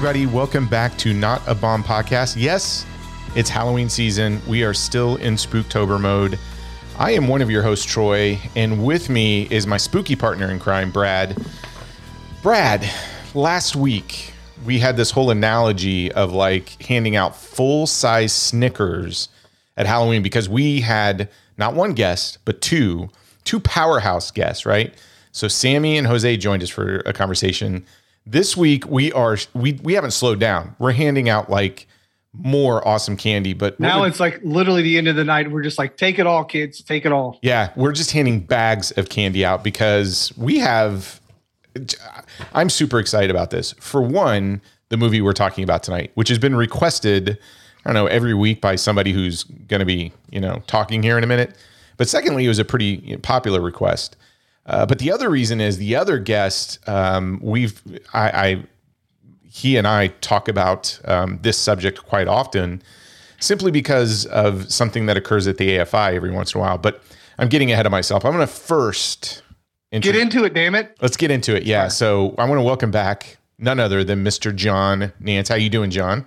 [0.00, 2.34] Everybody, welcome back to Not a Bomb Podcast.
[2.38, 2.86] Yes,
[3.36, 4.40] it's Halloween season.
[4.48, 6.38] We are still in Spooktober mode.
[6.98, 10.58] I am one of your hosts, Troy, and with me is my spooky partner in
[10.58, 11.36] crime, Brad.
[12.42, 12.90] Brad,
[13.34, 14.32] last week
[14.64, 19.28] we had this whole analogy of like handing out full size Snickers
[19.76, 23.10] at Halloween because we had not one guest, but two,
[23.44, 24.94] two powerhouse guests, right?
[25.32, 27.84] So Sammy and Jose joined us for a conversation.
[28.26, 30.76] This week we are we we haven't slowed down.
[30.78, 31.86] We're handing out like
[32.32, 35.50] more awesome candy, but Now it's like literally the end of the night.
[35.50, 37.38] We're just like, take it all, kids, take it all.
[37.42, 41.20] yeah, we're just handing bags of candy out because we have.
[42.52, 43.72] I'm super excited about this.
[43.74, 44.60] For one,
[44.90, 47.38] the movie we're talking about tonight, which has been requested,
[47.84, 51.16] I don't know, every week by somebody who's going to be, you know, talking here
[51.16, 51.56] in a minute.
[51.96, 54.16] But secondly, it was a pretty popular request.
[54.66, 57.80] Uh, but the other reason is the other guest, um, we've,
[58.12, 58.64] I, I,
[59.44, 62.82] he and I talk about um, this subject quite often,
[63.40, 66.78] simply because of something that occurs at the AFI every once in a while.
[66.78, 67.02] But
[67.38, 68.24] I'm getting ahead of myself.
[68.24, 69.42] I'm going to first
[69.90, 70.96] intro- Get into it, damn it.
[71.00, 71.64] Let's get into it.
[71.64, 71.88] Yeah.
[71.88, 74.54] So I want to welcome back none other than Mr.
[74.54, 75.48] John Nance.
[75.48, 76.26] How you doing, John?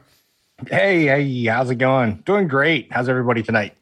[0.70, 2.24] Hey, hey, how's it going?
[2.26, 2.92] Doing great.
[2.92, 3.76] How's everybody tonight?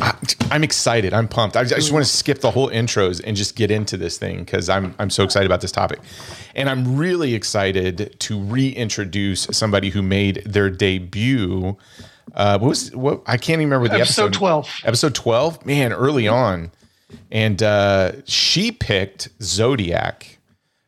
[0.00, 0.14] I-
[0.50, 1.12] I'm excited.
[1.12, 1.56] I'm pumped.
[1.56, 4.16] I just, I just want to skip the whole intros and just get into this
[4.18, 5.98] thing because I'm I'm so excited about this topic,
[6.54, 11.76] and I'm really excited to reintroduce somebody who made their debut.
[12.34, 13.22] Uh, what was what?
[13.26, 14.38] I can't even remember the Episode episode.
[14.38, 14.68] 12.
[14.84, 15.66] Episode 12.
[15.66, 16.70] Man, early on,
[17.32, 20.38] and uh, she picked Zodiac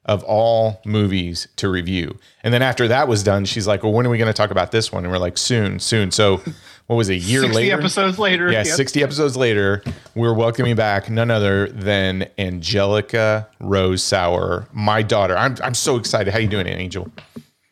[0.06, 2.18] of all movies to review.
[2.42, 4.50] And then after that was done, she's like, "Well, when are we going to talk
[4.52, 6.42] about this one?" And we're like, "Soon, soon." So,
[6.86, 7.78] what was it, a year 60 later?
[7.78, 8.50] episodes later.
[8.52, 8.76] Yeah, Yep.
[8.76, 9.82] 60 episodes later,
[10.14, 15.36] we're welcoming back none other than Angelica Rose Sauer, my daughter.
[15.36, 16.32] I'm I'm so excited.
[16.32, 17.10] How you doing, Angel?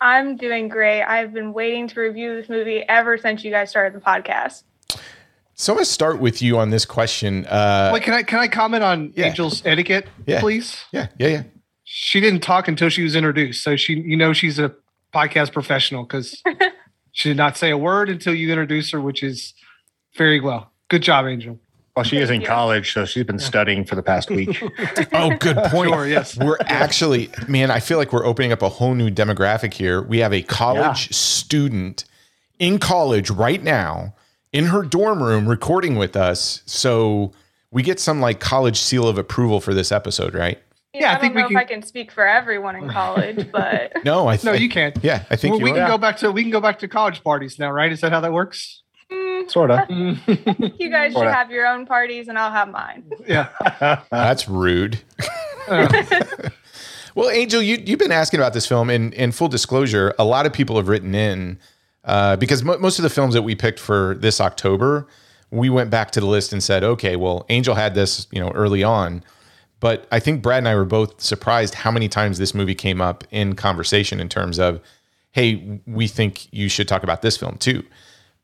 [0.01, 1.03] I'm doing great.
[1.03, 4.65] I've been waiting to review this movie ever since you guys started the podcast.
[5.55, 7.47] So I'm gonna start with you on this question.
[7.47, 9.27] Uh, Wait, can I can I comment on Yeah.
[9.27, 10.41] Angel's etiquette, Yeah.
[10.41, 10.77] please?
[10.93, 11.43] yeah, yeah, yeah.
[11.84, 14.75] She didn't talk until she was introduced, so she you know she's a
[15.15, 16.43] podcast professional because
[17.12, 19.55] she did not say a word until you introduced her, which is
[20.17, 20.71] very well.
[20.89, 21.59] Good job, Angel.
[21.95, 24.62] Well, she is in college, so she's been studying for the past week.
[25.15, 25.91] Oh, good point.
[25.91, 26.39] Sure, yes.
[26.39, 30.01] We're actually, man, I feel like we're opening up a whole new demographic here.
[30.01, 32.05] We have a college student
[32.59, 34.15] in college right now
[34.53, 36.62] in her dorm room recording with us.
[36.65, 37.33] So
[37.71, 40.59] we get some like college seal of approval for this episode, right?
[40.94, 42.76] You Yeah, I I, think don't we know if can- I can speak for everyone
[42.76, 44.97] in college, but No, I th- No, you can't.
[45.03, 46.88] Yeah, I think Well, we you can go back to we can go back to
[46.88, 47.91] college parties now, right?
[47.91, 48.82] Is that how that works?
[49.10, 49.88] mm, sort of.
[49.91, 51.32] you guys should Sorta.
[51.32, 53.04] have your own parties and I'll have mine.
[53.26, 53.48] yeah.
[54.10, 55.00] That's rude.
[57.14, 60.47] Well, Angel, you you've been asking about this film, and in full disclosure, a lot
[60.47, 61.59] of people have written in
[62.04, 65.06] uh, because mo- most of the films that we picked for this October,
[65.50, 68.50] we went back to the list and said, okay, well, Angel had this, you know,
[68.53, 69.22] early on,
[69.82, 73.01] but I think Brad and I were both surprised how many times this movie came
[73.01, 74.80] up in conversation in terms of,
[75.33, 77.83] hey, we think you should talk about this film too.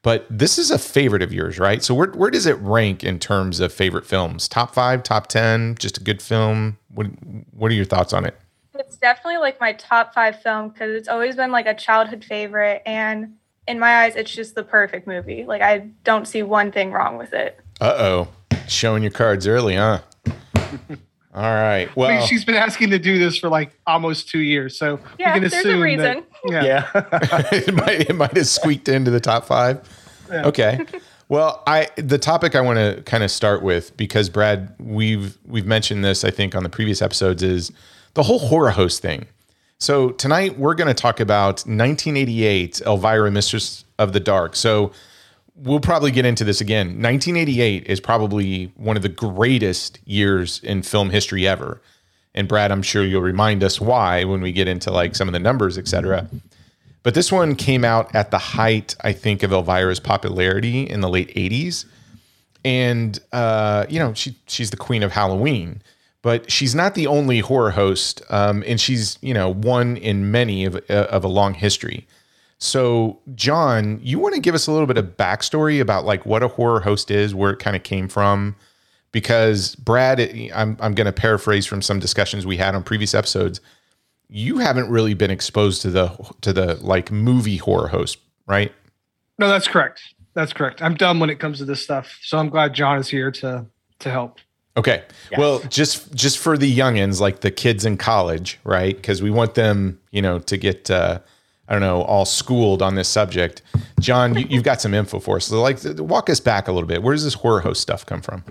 [0.03, 1.81] But this is a favorite of yours, right?
[1.81, 4.49] So where where does it rank in terms of favorite films?
[4.49, 6.77] Top five, top ten, just a good film.
[6.93, 7.07] What
[7.53, 8.37] what are your thoughts on it?
[8.75, 12.83] It's definitely like my top five film because it's always been like a childhood favorite.
[12.85, 13.37] And
[13.69, 15.45] in my eyes, it's just the perfect movie.
[15.45, 17.61] Like, I don't see one thing wrong with it.
[17.81, 18.29] Uh oh,
[18.67, 20.01] showing your cards early, huh?
[21.35, 21.89] All right.
[21.89, 24.99] I Well, mean, she's been asking to do this for like almost two years, so
[25.19, 26.03] Yeah, we can there's a assume reason.
[26.03, 26.89] That, yeah.
[26.95, 27.49] yeah.
[27.53, 29.81] it might it might have squeaked into the top five.
[30.31, 30.47] Yeah.
[30.47, 30.85] Okay.
[31.31, 35.67] Well, I the topic I want to kind of start with because Brad, we've we've
[35.67, 37.71] mentioned this I think on the previous episodes is
[38.15, 39.27] the whole horror host thing.
[39.79, 44.57] So tonight we're going to talk about 1988 Elvira Mistress of the Dark.
[44.57, 44.91] So
[45.63, 46.87] we'll probably get into this again.
[47.03, 51.81] 1988 is probably one of the greatest years in film history ever.
[52.35, 55.33] And Brad, I'm sure you'll remind us why when we get into like some of
[55.33, 56.29] the numbers, et cetera.
[57.03, 61.09] But this one came out at the height, I think, of Elvira's popularity in the
[61.09, 61.85] late 80s.
[62.65, 65.81] And uh, you know, she she's the queen of Halloween,
[66.23, 68.21] but she's not the only horror host.
[68.31, 72.07] Um, and she's, you know, one in many of, uh, of a long history.
[72.59, 76.43] So, John, you want to give us a little bit of backstory about like what
[76.43, 78.57] a horror host is, where it kind of came from?
[79.13, 80.21] Because Brad,
[80.55, 83.61] I'm I'm going to paraphrase from some discussions we had on previous episodes.
[84.29, 86.09] You haven't really been exposed to the
[86.41, 88.73] to the like movie horror host, right?
[89.39, 90.03] No, that's correct.
[90.35, 90.83] That's correct.
[90.83, 93.67] I'm dumb when it comes to this stuff, so I'm glad John is here to
[94.01, 94.41] to help.
[94.77, 95.03] Okay.
[95.31, 95.39] Yes.
[95.39, 98.95] Well, just just for the youngins, like the kids in college, right?
[98.95, 101.21] Because we want them, you know, to get uh,
[101.69, 103.63] I don't know, all schooled on this subject.
[104.01, 105.47] John, you, you've got some info for us.
[105.47, 107.03] So, like, walk us back a little bit.
[107.03, 108.45] Where does this horror host stuff come from?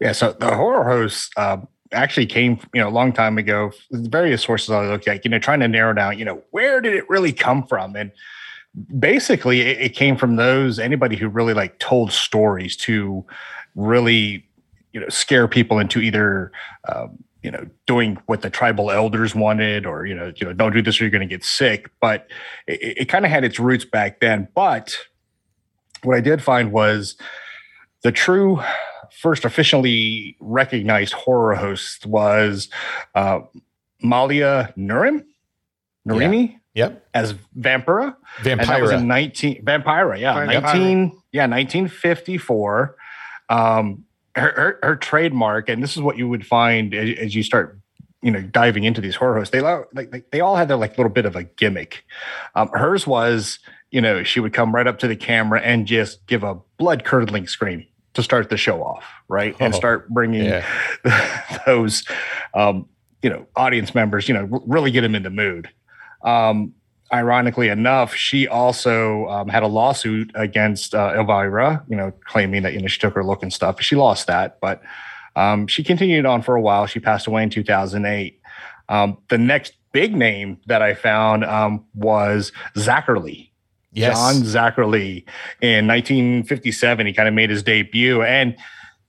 [0.00, 1.58] Yeah, so the horror host uh,
[1.92, 3.72] actually came, you know, a long time ago.
[3.90, 6.94] Various sources I looked at, you know, trying to narrow down, you know, where did
[6.94, 7.96] it really come from?
[7.96, 8.12] And
[8.98, 13.24] basically, it, it came from those anybody who really like told stories to
[13.74, 14.46] really,
[14.92, 16.52] you know, scare people into either.
[16.92, 20.72] Um, you know, doing what the tribal elders wanted, or you know, you know, don't
[20.72, 21.88] do this or you're going to get sick.
[22.00, 22.26] But
[22.66, 24.48] it, it kind of had its roots back then.
[24.52, 24.98] But
[26.02, 27.16] what I did find was
[28.02, 28.60] the true
[29.12, 32.68] first officially recognized horror host was
[33.14, 33.38] uh,
[34.02, 35.24] Malia Nurim,
[36.06, 36.86] Nurimi, yeah.
[36.86, 37.08] Yep.
[37.14, 38.16] as Vampira.
[38.38, 38.50] Vampira.
[38.50, 40.34] And that was in 19 Vampira, yeah.
[40.34, 40.62] Vampira.
[40.62, 42.96] 19 yeah, 1954.
[43.48, 44.05] Um
[44.36, 47.78] her, her, her trademark and this is what you would find as, as you start
[48.22, 51.12] you know diving into these horror hosts they like, they all had their like little
[51.12, 52.04] bit of a gimmick.
[52.54, 53.58] Um, hers was
[53.90, 57.04] you know she would come right up to the camera and just give a blood
[57.04, 59.56] curdling scream to start the show off right?
[59.60, 61.56] And Oh, start bringing yeah.
[61.66, 62.04] those
[62.54, 62.88] um,
[63.22, 65.68] you know audience members you know really get them in the mood.
[66.22, 66.74] Um,
[67.12, 72.72] ironically enough she also um, had a lawsuit against uh, elvira you know claiming that
[72.72, 74.82] you know she took her look and stuff she lost that but
[75.36, 78.40] um, she continued on for a while she passed away in 2008
[78.88, 83.52] um, the next big name that i found um, was zachary
[83.92, 84.14] Yes.
[84.14, 85.24] John Zacherle
[85.62, 87.06] in 1957.
[87.06, 88.54] He kind of made his debut and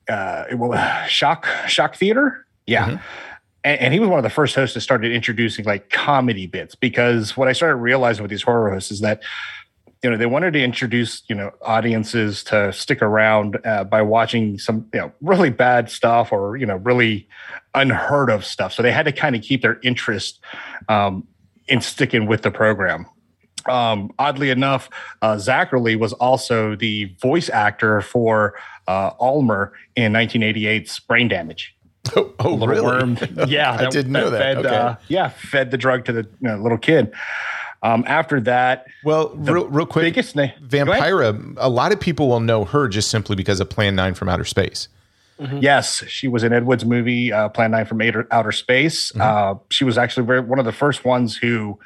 [0.07, 0.79] uh, it was
[1.09, 2.45] Shock Shock Theater.
[2.65, 2.91] Yeah.
[2.91, 3.01] Mhm.
[3.63, 6.75] And, and he was one of the first hosts that started introducing like comedy bits
[6.75, 9.21] because what I started realizing with these horror hosts is that
[10.03, 14.59] you know they wanted to introduce you know audiences to stick around uh, by watching
[14.59, 17.27] some you know really bad stuff or you know really
[17.73, 20.39] unheard of stuff so they had to kind of keep their interest
[20.87, 21.27] um,
[21.67, 23.07] in sticking with the program
[23.67, 24.89] um, oddly enough,
[25.21, 28.55] uh, Zacherle was also the voice actor for
[28.87, 31.75] uh, Aylmer in 1988's Brain Damage.
[32.15, 32.85] Oh, oh Little really?
[32.85, 33.17] worm.
[33.47, 34.39] Yeah, I didn't know that.
[34.39, 34.75] Fed, Okay.
[34.75, 37.11] uh, yeah, fed the drug to the you know, little kid.
[37.83, 40.51] Um, after that, Well, real, real quick, biggest name.
[40.63, 44.29] Vampira, a lot of people will know her just simply because of Plan 9 from
[44.29, 44.87] Outer Space.
[45.59, 49.11] Yes, she was in Ed Wood's movie uh, Plan 9 from Outer, Outer Space.
[49.11, 49.21] Mhm.
[49.21, 51.77] Uh, she was actually very, one of the first ones who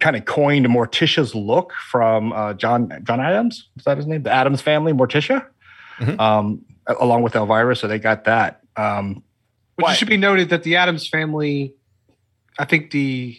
[0.00, 3.68] kind of coined Morticia's look from uh, John John Adams.
[3.76, 4.22] Is that his name?
[4.22, 5.44] The Addams family, Morticia,
[6.00, 6.18] Mhm.
[6.18, 7.76] um, along with Elvira.
[7.76, 8.61] So they got that.
[8.76, 9.22] Um,
[9.76, 9.92] Which Why?
[9.92, 11.74] it should be noted that the Addams family,
[12.58, 13.38] I think the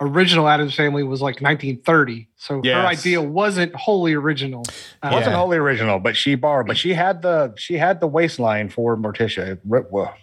[0.00, 2.28] original Addams family was like 1930.
[2.36, 2.74] So Yes.
[2.76, 4.62] her idea wasn't wholly original.
[5.02, 5.38] Uh, wasn't Yeah.
[5.38, 6.66] wholly original, but she borrowed.
[6.66, 9.58] But she had the she had the waistline for Morticia.
[9.64, 10.14] Well,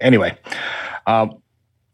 [0.00, 0.36] anyway,
[1.06, 1.38] um,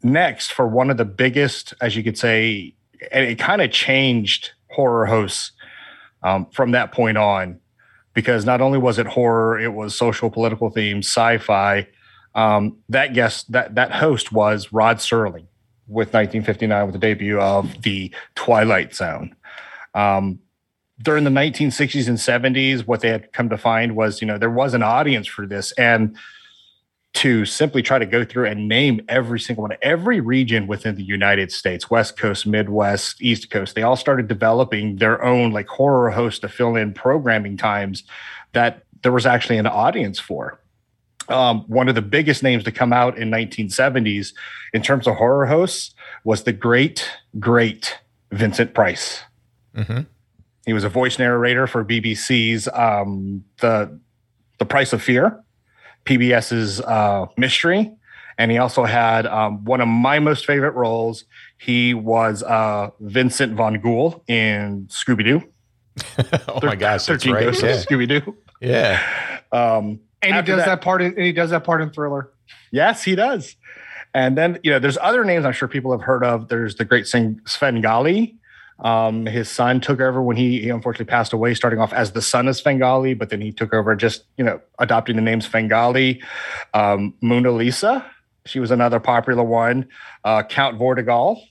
[0.03, 2.73] next for one of the biggest, as you could say,
[3.11, 5.51] and it kind of changed horror hosts
[6.23, 7.59] um, from that point on,
[8.13, 11.87] because not only was it horror, it was social political themes, sci-fi.
[12.35, 15.47] Um, that guest, that that host was Rod Serling
[15.87, 19.35] with 1959 with the debut of the Twilight Zone.
[19.95, 20.39] Um,
[21.01, 24.49] during the 1960s and 70s, what they had come to find was, you know, there
[24.49, 25.71] was an audience for this.
[25.73, 26.15] And
[27.15, 31.03] to simply try to go through and name every single one, every region within the
[31.03, 36.11] United States, West Coast, Midwest, East Coast, they all started developing their own like horror
[36.11, 38.03] host to fill in programming times
[38.53, 40.59] that there was actually an audience for.
[41.29, 44.33] Um, one of the biggest names to come out in 1970s
[44.73, 45.93] in terms of horror hosts
[46.23, 47.09] was the great,
[47.39, 47.99] great
[48.31, 49.21] Vincent Price.
[49.75, 50.01] hmm
[50.65, 53.99] He was a voice narrator for BBC's um, the
[54.57, 55.41] the Price of Fear,
[56.05, 57.91] PBS's uh, Mystery,
[58.37, 61.25] and he also had um, one of my most favorite roles.
[61.57, 65.43] He was uh, Vincent Von Ghoul in Scooby Doo.
[66.47, 67.43] oh my gosh, that's Thirteen right.
[67.45, 67.69] Ghosts Yeah.
[67.75, 68.35] of Scooby Doo.
[68.61, 69.01] yeah.
[70.21, 72.29] And he does that- that, part in, and he does that part in Thriller.
[72.71, 73.55] Yes, he does.
[74.13, 76.47] And then, you know, there's other names I'm sure people have heard of.
[76.47, 78.35] There's the great Sing- Svengoolie.
[78.79, 82.21] Um, his son took over when he, he unfortunately passed away, starting off as the
[82.21, 86.23] son of Svengoolie, but then he took over just, you know, adopting the name Svengoolie.
[86.73, 88.05] Um, Mona Lisa,
[88.45, 89.87] she was another popular one.
[90.23, 91.41] Uh, Count Vortigall.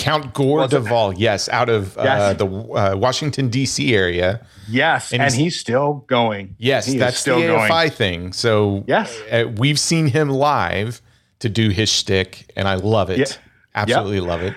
[0.00, 3.94] Count Gore Was de Vol, yes, out of uh, the uh, Washington, D.C.
[3.94, 4.44] area.
[4.68, 6.56] Yes, And and, he's- he's, still going.
[6.58, 7.90] Yes, He that's still the going.
[7.90, 8.32] Thing.
[8.32, 9.16] So Yes.
[9.30, 11.02] uh, we've seen him live
[11.40, 13.18] to do his shtick, and I love it.
[13.18, 13.26] Yeah.
[13.74, 14.54] Absolutely love it.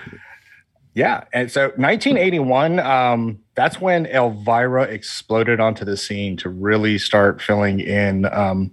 [0.94, 1.24] Yeah.
[1.32, 7.80] And so 1981, um, that's when Elvira exploded onto the scene to really start filling
[7.80, 8.26] in.
[8.32, 8.70] Um,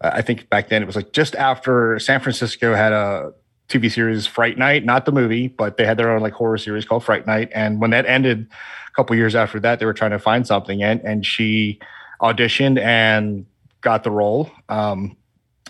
[0.00, 3.32] I think back then it was like just after San Francisco had a
[3.68, 6.84] TV series Fright Night, not the movie, but they had their own like horror series
[6.84, 7.50] called Fright Night.
[7.52, 10.82] And when that ended, a couple years after that, they were trying to find something,
[10.82, 11.78] and and she
[12.20, 13.46] auditioned and
[13.80, 14.50] got the role.
[14.68, 15.16] Um,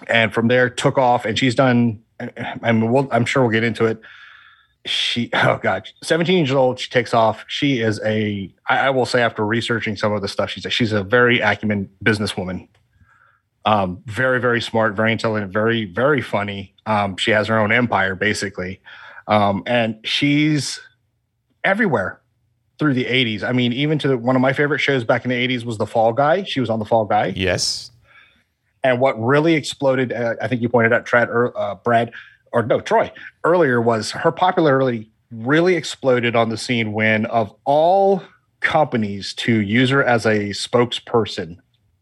[0.08, 2.02] and from there took off, and she's done.
[2.62, 4.00] Mean, we'll, I'm sure we'll get into it.
[4.84, 6.78] She, oh god, 17 years old.
[6.78, 7.44] She takes off.
[7.48, 8.52] She is a.
[8.68, 11.40] I, I will say after researching some of the stuff, she's a, she's a very
[11.40, 12.68] acumen businesswoman.
[13.66, 16.74] Um, very, very smart, very intelligent, very, very funny.
[16.86, 18.80] Um, she has her own empire basically,
[19.26, 20.80] um, and she's
[21.64, 22.20] everywhere
[22.78, 23.42] through the 80s.
[23.42, 25.78] I mean, even to the, one of my favorite shows back in the 80s was
[25.78, 26.44] The Fall Guy.
[26.44, 27.32] She was on The Fall Guy.
[27.34, 27.90] Yes.
[28.84, 32.12] And what really exploded, uh, I think you pointed out, Trad, uh, Brad,
[32.52, 33.10] or no, Troy,
[33.44, 38.22] earlier was her popularity really exploded on the scene when, of all
[38.60, 41.58] companies to use her as a spokesperson,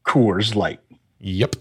[0.06, 0.80] Coors Light.
[1.24, 1.56] Yep.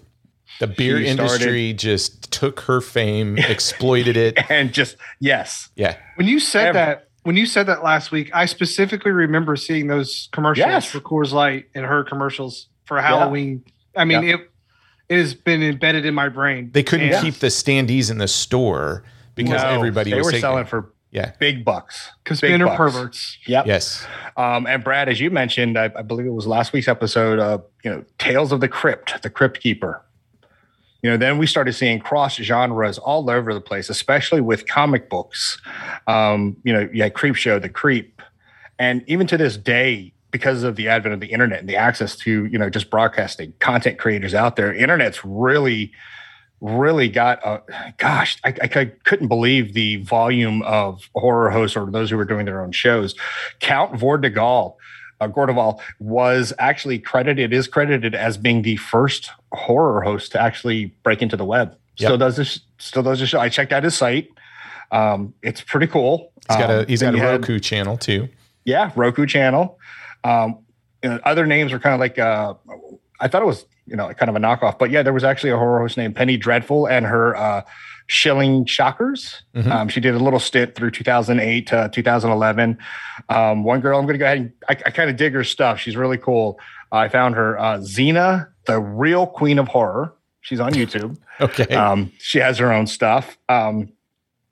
[0.60, 4.38] The beer She industry just took her fame, exploited it.
[4.52, 5.70] And just, yes.
[5.76, 5.98] Yeah.
[6.16, 6.74] When you said Ever.
[6.78, 10.86] that, when you said that last week, I specifically remember seeing those commercials Yes.
[10.86, 13.64] for Coors Light and her commercials for Halloween.
[13.96, 14.40] I mean, it
[15.10, 16.70] it has been embedded in my brain.
[16.74, 19.04] They couldn't And- keep the standees in the store
[19.36, 21.34] because No, everybody they was were taking selling for Yeah.
[21.40, 22.12] big bucks.
[22.24, 22.76] because big bucks.
[22.76, 23.38] perverts.
[23.46, 23.68] Yep.
[23.68, 24.06] Yes.
[24.36, 27.60] Um, and Brad, as you mentioned, I, I believe it was last week's episode, uh,
[27.84, 30.04] you know, Tales of the Crypt, the Crypt Keeper.
[31.04, 35.10] You know, then we started seeing cross genres all over the place, especially with comic
[35.10, 35.62] books.
[36.08, 38.22] Um, you know, you had Creep Show, The Creep,
[38.80, 42.16] and even to this day, because of the advent of the internet and the access
[42.16, 45.92] to you know just broadcasting content creators out there, internet's really,
[46.64, 47.40] really got.
[47.46, 47.62] A,
[47.98, 52.26] gosh, I, I could- couldn't believe the volume of horror hosts or those who were
[52.26, 53.14] doing their own shows.
[53.60, 54.76] Count Vortigall,
[55.20, 60.32] uh, Gore de Vol was actually credited, is credited as being the first horror host
[60.32, 61.76] to actually break into the web.
[61.98, 62.20] Still Yep.
[62.20, 63.40] does this, still does this show.
[63.40, 64.30] I checked out his site.
[64.92, 66.32] Um, it's pretty cool.
[66.48, 68.30] He's got a Um, he's got a you had- Roku channel too.
[68.64, 69.78] yeah, Roku channel.
[70.24, 70.60] Um,
[71.04, 72.54] other names were kind of like uh,
[73.20, 75.50] I thought it was you know kind of a knockoff, but yeah, there was actually
[75.52, 77.62] a horror host named Penny Dreadful and her uh,
[78.08, 79.44] Shilling Shockers.
[79.56, 79.72] Mhm.
[79.72, 82.78] Um, she did a little stint through 2008 to 2011.
[83.30, 85.44] Um, one girl, I'm going to go ahead and I, I kind of dig her
[85.44, 85.80] stuff.
[85.80, 86.60] She's really cool.
[86.92, 90.14] I found her uh, Xena, the real queen of horror.
[90.42, 91.18] She's on YouTube.
[91.42, 91.74] Okay.
[91.76, 93.40] Um, she has her own stuff.
[93.50, 93.92] Um,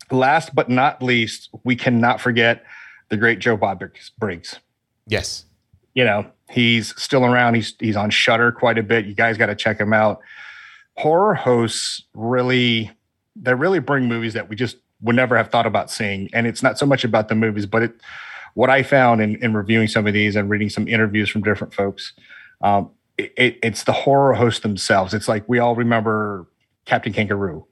[0.10, 2.64] last but not least, we cannot forget
[3.10, 3.84] the great Joe Bob
[4.18, 4.60] Briggs.
[5.08, 5.46] yes.
[5.94, 7.56] You know, he's still around.
[7.56, 9.06] He's he's on Shudder quite a bit.
[9.06, 10.20] You guys got to check him out.
[10.98, 12.92] Horror hosts really
[13.36, 16.30] they really bring movies that we just would never have thought about seeing.
[16.34, 18.02] And it's not so much about the movies, but it
[18.54, 21.74] what I found in, in reviewing some of these and reading some interviews from different
[21.74, 22.14] folks,
[22.62, 25.14] um, it, it, it's the horror hosts themselves.
[25.14, 26.48] It's like we all remember
[26.86, 27.66] Captain Kangaroo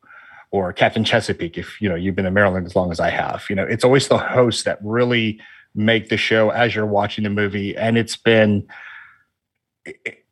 [0.51, 1.57] or Captain Chesapeake.
[1.57, 3.83] If you know you've been in Maryland as long as I have, you know it's
[3.83, 5.39] always the hosts that really
[5.75, 8.67] make the show as you're watching the movie, and it's been,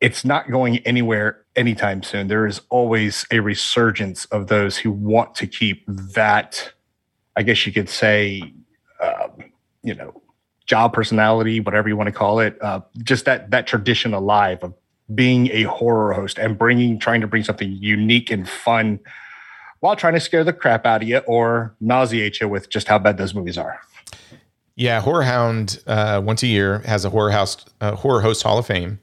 [0.00, 2.28] it's not going anywhere anytime soon.
[2.28, 6.72] There is always a resurgence of those who want to keep that.
[7.36, 8.42] I guess you could say,
[9.00, 9.52] um,
[9.82, 10.22] you know,
[10.66, 14.74] job personality, whatever you want to call it, uh, just that that tradition alive of
[15.14, 19.00] being a horror host and bringing, trying to bring something unique and fun,
[19.80, 22.98] while trying to scare the crap out of you or nauseate you with just how
[22.98, 23.80] bad those movies are.
[24.78, 28.58] Yeah, Horror Hound uh, once a year has a horror house uh, horror host Hall
[28.58, 29.00] of Fame.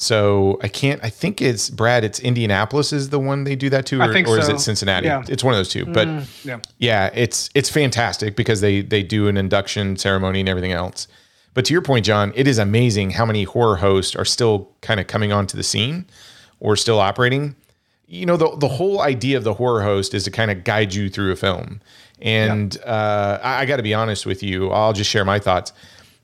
[0.00, 1.02] So I can't.
[1.04, 2.02] I think it's Brad.
[2.04, 5.06] It's Indianapolis is the one they do that to, or, or is it Cincinnati?
[5.06, 5.24] Yeah.
[5.28, 5.84] It's one of those two.
[5.86, 6.60] But Mm, yeah.
[6.78, 11.08] yeah, it's it's fantastic because they they do an induction ceremony and everything else.
[11.52, 14.98] But to your point, John, it is amazing how many horror hosts are still kind
[15.00, 16.06] of coming onto the scene
[16.60, 17.54] or still operating.
[18.08, 20.94] You know, the the whole idea of the horror host is to kind of guide
[20.94, 21.80] you through a film.
[22.20, 24.70] And uh, I, I got to be honest with you.
[24.70, 25.72] I'll just share my thoughts.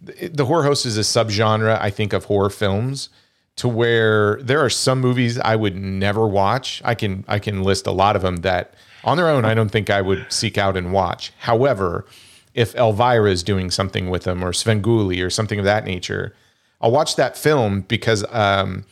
[0.01, 3.11] The, the horror host is a subgenre, I think, of horror films
[3.57, 6.83] to where there are some movies I would never watch.
[6.85, 8.75] I can I can list a lot of them that
[9.05, 11.33] on their own I don't think I would seek out and watch.
[11.39, 12.07] However,
[12.55, 16.35] if Elvira is doing something with them or Svengoolie or something of that nature,
[16.81, 18.85] I'll watch that film because um,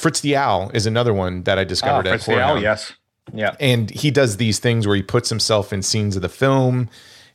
[0.00, 2.92] Fritz the Owl is another one that I discovered at Fritz the Owl, yes.
[3.32, 3.54] Yeah.
[3.60, 6.88] and he does these things where he puts himself in scenes of the film,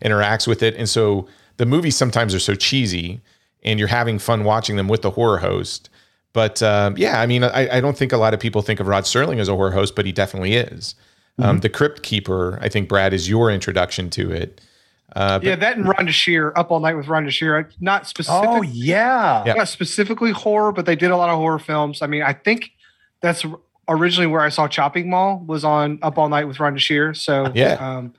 [0.04, 3.22] interacts with it, and so the movies sometimes are so cheesy,
[3.64, 5.90] and you're having fun watching them with the horror host.
[6.34, 8.88] But um, yeah, I mean, I, I don't think a lot of people think of
[8.88, 10.96] Rod Sterling as a horror host, but he definitely is.
[11.38, 14.62] Um, the Crypt Keeper, I think, Brad, is your introduction to it.
[15.16, 17.70] Uh, but yeah, that and Rhonda Shear, Up All Night with Rhonda Shear.
[17.80, 19.44] Not specific, Oh yeah.
[19.46, 19.54] Yeah.
[19.54, 22.02] not specifically horror, but they did a lot of horror films.
[22.02, 22.72] I mean, I think
[23.22, 23.46] that's
[23.88, 27.14] originally where I saw Chopping Mall was on Up All Night with Rhonda Shear.
[27.14, 27.74] So Yeah.
[27.76, 28.14] um,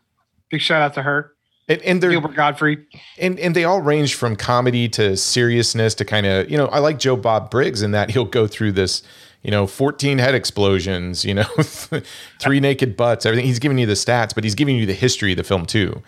[0.51, 1.33] Big shout out to her,
[1.69, 2.87] And, and they're Gilbert Gottfried.
[3.19, 6.79] and and they all range from comedy to seriousness to kind of you know I
[6.79, 9.03] like Joe Bob Briggs in that he'll go through this
[9.43, 11.43] you know 14 head explosions you know
[12.41, 15.33] three naked butts everything he's giving you the stats but he's giving you the history
[15.33, 16.01] of the film too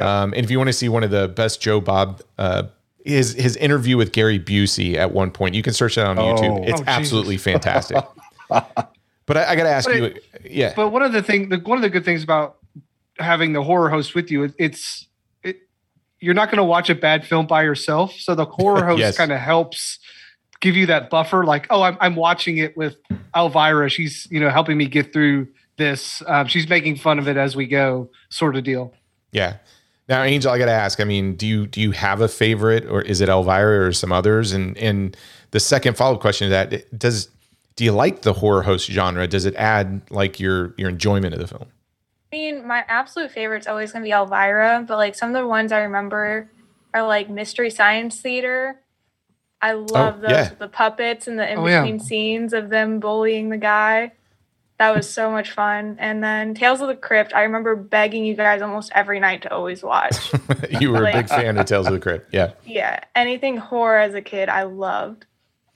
[0.00, 2.64] um, and if you want to see one of the best Joe Bob uh,
[3.04, 6.60] his his interview with Gary Busey at one point you can search that on YouTube
[6.60, 6.64] Oh.
[6.64, 8.02] it's Oh, absolutely fantastic
[8.48, 11.48] but I, I got to ask But you it- yeah But one of the thing,
[11.48, 12.56] the, one of the good things about
[13.18, 15.06] having the horror host with you, it, it's
[15.42, 15.56] it,
[16.20, 18.12] you're not going to watch a bad film by yourself.
[18.18, 19.16] So the horror host Yes.
[19.16, 19.98] kind of helps
[20.60, 21.44] give you that buffer.
[21.44, 22.96] Like, oh, I'm I'm watching it with
[23.34, 23.88] Elvira.
[23.88, 26.22] She's you know helping me get through this.
[26.26, 28.92] Um, she's making fun of it as we go, sort of deal.
[29.32, 29.56] Yeah.
[30.08, 31.00] Now, Angel, I got to ask.
[31.00, 34.12] I mean, do you do you have a favorite, or is it Elvira or some
[34.12, 34.52] others?
[34.52, 35.16] And and
[35.50, 37.28] the second follow up question to that does
[37.76, 39.26] do you like the horror host genre?
[39.26, 41.66] Does it add like your your enjoyment of the film?
[42.32, 45.72] I mean, my absolute favorite's always gonna be Elvira, but like some of the ones
[45.72, 46.50] I remember
[46.92, 48.80] are like Mystery Science Theater.
[49.62, 50.50] I oh, love those yeah.
[50.58, 51.80] the puppets and the in Oh, yeah.
[51.80, 54.12] between scenes of them bullying the guy.
[54.78, 55.96] That was so much fun.
[56.00, 59.52] And then Tales of the Crypt, I remember begging you guys almost every night to
[59.52, 60.32] always watch.
[60.80, 62.52] you were a big fan of Tales of the Crypt, yeah.
[62.66, 65.26] yeah, anything horror as a kid, I loved.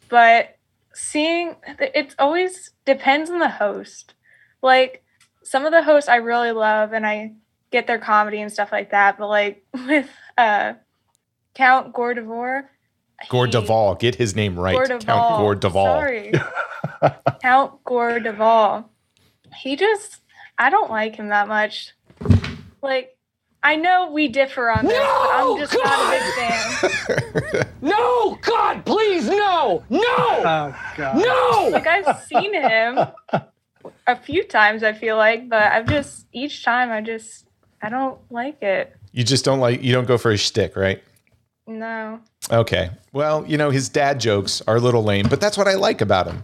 [0.08, 0.56] But
[0.92, 4.14] seeing it always depends on the host.
[4.62, 5.04] Like
[5.42, 7.34] some of the hosts I really love and I
[7.70, 9.18] get their comedy and stuff like that.
[9.18, 10.74] But like with uh
[11.54, 12.66] Count Gordevor.
[13.28, 14.76] Gore he- de Vol, get his name right.
[14.76, 15.00] Gore de Vol.
[15.06, 15.86] Count Gore de Vol.
[15.86, 16.32] Sorry.
[17.42, 18.84] Count Gore de Vol.
[19.56, 20.20] He just
[20.58, 21.94] I don't like him that much.
[22.82, 23.16] Like
[23.62, 27.64] I know we differ on this, but I'm just not a big fan.
[27.80, 28.36] No!
[28.42, 29.84] God, please, no!
[29.88, 30.00] No!
[30.00, 31.16] Oh god.
[31.16, 31.68] No!
[31.70, 32.98] like I've seen him
[34.06, 37.46] a few times I feel like, but I've just each time I just
[37.80, 38.94] I don't like it.
[39.12, 41.02] You just don't like you don't go for his shtick, right?
[41.68, 42.20] No.
[42.50, 42.90] Okay.
[43.12, 46.00] Well, you know his dad jokes are a little lame, but that's what I like
[46.00, 46.42] about him.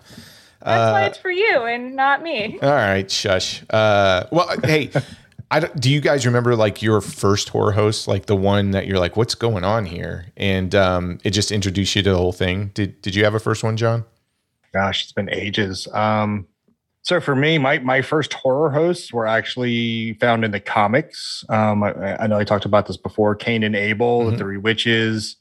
[0.63, 2.59] That's why Uh, it's for you and not me.
[2.63, 3.63] All right, shush.
[3.71, 4.91] Uh, well, hey,
[5.51, 8.87] I don't, do you guys remember like your first horror host, like the one that
[8.87, 10.27] you're like, what's going on here?
[10.37, 12.71] And um, it just introduced you to the whole thing.
[12.75, 14.05] Did Did you have a first one, John?
[14.73, 15.87] Gosh, it's been ages.
[15.93, 16.47] Um,
[17.05, 21.45] so for me, my my first horror hosts were actually found in the comics.
[21.51, 23.35] Um, I, I know I talked about this before.
[23.37, 24.31] Cain and Abel, Mhm.
[24.33, 25.37] the Three Witches.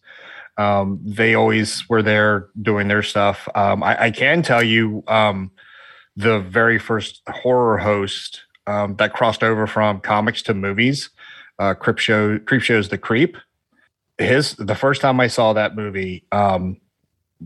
[0.58, 3.48] Um, they always were there doing their stuff.
[3.56, 5.50] Um, I, I can tell you, um,
[6.16, 11.10] the very first horror host um, that crossed over from comics to movies,
[11.60, 13.36] uh, Creep Show, Creep Show's The Creep.
[14.20, 16.78] His the first time I saw that movie, um,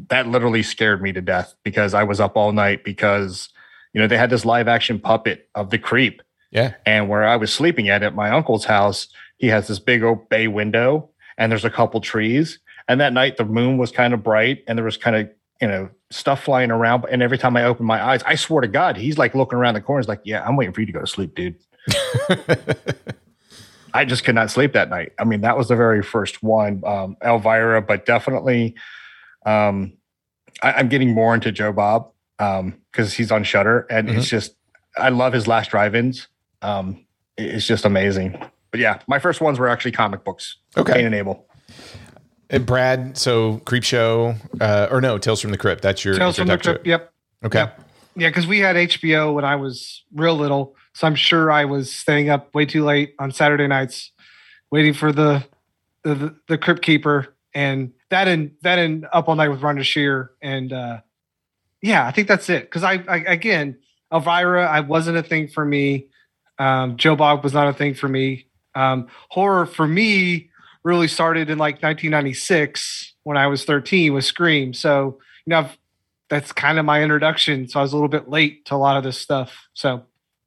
[0.09, 3.49] that literally scared me to death because I was up all night because
[3.97, 6.21] you know they had this live action puppet of the creep.
[6.51, 6.75] Yeah.
[6.85, 9.07] and where I was sleeping at at my uncle's house
[9.37, 12.59] he has this big old bay window and there's a couple trees.
[12.87, 15.29] And that night the moon was kind of bright and there was kind of
[15.59, 17.05] you know stuff flying around.
[17.09, 19.73] And every time I opened my eyes I swear to god he's like looking around
[19.73, 21.55] the corners like yeah I'm waiting for you to go to sleep dude.
[23.95, 25.13] I just could not sleep that night.
[25.17, 28.75] I mean, that was the very first one, um, Elvira, but definitely,
[29.43, 29.93] um,
[30.61, 34.55] I, I'm getting more into Joe Bob because he's on Shudder, and it's just
[34.97, 36.27] I love his last drive-ins.
[36.61, 37.05] Um,
[37.37, 38.37] it's just amazing.
[38.71, 40.57] But yeah, my first ones were actually comic books.
[40.75, 40.93] Okay.
[40.93, 41.47] Cain and Abel.
[42.49, 45.81] And Brad, so Creep Show, uh, or no, Tales from the Crypt.
[45.81, 46.83] That's your Tales from the introduction.
[46.83, 46.87] Crypt.
[46.87, 47.13] Yep.
[47.45, 47.59] Okay.
[47.59, 47.81] Yep.
[48.15, 51.93] Yeah, because we had HBO when I was real little, so I'm sure I was
[51.93, 54.11] staying up way too late on Saturday nights,
[54.71, 55.45] waiting for the
[56.03, 59.83] the the, the Crypt Keeper, and that and that and Up All Night with Rhonda
[59.83, 61.01] Shear, and uh,
[61.81, 62.63] yeah, I think that's it.
[62.63, 63.77] Because I, I again,
[64.11, 66.07] Elvira, I wasn't a thing for me.
[66.59, 68.47] Um, Joe Bob was not a thing for me.
[68.75, 70.49] Um, horror for me
[70.83, 74.73] really started in like 1996 when I was 13 with Scream.
[74.73, 75.77] So you know, I've
[76.29, 77.67] that's kind of my introduction.
[77.67, 79.67] So I was a little bit late to a lot of this stuff.
[79.73, 80.03] So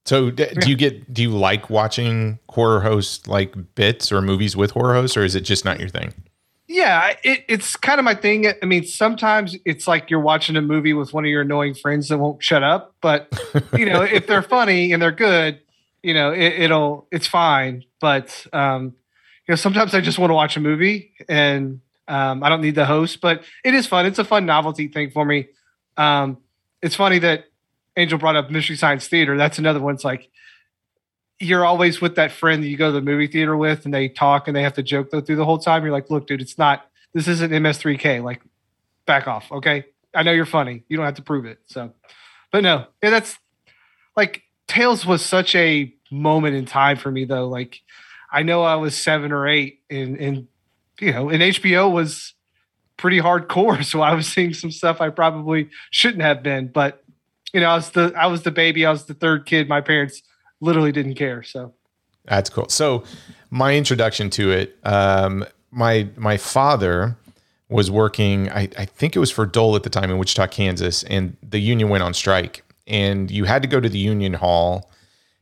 [0.07, 4.73] So do you get do you like watching horror host like bits or movies with
[4.73, 6.13] horror hosts, or is it just not your thing?
[6.71, 8.47] Yeah, it, it's kind of my thing.
[8.47, 12.09] I mean, sometimes it's like you're watching a movie with one of your annoying friends
[12.09, 12.95] that won't shut up.
[13.01, 13.29] But
[13.77, 15.59] you know, if they're funny and they're good,
[16.05, 17.83] you know, it, it'll it's fine.
[18.01, 18.95] But um,
[19.49, 22.77] you know, sometimes I just want to watch a movie and um, I don't need
[22.77, 23.21] the host.
[23.21, 24.07] But it is fun.
[24.07, 25.49] It's a fun novelty thing for me.
[25.97, 26.39] Um,
[26.83, 27.47] it's funny that
[27.97, 29.37] Angel brought up Mystery Science Theater.
[29.37, 29.95] That's another one.
[29.95, 30.31] It's like
[31.41, 34.09] you're always with that friend that you go to the movie theater with, and they
[34.09, 35.83] talk and they have to joke through the whole time.
[35.83, 36.87] You're like, look, dude, it's not.
[37.15, 38.23] This isn't MST3K.
[38.23, 38.43] Like,
[39.07, 39.87] back off, okay?
[40.15, 40.85] I know you're funny.
[40.89, 41.59] You don't have to prove it.
[41.67, 41.93] So,
[42.53, 43.39] but no, yeah, that's
[44.17, 47.49] like Tales was such a moment in time for me though.
[47.49, 47.81] Like,
[48.31, 50.49] I know I was seven or eight, and and
[51.01, 52.35] you know, and HBO was
[52.97, 56.69] pretty hardcore, so I was seeing some stuff I probably shouldn't have been.
[56.69, 57.03] But
[57.53, 59.69] you know, I was the I was the baby, I was the third kid.
[59.69, 60.23] My parents
[60.61, 61.43] literally didn't care.
[61.43, 61.75] So
[62.25, 62.69] That's cool.
[62.69, 63.05] So
[63.51, 67.17] my introduction to it, um, my my father
[67.69, 68.51] was working.
[68.51, 71.61] I, I think it was for Dole at the time in Wichita, Kansas, and the
[71.61, 74.91] union went on strike, and you had to go to the union hall,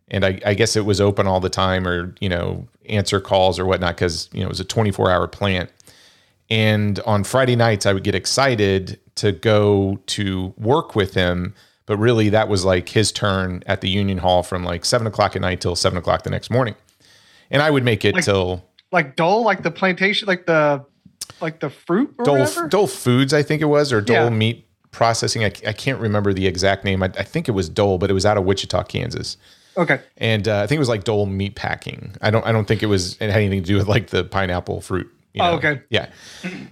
[0.09, 3.59] and I, I guess it was open all the time, or you know, answer calls
[3.59, 5.71] or whatnot, because you know it was a twenty four hour plant.
[6.51, 11.55] And on Friday nights, I would get excited to go to work with him.
[11.89, 15.35] But really, that was like his turn at the Union Hall from like seven o'clock
[15.35, 16.75] at night till seven o'clock the next morning.
[17.51, 20.85] And I would make it Like- till like Dole, like the plantation, like the
[21.41, 22.69] like the fruit or Dole, whatever.
[22.69, 24.29] Dole Foods, I think it was, or Dole Yeah.
[24.31, 25.45] Meat Processing.
[25.45, 27.03] I, I can't remember the exact name.
[27.03, 29.37] I, I think it was Dole, but it was out of Wichita, Kansas.
[29.77, 32.15] Okay, And uh, I think it was like Dole Meat Packing.
[32.21, 32.45] I don't.
[32.45, 33.13] I don't think it was.
[33.21, 35.09] It had anything to do with like the pineapple fruit.
[35.35, 35.83] You Oh, okay.
[35.91, 36.11] Yeah.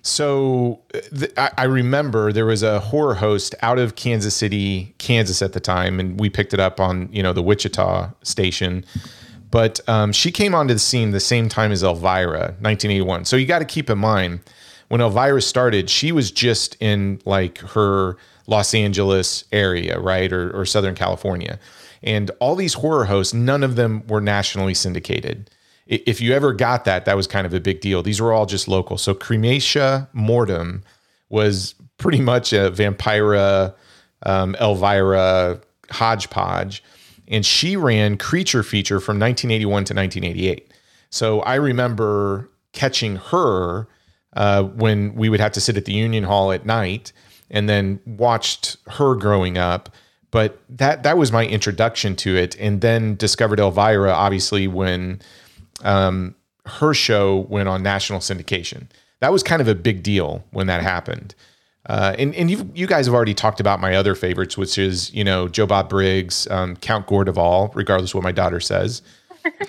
[0.03, 4.95] So uh, th- I, I remember there was a horror host out of Kansas City,
[4.99, 8.85] Kansas at the time, and we picked it up on you know the Wichita station.
[9.51, 13.25] But um, she came onto the scene the same time as Elvira, 1981.
[13.27, 14.41] So you got to keep in mind
[14.89, 18.17] when Elvira started, she was just in like her
[18.47, 21.59] Los Angeles area, right, or, or Southern California,
[22.03, 25.51] and all these horror hosts, none of them were nationally syndicated
[25.87, 28.03] if you ever got that, that was kind of a big deal.
[28.03, 28.99] These were all just local.
[28.99, 30.83] So Crematia Mortem
[31.29, 33.75] was pretty much a Vampira,
[34.25, 36.83] um, Elvira hodgepodge.
[37.29, 40.73] And she ran Creature Feature from 1981 to 1988.
[41.11, 43.89] So I remember catching her
[44.35, 47.13] uh, when we would have to sit at the Union Hall at night
[47.51, 49.89] and then watched her growing up.
[50.31, 55.23] But that that was my introduction to it, and then discovered Elvira obviously when
[55.83, 56.35] um,
[56.67, 58.89] her show went on national syndication.
[59.21, 61.35] That was kind of a big deal when that happened.
[61.89, 65.15] Uh, and and you you guys have already talked about my other favorites, which is
[65.15, 68.59] you know Joe Bob Briggs, um, Count Gore de Vol, regardless of what my daughter
[68.59, 69.03] says.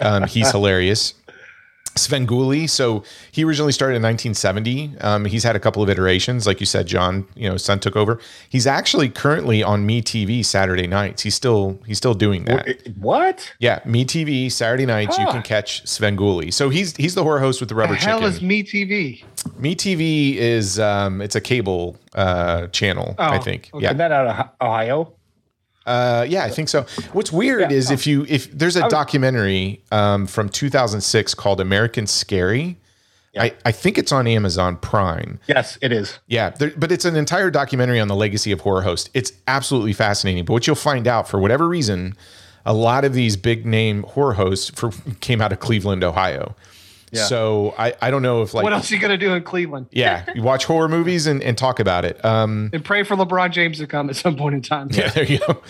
[0.02, 1.14] Um, he's hilarious.
[1.98, 2.70] Svengoolie.
[2.70, 4.94] So he originally started in 1970.
[5.02, 7.28] Um, he's had a couple of iterations, like you said, John.
[7.36, 8.20] You know, son took over.
[8.50, 11.24] He's actually currently on Me TV Saturday nights.
[11.24, 12.68] He's still he's still doing that.
[12.98, 13.54] What?
[13.60, 15.18] Yeah, Me TV Saturday nights.
[15.18, 16.54] You can catch Svengoolie.
[16.54, 18.34] So he's he's the horror host with the Rubber the hell chicken.
[18.34, 19.24] is Me TV?
[19.60, 23.70] Me TV is um, it's a cable uh, channel, I Oh, think.
[23.74, 23.84] okay.
[23.84, 25.14] Yeah, that out of Ohio?
[25.88, 26.84] Uh, yeah, I think so.
[27.14, 27.72] What's weird Yeah.
[27.78, 32.78] is if you if there's a documentary um, from 2006 called American Scary.
[33.40, 35.40] I, I think it's on Amazon Prime.
[35.48, 36.18] Yes, it is.
[36.26, 39.12] Yeah, there, but it's an entire documentary on the legacy of horror host.
[39.14, 40.44] It's absolutely fascinating.
[40.44, 42.16] But what you'll find out, for whatever reason,
[42.66, 46.56] a lot of these big name horror hosts for, came out of Cleveland, Ohio.
[47.12, 47.24] Yeah.
[47.26, 49.88] So I, I don't know if like what else are you gonna do in Cleveland?
[49.92, 52.24] yeah you watch horror movies and, and talk about it.
[52.26, 54.90] Um, And pray for LeBron James to come at some point in time.
[54.92, 55.62] yeah, there you go.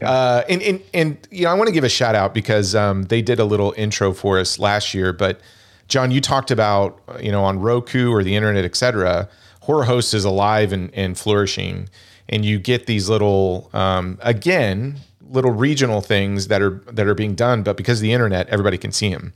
[0.00, 3.04] Uh, and, and and you know, I want to give a shout out because um,
[3.04, 5.12] they did a little intro for us last year.
[5.12, 5.40] But
[5.88, 9.28] John, you talked about you know on Roku or the internet, et cetera,
[9.60, 11.88] horror host is alive and, and flourishing,
[12.28, 14.96] and you get these little um, again
[15.28, 18.78] little regional things that are that are being done, but because of the internet, everybody
[18.78, 19.32] can see them.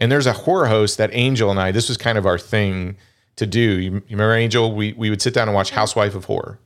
[0.00, 2.96] And there's a horror host that Angel and I, this was kind of our thing
[3.36, 3.60] to do.
[3.60, 4.74] You, you remember Angel?
[4.74, 6.58] We we would sit down and watch Housewife of Horror.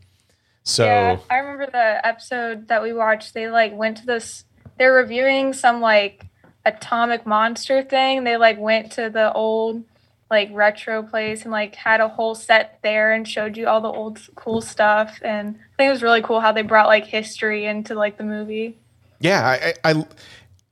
[0.63, 3.35] So Yeah, I remember the episode that we watched.
[3.35, 4.45] They like went to this.
[4.79, 6.27] They're reviewing some like
[6.65, 8.25] atomic monster thing.
[8.25, 9.85] They like went to the old
[10.31, 13.89] like retro place and like had a whole set there and showed you all the
[13.89, 15.21] old cool stuff.
[15.23, 18.25] And I think it was really cool how they brought like history into like the
[18.25, 18.79] movie.
[19.21, 20.07] Yeah, I, I, I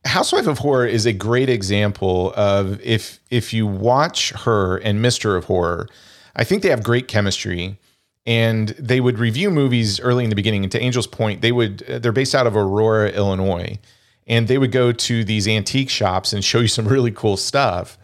[0.04, 5.36] Housewife of Horror is a great example of if if you watch her and Mister
[5.36, 5.88] of Horror,
[6.34, 7.78] I think they have great chemistry,
[8.26, 10.64] and they would review movies early in the beginning.
[10.64, 13.78] And to Angel's point, they would they're based out of Aurora, Illinois,
[14.26, 17.96] and they would go to these antique shops and show you some really cool stuff,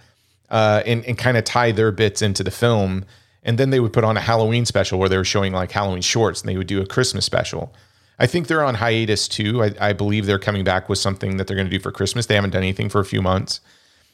[0.50, 3.04] uh, and and kind of tie their bits into the film.
[3.42, 6.02] And then they would put on a Halloween special where they were showing like Halloween
[6.02, 7.72] shorts, and they would do a Christmas special.
[8.18, 9.62] I think they're on hiatus too.
[9.62, 12.26] I, I believe they're coming back with something that they're going to do for Christmas.
[12.26, 13.60] They haven't done anything for a few months,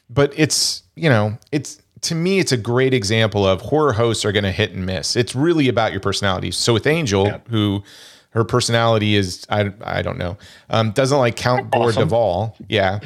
[0.09, 4.31] but it's you know it's to me it's a great example of horror hosts are
[4.31, 5.15] going to hit and miss.
[5.15, 6.51] It's really about your personality.
[6.51, 7.83] So with Angel, who
[8.31, 10.37] her personality is I I don't know
[10.69, 12.03] um, doesn't like Count Gore Awesome.
[12.03, 12.55] de Vol.
[12.69, 12.99] Yeah,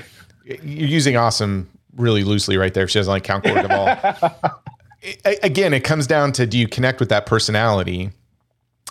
[0.44, 0.60] you're
[0.90, 2.88] using awesome really loosely right there.
[2.88, 4.52] She doesn't like Count Gore de Vol.
[5.44, 8.12] Again, it comes down to do you connect with that personality?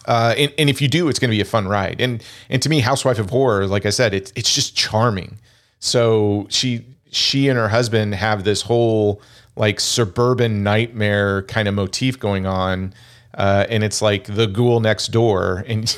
[0.09, 2.01] Uh, and, and if you do, it's going to be a fun ride.
[2.01, 5.39] And and to me, Housewife of Horror, like I said, it's it's just charming.
[5.81, 9.21] So she she and her husband have this whole
[9.55, 12.95] like suburban nightmare kind of motif going on.
[13.35, 15.97] Uh, and it's like the ghoul next door, and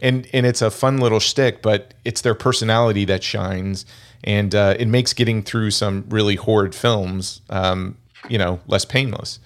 [0.00, 3.86] and and it's a fun little shtick, but it's their personality that shines,
[4.24, 7.96] and uh, it makes getting through some really horrid films, um,
[8.28, 9.38] you know, less painless.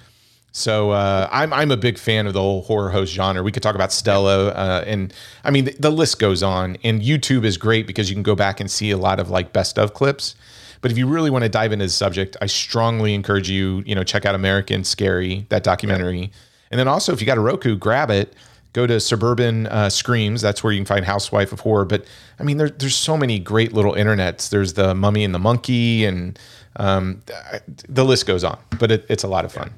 [0.56, 3.42] So uh, I'm I'm a big fan of the whole horror host genre.
[3.42, 5.12] We could talk about Stella, uh, and
[5.44, 6.78] I mean the, the, list goes on.
[6.82, 9.52] And YouTube is great because you can go back and see a lot of like
[9.52, 10.34] best of clips.
[10.80, 13.94] But if you really want to dive into the subject, I strongly encourage you, you
[13.94, 16.20] know, check out American Scary, that documentary.
[16.20, 16.28] Yeah.
[16.70, 18.32] And then also, if you got a Roku, grab it.
[18.72, 20.40] Go to Suburban uh, Screams.
[20.40, 21.84] That's where you can find Housewife of Horror.
[21.84, 22.06] But
[22.40, 24.48] I mean, there, there's so many great little internets.
[24.48, 26.38] There's the Mummy and the Monkey, and
[26.76, 27.22] um,
[27.90, 28.58] the list goes on.
[28.78, 29.70] But it, it's a lot of fun.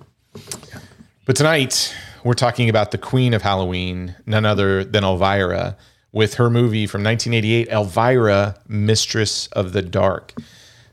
[1.28, 5.76] But tonight, we're talking about the queen of Halloween, none other than Elvira,
[6.10, 10.32] with her movie from 1988, Elvira, Mistress of the Dark.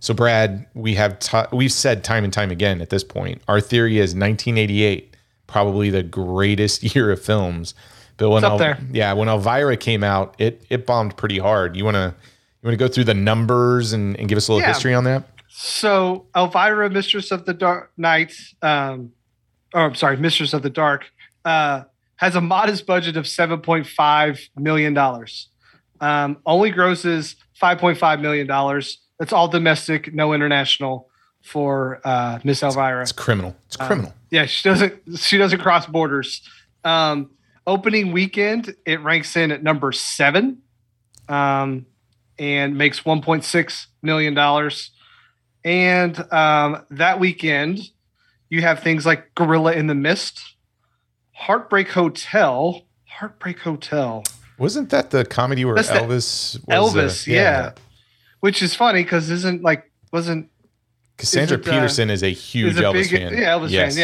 [0.02, 3.62] So, Brad, we have t- we've said time and time again at this point, our
[3.62, 5.16] theory is 1988,
[5.48, 7.74] probably the greatest year of films.
[8.18, 11.78] But when El- yeah, when Elvira came out, it it bombed pretty hard.
[11.78, 12.14] You wanna
[12.62, 14.74] you wanna go through the numbers and, and give us a little yeah.
[14.74, 15.30] history on that?
[15.48, 19.14] So, Elvira, Mistress of the Dark Night, um,
[19.76, 21.12] or I'm sorry, Mistress of the Dark,
[21.44, 21.84] uh,
[22.16, 25.50] has a modest budget of seven point five million dollars.
[26.00, 31.10] Um, only grosses five point five million dollars That's all domestic, no international
[31.42, 33.02] for uh, Miss Elvira.
[33.02, 33.56] It's criminal.
[33.68, 34.12] It's um, criminal.
[34.12, 35.18] Um, yeah, she doesn't.
[35.18, 36.42] She doesn't cross borders.
[36.86, 37.32] Um,
[37.68, 40.60] opening weekend, it ranks in at number seven,
[41.28, 41.86] um,
[42.40, 44.92] and makes 1.6 million dollars.
[45.66, 47.80] And um, that weekend,
[48.50, 50.56] you have things like Gorilla in the Mist,
[51.34, 54.24] Heartbreak Hotel, Heartbreak Hotel.
[54.58, 56.60] Wasn't that the comedy where That's Elvis?
[56.68, 57.36] Elvis, yeah.
[57.36, 57.72] yeah
[58.46, 60.52] which is funny because isn't like wasn't
[61.18, 63.34] Cassandra is uh, Peterson uh, is a huge is a Elvis big, fan.
[63.34, 63.96] Yeah, Elvis yes.
[63.96, 64.02] fan.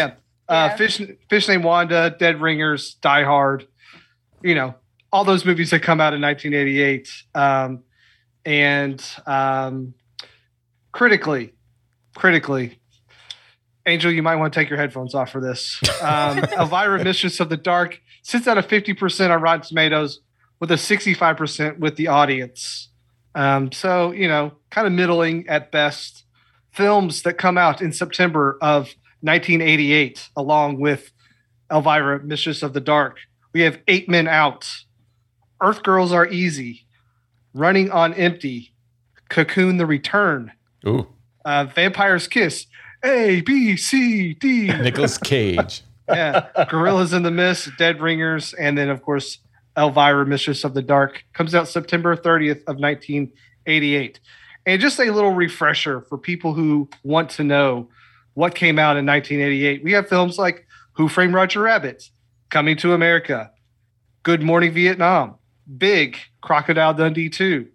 [0.50, 0.52] Yeah.
[0.52, 0.76] Uh, yeah.
[0.78, 3.68] Fish Fish named Wanda, Dead Ringers, Die Hard.
[4.42, 4.74] You know
[5.14, 7.84] all those movies that come out in 1988, um,
[8.46, 9.94] and um,
[10.92, 11.54] critically,
[12.16, 12.81] critically,
[13.86, 15.80] Angel, you might want to take your headphones off for this.
[16.02, 20.22] Um, Elvira, Mistress of the Dark, sits at a 50% on Rotten Tomatoes
[20.60, 22.90] with a 65% with the audience.
[23.34, 26.26] Um, so, you know, kind of middling at best.
[26.72, 31.12] Films that come out in September of 1988, along with
[31.72, 33.18] Elvira, Mistress of the Dark.
[33.54, 34.70] We have Eight Men Out,
[35.62, 36.86] Earth Girls Are Easy,
[37.54, 38.74] Running on Empty,
[39.30, 40.54] Cocoon the Return,
[40.88, 41.08] Ooh.
[41.44, 42.68] Uh, Vampire's Kiss,
[43.04, 44.68] A, B, C, D.
[44.68, 45.82] Nicolas Cage.
[46.10, 46.48] yeah.
[46.70, 49.40] Gorillas in the Mist, Dead Ringers, and then, of course,
[49.78, 54.20] Elvira, Mistress of the Dark, comes out September 30th of 1988.
[54.66, 57.90] And just a little refresher for people who want to know
[58.36, 59.84] what came out in 1988.
[59.84, 62.10] We have films like Who Framed Roger Rabbit,
[62.50, 63.52] Coming to America,
[64.24, 65.36] Good Morning Vietnam,
[65.78, 67.68] Big, Crocodile Dundee 2,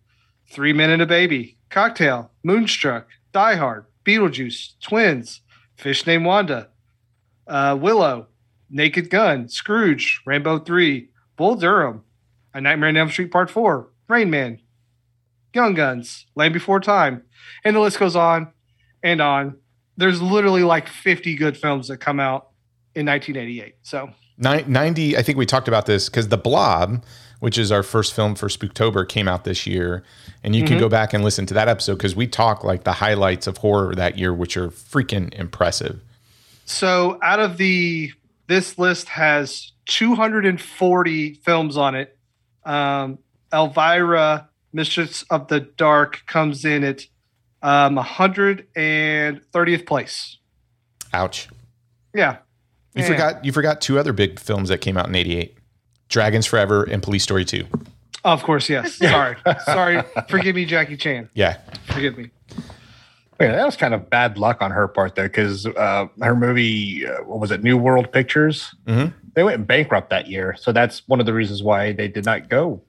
[0.51, 5.41] Three Men and a Baby, Cocktail, Moonstruck, Die Hard, Beetlejuice, Twins,
[5.77, 6.69] Fish Named Wanda,
[7.47, 8.29] uh, Willow,
[8.71, 12.03] Naked Gun, Scrooge, Rambo 3, Bull Durham,
[12.55, 14.61] A Nightmare on Elm Street Part 4, Rain Man,
[15.55, 17.23] Young Guns, Land Before Time,
[17.65, 18.53] and the list goes on
[19.03, 19.57] and on.
[19.97, 22.51] There's literally like 50 good films that come out
[22.95, 23.75] in 1988.
[23.83, 27.03] So 90, I think we talked about this because The Blob,
[27.41, 30.03] which is our first film for Spooktober, came out this year.
[30.43, 30.75] And you mm-hmm.
[30.75, 33.59] can go back and listen to that episode because we talk like the highlights of
[33.59, 36.01] horror that year, which are freaking impressive.
[36.65, 38.13] So out of the,
[38.47, 42.17] this list has 240 films on it.
[42.65, 43.19] Um,
[43.53, 47.07] Elvira, Mistress of the Dark, comes in at
[47.63, 50.39] um, 130th place.
[51.13, 51.49] Ouch.
[52.15, 52.39] Yeah.
[52.95, 53.09] You yeah.
[53.09, 55.56] forgot you forgot two other big films that came out in 88.
[56.09, 57.67] Dragons Forever and Police Story 2.
[58.25, 58.95] Of course, yes.
[58.99, 59.37] Sorry.
[59.65, 60.03] Sorry.
[60.29, 61.31] Forgive me, Jackie Chan.
[61.35, 61.59] Yeah.
[61.87, 62.31] Forgive me.
[63.41, 67.07] Yeah, that was kind of bad luck on her part, though, because uh, her movie,
[67.07, 68.75] uh, what was it, New World Pictures?
[68.87, 69.15] Mm-hmm.
[69.35, 72.49] They went bankrupt that year, so that's one of the reasons why they did not
[72.49, 72.81] go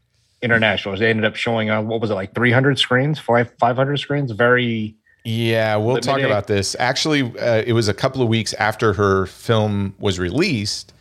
[0.41, 0.95] international.
[0.95, 4.31] They ended up showing on what was it, like 300 screens, 500 screens?
[4.31, 4.95] Very.
[5.25, 6.07] Yeah, we'll limited.
[6.07, 6.75] talk about this.
[6.79, 10.93] Actually, uh, it was a couple of weeks after her film was released.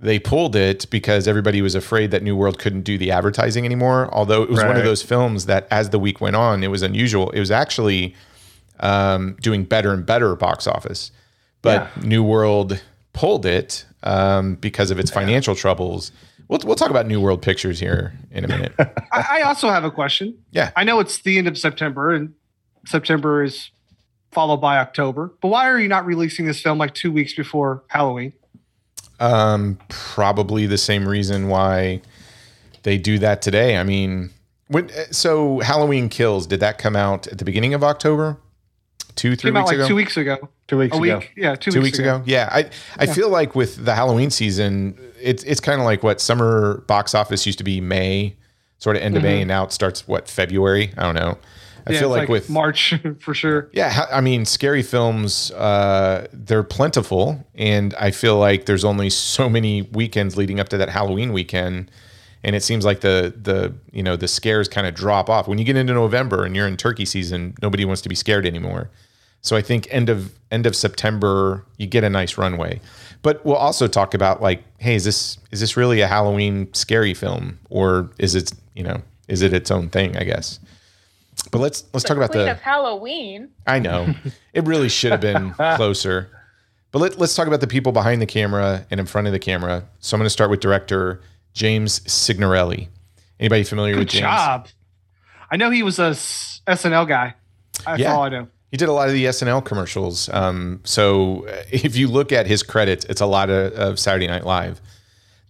[0.00, 4.08] They pulled it because everybody was afraid that New World couldn't do the advertising anymore.
[4.12, 4.68] Although it was right.
[4.68, 7.30] one of those films that, as the week went on, it was unusual.
[7.30, 8.14] It was actually
[8.78, 11.10] um, doing better and better at box office.
[11.62, 12.02] But yeah.
[12.04, 12.80] New World
[13.12, 16.12] pulled it um, because of its financial troubles.
[16.46, 18.72] We'll, we'll talk about New World Pictures here in a minute.
[18.78, 20.38] I, I also have a question.
[20.52, 20.70] Yeah.
[20.76, 22.34] I know it's the end of September and
[22.86, 23.70] September is
[24.30, 25.32] followed by October.
[25.40, 28.32] But why are you not releasing this film like two weeks before Halloween?
[29.20, 32.02] Um, probably the same reason why
[32.84, 33.76] they do that today.
[33.76, 34.30] I mean,
[34.68, 38.36] when so Halloween Kills did that come out at the beginning of October?
[39.16, 39.88] Two, three Came out weeks like ago.
[39.88, 40.48] two weeks ago.
[40.68, 41.18] Two weeks A ago.
[41.18, 42.22] week, yeah, two, two weeks ago.
[42.24, 46.20] Yeah, I I feel like with the Halloween season, it's it's kind of like what
[46.20, 48.36] summer box office used to be May,
[48.76, 50.92] sort of end of May, and now it starts what February.
[50.96, 51.36] I don't know.
[51.88, 51.92] I.
[51.92, 53.68] Yeah, feel it's like, with March for sure.
[53.72, 57.44] yeah, I mean, scary films, uh, they're plentiful.
[57.54, 61.90] And I feel like there's only so many weekends leading up to that Halloween weekend.
[62.44, 65.58] And it seems like the, the, you know, the scares kind of drop off when
[65.58, 68.90] you get into November and you're in turkey season, nobody wants to be scared anymore.
[69.40, 72.80] So I think end of, end of September, you get a nice runway,
[73.22, 77.14] but we'll also talk about like, Hey, is this, is this really a Halloween scary
[77.14, 80.58] film or is it, you know, is it its own thing, I guess.
[81.50, 83.48] But let's, let's talk about Queen the, of Halloween.
[83.66, 84.14] I know.
[84.52, 86.30] It really should have been closer.
[86.90, 89.38] But let, let's talk about the people behind the camera and in front of the
[89.38, 89.88] camera.
[90.00, 91.20] So I'm going to start with director
[91.54, 92.88] James Signorelli.
[93.40, 94.22] Anybody familiar Good with James?
[94.22, 94.68] job.
[95.50, 97.34] I know he was a s- SNL guy.
[97.86, 98.14] That's Yeah.
[98.14, 98.48] all I know.
[98.70, 100.28] He did a lot of the SNL commercials.
[100.28, 104.26] Um, so uh, if you look at his credits, it's a lot of, of Saturday
[104.26, 104.80] Night Live.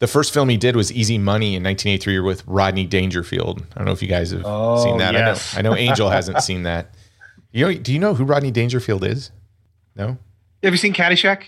[0.00, 3.64] The first film he did was Easy Money in 1983 with Rodney Dangerfield.
[3.72, 5.12] I don't know if you guys have Oh, seen that.
[5.14, 5.56] yes.
[5.56, 5.70] I know.
[5.70, 6.94] I know Angel hasn't seen that.
[7.50, 7.74] You know?
[7.74, 9.30] Do you know who Rodney Dangerfield is?
[9.96, 10.18] No.
[10.62, 11.44] Have you seen Caddyshack?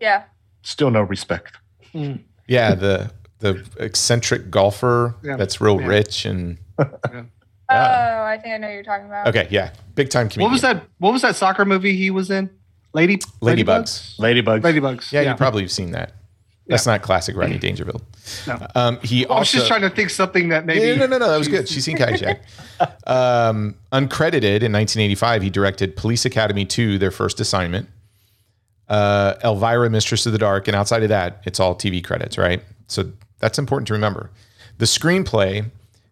[0.00, 0.24] Yeah.
[0.62, 1.56] Still no respect.
[1.94, 2.20] Mm.
[2.46, 5.36] Yeah, the the eccentric golfer Yeah.
[5.36, 5.86] that's real Yeah.
[5.86, 6.86] rich and Oh,
[7.70, 9.26] I think I know what you're talking about.
[9.28, 10.44] okay, yeah, big time comedian.
[10.48, 10.84] What was that?
[10.98, 12.48] What was that soccer movie he was in?
[12.94, 14.16] Lady Ladybugs.
[14.18, 14.62] Ladybugs.
[14.62, 15.12] Ladybugs.
[15.12, 16.12] Yeah, you probably have seen that.
[16.68, 18.02] That's not classic Rodney Dangerfield.
[18.46, 18.66] No.
[18.74, 20.86] Um, he I was just trying to think something that maybe.
[20.86, 21.68] Yeah, no, no, no, that was good.
[21.68, 22.40] She's seen Caddyshack.
[23.06, 27.88] um, uncredited in 1985, he directed Police Academy 2, their first assignment.
[28.88, 32.62] Uh, Elvira, Mistress of the Dark, and outside of that, it's all TV credits, right?
[32.86, 34.30] So that's important to remember.
[34.78, 35.70] The screenplay.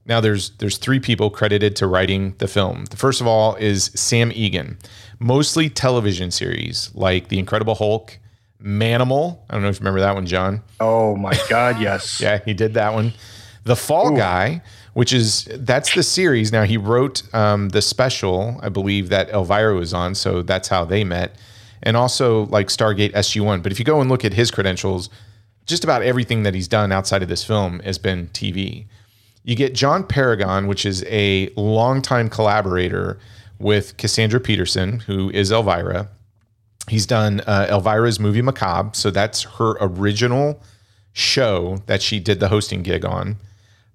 [0.08, 2.84] Now there's there's three people credited to writing the film.
[2.86, 4.78] The first of all is Sam Egan,
[5.18, 8.18] mostly television series like The Incredible Hulk,
[8.66, 9.38] Manimal.
[9.48, 10.62] I don't know if you remember that one, John.
[10.80, 12.20] Oh my God, yes.
[12.20, 13.12] Yeah, he did that one.
[13.64, 14.62] The Fall Guy,
[14.94, 16.52] which is that's the series.
[16.52, 20.84] Now he wrote um, the special, I believe that Elvira was on, so that's how
[20.84, 21.36] they met,
[21.82, 23.60] and also like Stargate SG One.
[23.60, 25.10] But if you go and look at his credentials,
[25.66, 28.86] just about everything that he's done outside of this film has been TV.
[29.42, 33.18] You get John Paragon, which is a longtime collaborator
[33.58, 36.08] with Cassandra Peterson, who is Elvira.
[36.88, 40.62] He's done uh, Elvira's movie Macabre, so that's her original
[41.12, 43.36] show that she did the hosting gig on.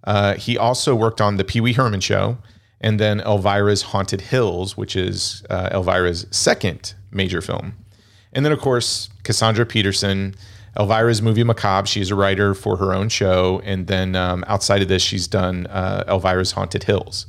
[0.03, 2.37] Uh, he also worked on the Pee Wee Herman show,
[2.81, 7.73] and then Elvira's Haunted Hills, which is uh, Elvira's second major film.
[8.33, 10.35] And then, of course, Cassandra Peterson,
[10.75, 11.87] Elvira's movie Macabre.
[11.87, 15.67] She's a writer for her own show, and then um, outside of this, she's done
[15.67, 17.27] uh, Elvira's Haunted Hills.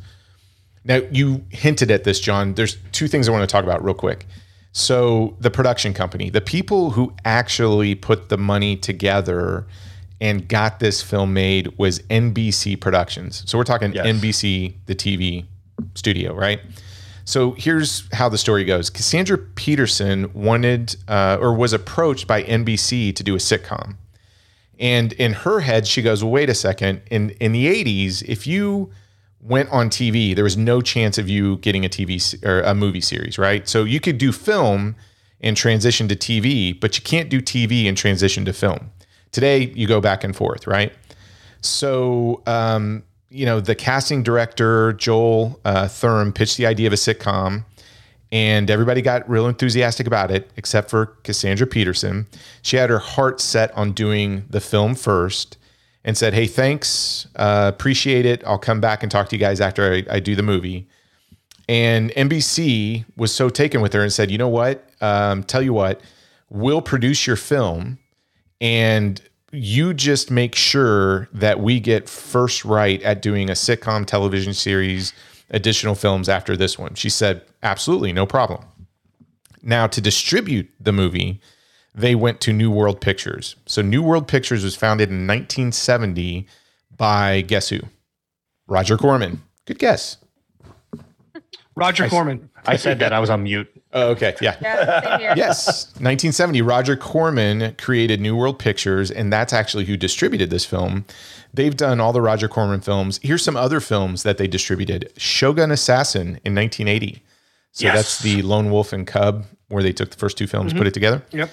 [0.85, 2.55] Now, you hinted at this, John.
[2.55, 4.27] There's two things I want to talk about real quick.
[4.73, 9.67] So, the production company, the people who actually put the money together
[10.19, 13.43] and got this film made was NBC Productions.
[13.47, 14.07] So, we're talking Yes.
[14.07, 15.45] NBC, the TV
[15.95, 16.61] studio, right?
[17.27, 23.15] So, here's how the story goes Cassandra Peterson wanted uh, or was approached by NBC
[23.15, 23.97] to do a sitcom.
[24.79, 27.03] And in her head, she goes, well, wait a second.
[27.11, 28.91] In in the 80s, if you
[29.43, 33.01] went on TV, there was no chance of you getting a TV or a movie
[33.01, 33.69] series, right?
[33.69, 34.95] So you could do film
[35.41, 38.91] and transition to TV, but you can't do TV and transition to film.
[39.33, 40.93] Today, you go back and forth, right?
[41.61, 46.97] So, um, you know, the casting director, Joel uh, Thurm, pitched the idea of a
[46.97, 47.65] sitcom,
[48.31, 52.27] and everybody got real enthusiastic about it, except for Cassandra Peterson.
[52.63, 55.57] She had her heart set on doing the film first
[56.05, 57.27] and said, Hey, thanks.
[57.37, 58.43] Uh, appreciate it.
[58.45, 60.89] I'll come back and talk to you guys after I, I do the movie.
[61.69, 64.89] And NBC was so taken with her and said, You know what?
[65.01, 66.01] Um, tell you what,
[66.51, 67.99] we'll produce your film
[68.61, 69.21] and
[69.53, 75.13] you just make sure that we get first right at doing a sitcom television series,
[75.51, 76.95] additional films after this one.
[76.95, 78.65] She said, absolutely, no problem.
[79.63, 81.41] Now, to distribute the movie,
[81.95, 83.57] they went to New World Pictures.
[83.67, 86.47] So, New World Pictures was founded in 1970
[86.97, 87.81] by guess who?
[88.67, 89.43] Roger Corman.
[89.67, 90.17] Good guess.
[91.75, 92.51] Roger Corman.
[92.67, 93.13] I said that.
[93.13, 93.69] I was on mute.
[93.95, 94.35] Oh, okay.
[94.41, 94.57] Yeah.
[94.61, 100.65] Yeah, yes, 1970, Roger Corman created New World Pictures, and that's actually who distributed this
[100.65, 101.05] film.
[101.53, 103.21] They've done all the Roger Corman films.
[103.23, 107.23] Here's some other films that they distributed Shogun Assassin in 1980,
[107.73, 107.95] So Yes.
[107.97, 110.79] that's the Lone Wolf and Cub, where they took the first two films, mm-hmm.
[110.79, 111.23] put it together.
[111.33, 111.51] Yep.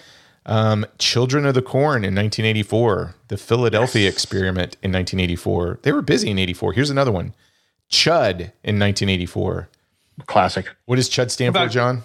[0.49, 5.79] Um, Children of the Corn in 1984, The Philadelphia Experiment in 1984.
[5.83, 6.73] They were busy in 84.
[6.73, 7.35] Here's another one
[7.91, 9.69] Chud in 1984.
[10.25, 10.67] Classic.
[10.85, 12.01] What does Chud stand for, John?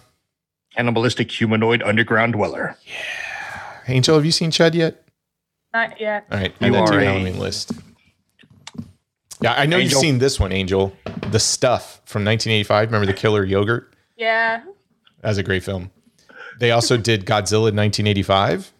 [0.76, 2.76] Cannibalistic humanoid underground dweller.
[2.86, 3.72] Yeah.
[3.88, 5.02] Angel, have you seen Chud yet?
[5.72, 6.26] Not yet.
[6.30, 7.72] All right, You add that to are your a- Halloween list.
[9.40, 9.80] Yeah, I know Angel.
[9.80, 10.94] you've seen this one, Angel.
[11.30, 12.88] The Stuff from 1985.
[12.88, 13.94] Remember the killer yogurt?
[14.16, 14.62] Yeah.
[15.22, 15.90] That was a great film.
[16.60, 18.72] They also did Godzilla in 1985.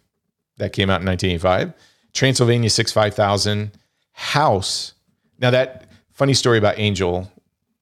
[0.58, 1.72] That came out in 1985.
[2.12, 3.72] Transylvania 65000.
[4.12, 4.92] House.
[5.40, 7.30] Now, that funny story about Angel.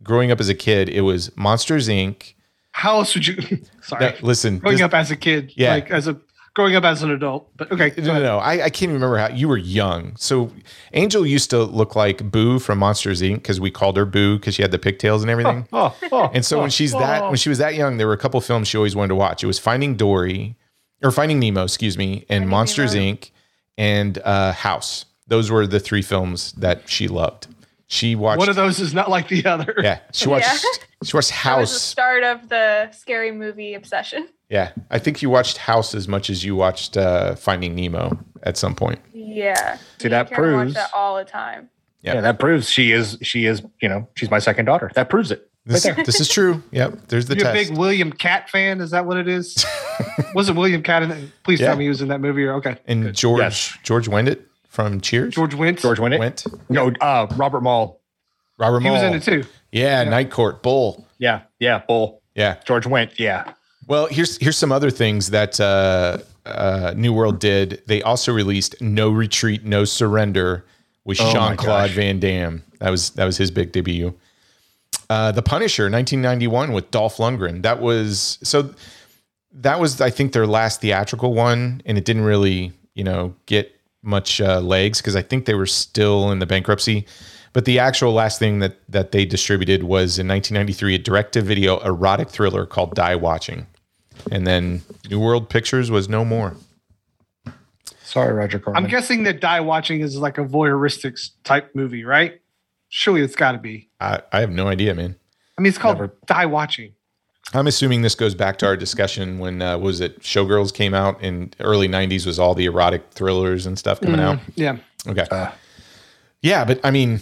[0.02, 2.32] Growing up as a kid, it was Monsters Inc.
[2.72, 3.36] How else would you?
[3.82, 4.06] Sorry.
[4.06, 5.74] Now, listen, growing this- up as a kid, Yeah.
[5.74, 6.18] like as a
[6.54, 7.48] growing up as an adult.
[7.56, 8.38] But okay, No, no, no.
[8.38, 10.14] I, I can't even remember how you were young.
[10.16, 10.52] So
[10.92, 13.36] Angel used to look like Boo from Monsters Inc.
[13.36, 15.66] because we called her Boo because she had the pigtails and everything.
[15.72, 18.18] Oh, oh, And so when she's that when she was that young, there were a
[18.18, 19.42] couple films she always wanted to watch.
[19.42, 20.56] It was Finding Dory
[21.02, 23.12] or Finding Nemo, excuse me, and Monsters Nemo.
[23.16, 23.30] Inc.
[23.78, 25.06] and uh, House.
[25.28, 27.46] Those were the three films that she loved.
[27.86, 28.38] She watched.
[28.38, 29.74] one of those is not like the other.
[29.82, 30.46] yeah, she watched.
[30.46, 30.58] Yeah.
[31.04, 31.82] She watched That was the House.
[31.82, 34.28] start of the scary movie obsession.
[34.52, 38.58] Yeah, I think you watched House as much as you watched uh, Finding Nemo at
[38.58, 39.00] some point.
[39.14, 39.78] Yeah.
[39.98, 41.70] See, Me that and Karen watch proves- that all the time.
[42.02, 42.14] Yeah.
[42.14, 44.90] yeah, that proves she is she is you know she's my second daughter.
[44.94, 45.48] That proves it.
[45.64, 46.04] This, right there.
[46.04, 46.60] this is true.
[46.72, 48.80] Yep, there's the You a big William Katt fan?
[48.80, 49.64] Is that what it is?
[50.34, 51.04] was it William Katt?
[51.04, 51.30] In it?
[51.44, 51.68] Please Yeah.
[51.68, 52.44] tell me he was in that movie.
[52.44, 53.78] Or okay, and George Yes.
[53.84, 54.38] George Wendt
[54.68, 55.34] from Cheers.
[55.34, 55.80] George Wentz.
[55.80, 56.18] George Winnick.
[56.18, 56.44] Went.
[56.68, 58.00] No, uh, Robert Moll.
[58.58, 58.96] Robert Moll.
[58.96, 59.48] He was in it too.
[59.70, 61.06] Yeah, Night Court Bull.
[61.18, 62.20] Yeah, yeah, Bull.
[62.34, 62.56] Yeah.
[62.66, 63.18] George Wendt.
[63.18, 63.52] Yeah.
[63.86, 67.82] Well, here's here's some other things that uh, uh, New World did.
[67.86, 70.64] They also released No Retreat, No Surrender
[71.04, 71.90] with Oh Jean Claude.
[71.90, 72.62] Van Damme.
[72.78, 74.14] That was that was his big debut.
[75.10, 77.62] Uh, the Punisher, 1991, with Dolph Lundgren.
[77.62, 78.74] That was so.
[79.54, 83.78] That was, I think, their last theatrical one, and it didn't really, you know, get
[84.02, 87.06] much uh, legs because I think they were still in the bankruptcy.
[87.52, 92.30] But the actual last thing that that they distributed was in 1993 a direct-to-video erotic
[92.30, 93.66] thriller called Die Watching,
[94.30, 96.56] and then New World Pictures was no more.
[98.02, 102.40] Sorry, Roger I'm guessing that Die Watching is like a voyeuristic type movie, right?
[102.90, 103.88] Surely it's got to be.
[104.00, 105.16] I, I have no idea, man.
[105.56, 106.92] I mean, it's called Never- Die Watching.
[107.54, 111.22] I'm assuming this goes back to our discussion when uh, was it Showgirls came out
[111.22, 114.38] in early '90s was all the erotic thrillers and stuff coming out.
[114.54, 114.76] Yeah.
[115.06, 115.26] Okay.
[115.30, 115.50] Uh.
[116.40, 117.20] yeah, but I mean,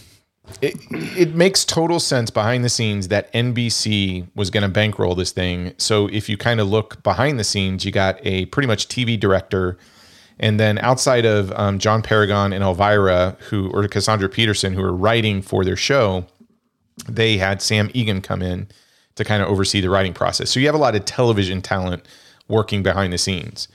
[0.61, 5.33] it it makes total sense behind the scenes that NBC was going to bankroll this
[5.33, 5.75] thing.
[5.79, 9.19] So if you kind of look behind the scenes, you got a pretty much TV
[9.19, 9.79] director,
[10.39, 14.93] and then outside of um, John Paragon and Elvira, who or Cassandra Peterson, who were
[14.93, 16.27] writing for their show,
[17.09, 18.69] they had Sam Egan come in
[19.17, 20.51] to kind of oversee the writing process.
[20.51, 22.07] So you have a lot of television talent
[22.49, 23.69] working behind the scenes.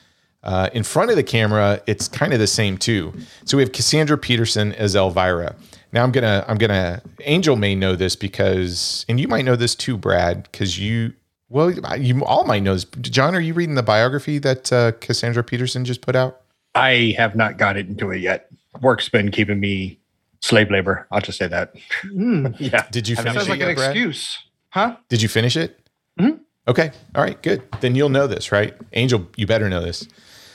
[0.44, 3.12] Uh, in front of the camera, it's kind of the same too.
[3.46, 5.56] So we have Cassandra Peterson as Elvira.
[5.94, 9.76] Now I'm gonna I'm gonna Angel may know this because and you might know this
[9.76, 11.14] too, Brad, because you
[11.50, 12.86] well you all might know this.
[13.02, 16.42] John, are you reading the biography that uh, Cassandra Peterson just put out?
[16.74, 18.50] I have not got it into it yet.
[18.82, 20.00] Work's been keeping me
[20.42, 21.08] slave labor.
[21.12, 21.74] I'll just say that.
[22.02, 22.48] Hmm.
[22.60, 22.86] Yeah.
[22.92, 23.92] Did you I've finish Sounds it like an Brad?
[23.92, 24.38] excuse,
[24.70, 24.98] huh?
[25.10, 25.80] Did you finish it?
[26.20, 26.40] Mhm.
[26.68, 26.92] Okay.
[27.16, 27.42] All right.
[27.42, 27.62] Good.
[27.80, 28.76] Then you'll know this, right?
[28.94, 30.08] Angel, you better know this.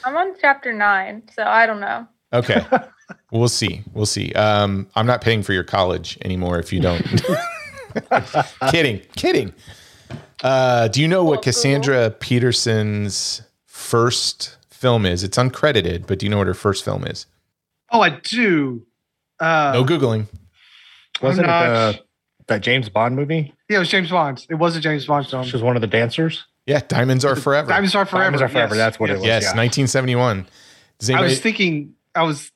[0.04, 2.06] I'm on chapter nine, so I don't know.
[2.32, 2.60] Okay.
[3.32, 3.82] we'll see.
[3.92, 4.32] We'll see.
[4.32, 7.02] Um, I'm not paying for your college anymore if you don't.
[8.70, 9.00] kidding.
[9.16, 9.52] Kidding.
[10.42, 15.22] Uh, do you know what Cassandra Peterson's first film is?
[15.22, 17.26] It's uncredited, but do you know what her first film is?
[17.90, 18.86] Oh, I do.
[19.38, 20.26] Uh, No Googling.
[21.22, 22.02] Wasn't I'm it the,
[22.48, 23.52] that James Bond movie?
[23.68, 24.46] Yeah, it was James Bond.
[24.48, 25.44] It was a James Bond film.
[25.44, 26.46] She was one of the dancers.
[26.66, 27.68] Yeah, Diamonds Are Forever.
[27.68, 28.24] Diamonds Are Forever.
[28.24, 29.24] Diamonds Are Forever, yes, that's what it was.
[29.24, 29.48] yes, yeah.
[29.48, 30.46] 1971.
[30.98, 32.50] Does I was thinking, I was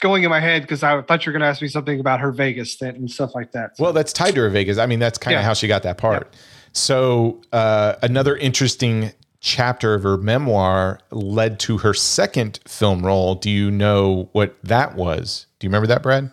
[0.00, 2.20] going in my head because I thought you were going to ask me something about
[2.20, 3.76] her Vegas stint and stuff like that.
[3.76, 4.78] So- Well, that's tied to her Vegas.
[4.78, 5.46] I mean, that's kind of Yeah.
[5.46, 6.34] how she got that part.
[6.72, 13.34] So, uh, another interesting chapter of her memoir led to her second film role.
[13.34, 15.46] Do you know what that was?
[15.58, 16.30] Do you remember that, Brad?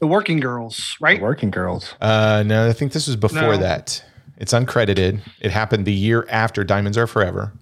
[0.00, 1.18] the Working Girls, right?
[1.18, 1.94] The Working girls.
[2.00, 3.56] Uh, no, I think this was before No.
[3.58, 4.02] that.
[4.38, 5.20] It's uncredited.
[5.42, 7.52] It happened the year after Diamonds Are Forever.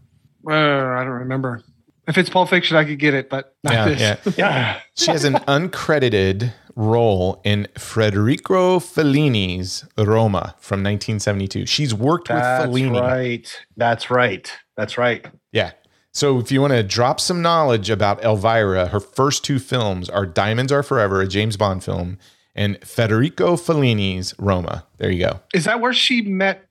[0.49, 1.62] Uh, I don't remember.
[2.09, 4.00] If it's Pulp Fiction, I could get it, but not Yeah, this.
[4.00, 4.32] yeah.
[4.36, 4.80] Yeah.
[4.96, 11.66] She has an uncredited role in Federico Fellini's Roma from 1972.
[11.66, 13.00] She's worked That's with Fellini.
[13.00, 13.64] right.
[13.76, 14.50] That's right.
[14.76, 15.26] That's right.
[15.52, 15.72] Yeah.
[16.12, 20.24] So if you want to drop some knowledge about Elvira, her first two films are
[20.26, 22.18] Diamonds Are Forever, a James Bond film,
[22.54, 24.86] and Federico Fellini's Roma.
[24.96, 25.40] There you go.
[25.54, 26.67] Is that where she met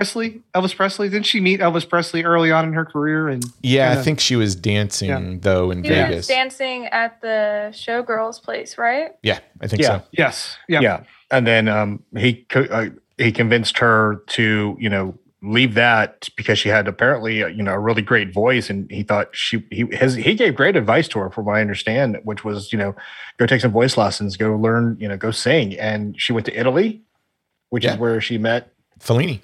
[0.00, 1.08] Presley, Elvis Presley.
[1.08, 3.28] Didn't she meet Elvis Presley early on in her career?
[3.28, 5.20] And Yeah, I Kinda- think she was dancing Yeah.
[5.40, 6.26] though in He was Vegas.
[6.28, 9.10] dancing at the showgirls place, right?
[9.22, 9.88] yeah, I think Yeah.
[9.98, 10.02] so.
[10.12, 11.00] yes, yeah, yeah.
[11.32, 12.86] And then um, he co- uh,
[13.18, 17.72] he convinced her to you know leave that because she had apparently uh, you know
[17.72, 21.18] a really great voice, and he thought she he his he gave great advice to
[21.18, 22.94] her, from what I understand, which was you know
[23.38, 26.56] go take some voice lessons, go learn, you know, go sing, and she went to
[26.58, 27.02] Italy,
[27.70, 27.94] which Yeah.
[27.94, 28.68] is where she met
[29.00, 29.40] Fellini.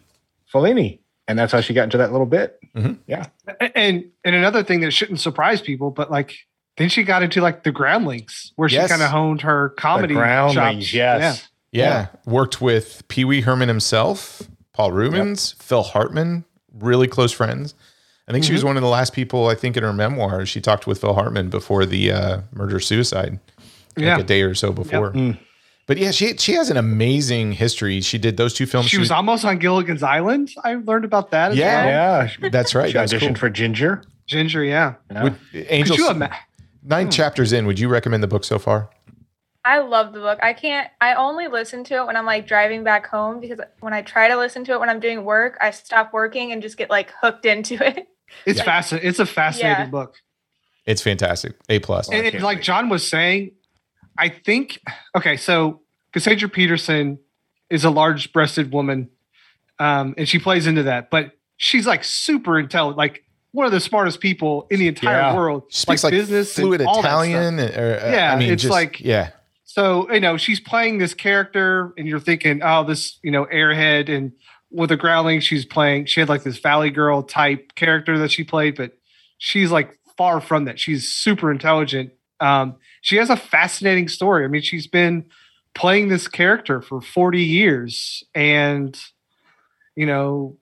[0.53, 2.59] Fellini, and that's how she got into that little bit.
[2.77, 6.35] A- And and another thing that shouldn't surprise people, but like
[6.77, 8.85] then she got into like the Groundlings, where Yes.
[8.85, 10.15] she kind of honed her comedy.
[10.15, 10.93] the Groundlings, chops.
[10.95, 11.49] yes.
[11.73, 12.07] Yeah.
[12.27, 14.43] Worked with Pee Wee Herman himself,
[14.73, 16.45] Paul Reubens, Phil Hartman,
[16.79, 17.75] really close friends.
[18.29, 20.45] I think she was one of the last people, I think, in her memoir.
[20.47, 23.39] She talked with Phil Hartman before the uh, murder suicide,
[23.97, 24.19] like Yeah.
[24.19, 25.13] a day or so before.
[25.13, 25.39] Mm.
[25.87, 28.01] But yeah, she she has an amazing history.
[28.01, 28.89] She did those two films.
[28.89, 30.53] She was almost on Gilligan's Island.
[30.65, 31.53] I learned about that.
[31.53, 31.85] As Yeah.
[31.85, 32.31] well.
[32.43, 32.89] Yeah, That's right.
[32.89, 33.35] she That's auditioned cool.
[33.37, 34.03] for Ginger.
[34.27, 34.65] Ginger.
[34.65, 34.95] Yeah.
[35.13, 35.23] Yeah.
[35.23, 36.37] Would, Angel, Could you imagine?
[36.83, 37.11] nine hmm.
[37.11, 37.67] chapters in.
[37.67, 38.91] Would you recommend the book so far?
[39.65, 40.39] I love the book.
[40.43, 40.89] I can't.
[41.01, 44.29] I only listen to it when I'm like driving back home because when I try
[44.29, 47.13] to listen to it when I'm doing work, I stop working and just get like
[47.21, 48.09] hooked into it.
[48.45, 48.65] It's Yeah.
[48.65, 49.09] fascinating.
[49.09, 49.91] It's a fascinating Yeah.
[49.91, 50.17] book.
[50.85, 51.55] It's fantastic.
[51.69, 52.09] A plus.
[52.09, 52.63] and, and like.
[52.63, 53.53] John was saying,
[54.19, 54.81] I think
[55.17, 55.81] okay, so
[56.13, 57.19] Cassandra Peterson
[57.71, 59.11] is a large-breasted woman,
[59.79, 63.81] um, and she plays into that, but she's like super intelligent, like one of the
[63.81, 65.35] smartest people in the entire Yeah.
[65.35, 65.65] world.
[65.71, 67.25] She speaks like, business and fluid all that stuff.
[67.25, 67.61] Italian.
[67.61, 69.31] Or, uh, Yeah, I mean, it's just, like- yeah,
[69.65, 74.09] So you know she's playing this character, and you're thinking, oh, this you know airhead,
[74.15, 74.33] and
[74.71, 76.07] with a Growling, she's playing.
[76.07, 78.93] She had like this Valley Girl type character that she played, but
[79.39, 80.79] she's like far from that.
[80.79, 82.11] She's super intelligent.
[82.41, 82.77] Um,
[83.07, 84.45] she has a fascinating story.
[84.45, 85.27] I mean, she's been
[85.77, 89.01] playing this character for 40 years, and
[89.95, 90.57] you know,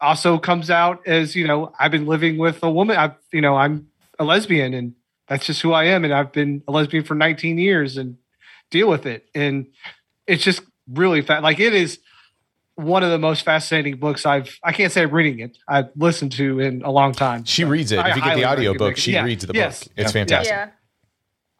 [0.00, 2.96] also comes out as you know, I've been living with a woman.
[2.96, 3.88] I've you know, I'm
[4.20, 4.94] a lesbian, and
[5.26, 8.18] that's just who I am, and I've been a lesbian for 19 years, and
[8.70, 9.26] deal with it.
[9.34, 9.66] And
[10.28, 11.42] it's just really fat.
[11.42, 11.98] Like it is
[12.76, 14.56] one of the most fascinating books I've.
[14.62, 15.58] I can't say I'm reading it.
[15.66, 17.44] I've listened to in a long time.
[17.44, 17.98] she So reads it.
[17.98, 18.98] I If you get the audio book, it.
[18.98, 19.24] she Yeah.
[19.24, 19.82] reads the Yes.
[19.82, 19.92] book.
[19.96, 20.12] It's Yeah.
[20.12, 20.52] fantastic.
[20.54, 20.68] Yeah.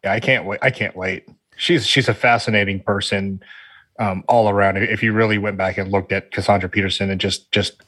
[0.05, 0.59] Yeah, I can't wait.
[0.61, 1.27] I can't wait.
[1.57, 3.41] She's she's a fascinating person
[3.99, 4.77] um, all around.
[4.77, 7.81] If you really went back and looked at Cassandra Peterson and just just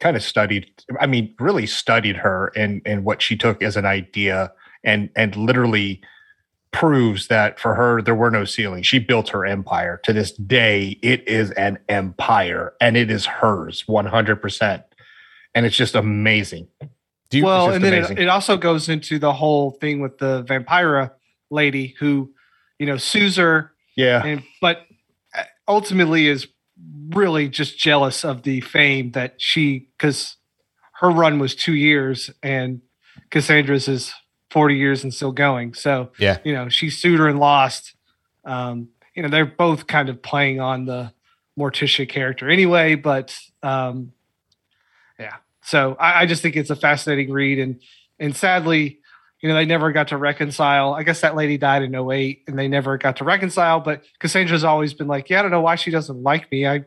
[0.00, 3.84] kind of studied, I mean, really studied her and and what she took as an
[3.84, 4.50] idea
[4.82, 6.00] and and literally
[6.72, 8.86] proves that for her there were no ceilings.
[8.86, 10.00] She built her empire.
[10.04, 14.84] To this day, it is an empire and it is hers 100%.
[15.54, 16.68] And it's just amazing.
[17.30, 20.44] Do you, well, and then it, it also goes into the whole thing with the
[20.44, 21.12] vampira
[21.50, 22.32] lady who,
[22.78, 24.24] you know, sues her, Yeah.
[24.24, 24.86] and but
[25.36, 26.46] uh, ultimately is
[27.10, 30.36] really just jealous of the fame that she because
[31.00, 32.80] her run was two years and
[33.30, 34.12] Cassandra's is
[34.50, 35.74] 40 years and still going.
[35.74, 36.38] So Yeah.
[36.44, 37.94] you know, she sued her and lost.
[38.44, 41.12] Um, you know, they're both kind of playing on the
[41.58, 44.12] Morticia character anyway, but um
[45.18, 45.36] yeah.
[45.62, 47.80] So I, I just think it's a fascinating read and
[48.18, 49.00] and sadly,
[49.46, 50.94] you know, they never got to reconcile.
[50.94, 54.64] I guess that lady died in 08 and they never got to reconcile, but Cassandra's
[54.64, 56.66] always been like, Yeah, I don't know why she doesn't like me.
[56.66, 56.84] I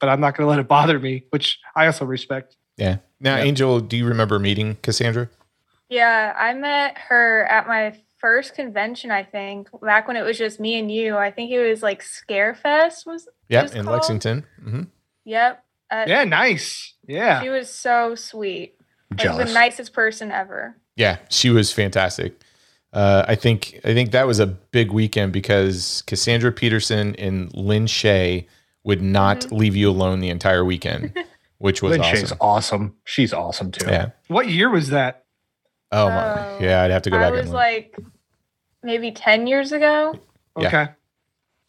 [0.00, 2.56] but I'm not gonna let it bother me, which I also respect.
[2.76, 2.96] yeah.
[3.20, 3.44] Now, Yeah.
[3.44, 5.28] Angel, do you remember meeting Cassandra?
[5.88, 10.58] Yeah, I met her at my first convention, I think, back when it was just
[10.60, 11.16] me and you.
[11.16, 13.86] I think it was like Scarefest was Yeah, in called?
[13.96, 14.46] Lexington.
[14.62, 14.82] hmm
[15.24, 15.64] Yep.
[15.90, 16.94] Uh, Yeah, nice.
[17.06, 17.42] Yeah.
[17.42, 18.74] She was so sweet.
[19.10, 19.48] Like Jealous.
[19.48, 20.76] the nicest person ever.
[21.00, 22.38] Yeah, she was fantastic.
[22.92, 27.86] Uh, I think I think that was a big weekend because Cassandra Peterson and Lin
[27.86, 28.46] Shaye
[28.84, 29.56] would not Mm-hmm.
[29.56, 31.12] leave you alone the entire weekend,
[31.58, 32.16] which was Lin awesome.
[32.16, 32.94] Shaye's awesome.
[33.04, 33.86] She's awesome too.
[33.88, 34.10] Yeah.
[34.28, 35.24] What year was that?
[35.92, 36.38] Oh my.
[36.38, 36.58] Oh.
[36.60, 37.96] Yeah, I'd have to go I back It was like
[38.82, 40.14] maybe 10 years ago.
[40.58, 40.66] Yeah.
[40.68, 40.88] Okay.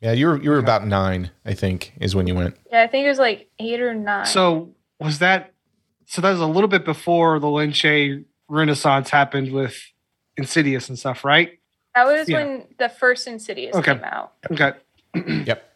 [0.02, 2.58] yeah, you were you were about nine, I think, is when you went.
[2.72, 4.26] Yeah, I think it was like eight or nine.
[4.26, 5.54] So was that
[6.08, 9.76] so that was a little bit before the Lin Shaye renaissance happened with
[10.38, 11.58] Insidious and stuff, right?
[11.93, 12.38] that was yeah.
[12.38, 13.95] when the first Insidious Okay.
[13.95, 14.34] came out.
[14.52, 14.74] Okay.
[15.45, 15.68] Yep.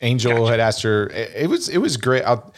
[0.00, 1.08] Angel had asked her.
[1.08, 2.22] It, it was it was great.
[2.22, 2.52] I'll,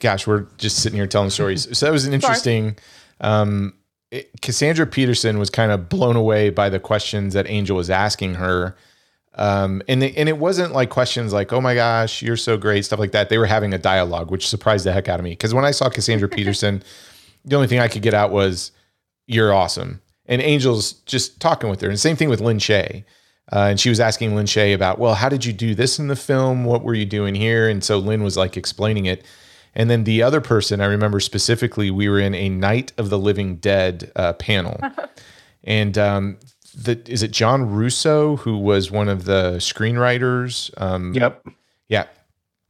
[0.00, 1.68] gosh, we're just sitting here telling stories.
[1.78, 2.76] So that was an interesting.
[3.20, 3.74] Um,
[4.10, 8.34] it- Cassandra Peterson was kind of blown away by the questions that Angel was asking
[8.34, 8.74] her.
[9.36, 12.84] Um, and they, and it wasn't like questions like, "Oh my gosh, you're so great,"
[12.84, 13.28] stuff like that.
[13.28, 15.30] They were having a dialogue, which surprised the heck out of me.
[15.30, 16.82] Because when I saw Cassandra Peterson,
[17.44, 18.72] the only thing I could get out was,
[19.26, 21.88] "You're awesome," and Angel's just talking with her.
[21.88, 23.04] And same thing with Lin Shaye.
[23.52, 26.06] Uh, and she was asking Lin Shaye about, well, how did you do this in
[26.06, 26.64] the film?
[26.64, 27.68] What were you doing here?
[27.68, 29.24] And so Lin was like explaining it.
[29.74, 33.18] And then the other person I remember specifically, we were in a Night of the
[33.18, 34.78] Living Dead uh, panel,
[35.64, 36.38] and um,
[36.76, 40.70] the is it John Russo who was one of the screenwriters?
[40.80, 41.44] Um, Yep.
[41.88, 42.04] yeah.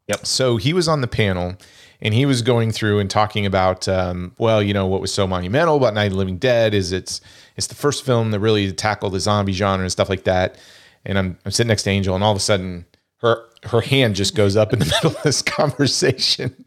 [0.08, 0.24] Yep.
[0.26, 1.56] So he was on the panel
[2.02, 5.26] and he was going through and talking about, um, well, you know, what was so
[5.26, 7.20] monumental about Night of the Living Dead is it's
[7.56, 10.58] it's the first film that really tackled the zombie genre and stuff like that.
[11.04, 12.86] And I'm, I'm sitting next to Angel, and all of a sudden,
[13.18, 16.64] her her hand just goes up in the middle of this conversation,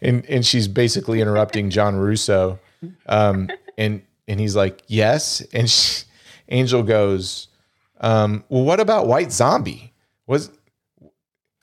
[0.00, 2.58] and and she's basically interrupting John Russo,
[3.06, 6.04] um, and and he's like, yes, and she,
[6.48, 7.48] Angel goes,
[8.00, 9.92] um, well, what about White Zombie?
[10.26, 10.50] Was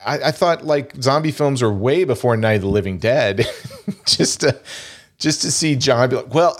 [0.06, 3.46] I, I thought like zombie films are way before Night of the Living Dead.
[4.06, 4.60] just to
[5.18, 6.58] just to see John be like, well,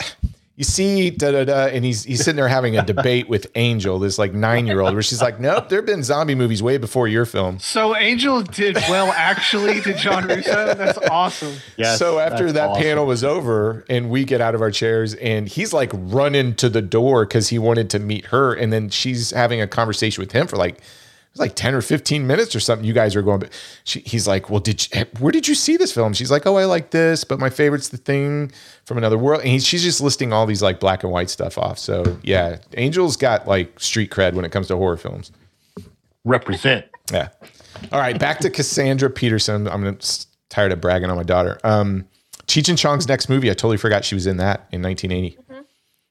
[0.60, 3.98] you see, da da da, and he's he's sitting there having a debate with Angel,
[3.98, 6.78] this like nine year old, where she's like, nope, there have been zombie movies way
[6.78, 7.60] before your film.
[7.60, 10.74] So Angel did well actually to John Russo.
[10.74, 11.54] That's awesome.
[11.78, 11.98] Yes.
[11.98, 12.84] so after that awesome.
[12.84, 16.68] panel was over, and we get out of our chairs, and he's like running to
[16.68, 20.34] the door because he wanted to meet her, and then she's having a conversation with
[20.34, 20.84] him for like it was
[21.40, 22.86] like 10 or 15 minutes or something.
[22.86, 23.52] You guys are going, but
[23.84, 26.14] she, he's like, well, did you, where did you see this film?
[26.14, 28.52] She's like, oh, I like this, but my favorite's the thing
[28.86, 29.42] from another world.
[29.42, 31.80] And he's, she's just listing all these like black and white stuff off.
[31.80, 35.32] So yeah, Angel's got like street cred when it comes to horror films.
[36.26, 36.86] represent.
[37.12, 37.30] Yeah.
[37.92, 38.20] All right.
[38.20, 39.68] Back to Cassandra Peterson.
[39.68, 39.98] I'm gonna,
[40.50, 41.60] tired of bragging on my daughter.
[41.64, 42.08] Um,
[42.48, 43.50] Cheech and Chong's next movie.
[43.50, 45.38] I totally forgot she was in that in 1980.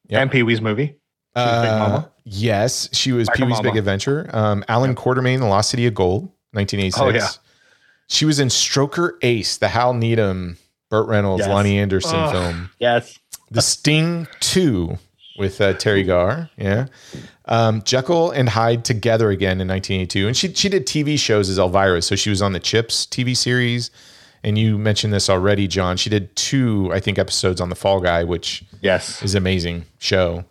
[0.08, 0.22] Yep.
[0.22, 0.97] And Pee Wee's movie.
[1.38, 2.10] She was Big Uh, Mama.
[2.24, 3.76] Yes, she was Pee Wee's Big.
[3.76, 4.28] Adventure.
[4.32, 7.00] Um, Allan Quatermain, The Lost City of Gold, 1986.
[7.00, 7.28] Oh, yeah.
[8.08, 10.56] She was in Stroker Ace, the Hal Needham,
[10.90, 11.50] Burt Reynolds, Yes.
[11.50, 12.32] Loni Anderson Ugh.
[12.32, 12.70] film.
[12.78, 13.18] Yes.
[13.50, 14.98] The Sting 2
[15.38, 16.50] with uh, Teri Garr.
[16.58, 16.86] Yeah.
[17.46, 20.26] Um, Jekyll and Hyde together again in 1982.
[20.26, 22.02] And she, she did TV shows as Elvira.
[22.02, 23.90] So she was on the Chips TV series.
[24.44, 25.96] And you mentioned this already, John.
[25.96, 29.22] She did two, I think, episodes on The Fall Guy, which Yes.
[29.22, 30.44] is amazing show.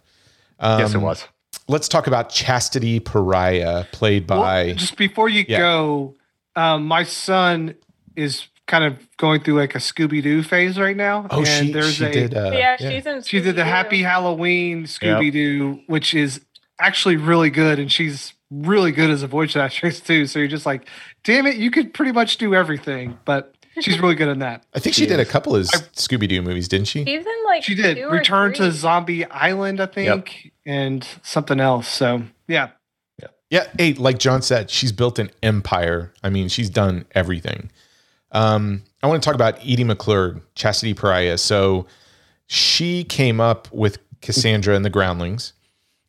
[0.60, 1.26] Yes, Um, it was.
[1.68, 4.74] Let's talk about Chastity Pariah, played Well, by.
[4.74, 5.58] just before you Yeah.
[5.60, 6.16] go,
[6.55, 7.76] um, my son
[8.16, 11.28] is kind of going through like a Scooby Doo phase right now.
[11.30, 12.36] oh, she, there's she a did.
[12.36, 13.22] Uh, yeah, she's in.
[13.24, 16.41] she did the Happy Halloween Scooby Doo, which is
[16.80, 20.26] actually really good, and she's really good as a voice actress too.
[20.26, 20.88] So you're just like,
[21.24, 24.64] damn it, you could pretty much do everything, but she's really good in that.
[24.74, 27.02] I think she, She did a couple of Scooby Doo movies, didn't she?
[27.02, 28.72] Even like She did two Return to.
[28.72, 31.88] Zombie Island, I think, and something else.
[31.88, 32.70] So yeah,
[33.50, 33.68] Yeah.
[33.78, 36.14] Hey, like John said, she's built an empire.
[36.24, 37.72] I mean, she's done everything.
[38.32, 41.38] Um, I want to talk about Edie McClurg, Chastity Pariah.
[41.38, 41.88] So
[42.48, 45.54] she came up with Cassandra and the Groundlings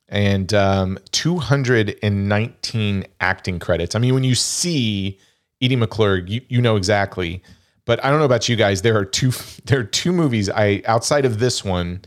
[0.08, 3.94] and um, 219 acting credits.
[3.94, 5.18] I mean, when you see
[5.60, 7.42] Edie McClurg, you, you know exactly.
[7.88, 8.82] But I don't know about you guys.
[8.82, 9.30] There are two
[9.64, 12.02] there are two movies I outside of this one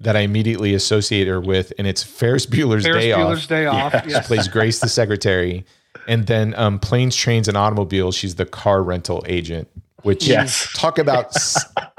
[0.00, 3.28] that I immediately associate her with, and it's Ferris Bueller's Day Off.
[3.28, 3.92] Ferris Day Bueller's Off.
[3.92, 4.04] Day Off.
[4.06, 4.06] Yes.
[4.08, 4.26] Yes.
[4.26, 5.66] plays Grace the secretary,
[6.08, 8.16] and then um, planes, trains, and automobiles.
[8.16, 9.68] She's the car rental agent.
[10.04, 10.72] Which Yes.
[10.74, 11.34] talk about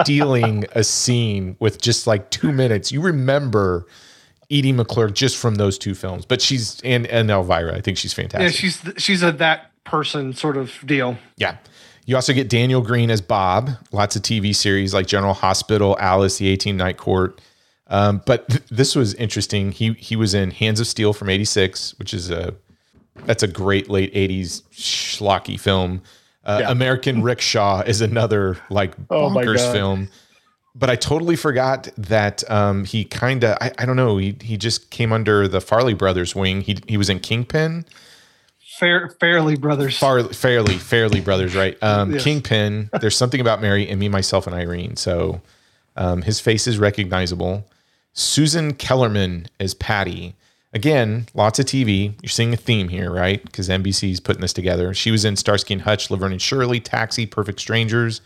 [0.01, 2.91] stealing a scene with just like two minutes.
[2.91, 3.85] You remember
[4.49, 7.75] Edie McClurg just from those two films, but she's and and Elvira.
[7.77, 8.41] I think she's fantastic.
[8.41, 8.95] Yeah, fantastic.
[8.95, 11.19] she's she's a that person sort of deal.
[11.37, 11.57] Yeah.
[12.05, 13.69] You also get Daniel Greene as Bob.
[13.91, 17.39] Lots of TV series like General Hospital, Alice, The 18 Night Court.
[17.87, 19.71] Um, but th- this was interesting.
[19.71, 22.53] He he was in Hands of Steel from '86, which is a
[23.25, 26.01] that's a great late '80s schlocky film.
[26.45, 26.71] Uh, Yeah.
[26.71, 29.73] American Rickshaw is another like Oh bonkers God.
[29.73, 30.09] film.
[30.73, 34.55] But I totally forgot that um, he kind of I, I don't know he he
[34.55, 36.61] just came under the Farley brothers wing.
[36.61, 37.85] He he was in Kingpin.
[38.81, 39.95] Fair, Farrelly Brothers.
[39.99, 41.77] Far, fairly, Farrelly brothers, right?
[41.83, 42.23] Um, Yes.
[42.23, 42.89] Kingpin.
[42.99, 44.95] There's something about Mary and me, myself, and Irene.
[44.95, 45.39] So
[45.95, 47.63] um, his face is recognizable.
[48.13, 50.33] Susan Kellerman as Patty.
[50.73, 52.15] Again, lots of TV.
[52.23, 53.43] You're seeing a theme here, right?
[53.45, 54.95] Because NBC's putting this together.
[54.95, 58.21] She was in Starsky and Hutch, Laverne and Shirley, Taxi, Perfect Strangers.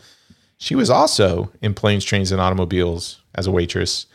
[0.56, 4.06] She was also in Planes, Trains, and Automobiles as a waitress.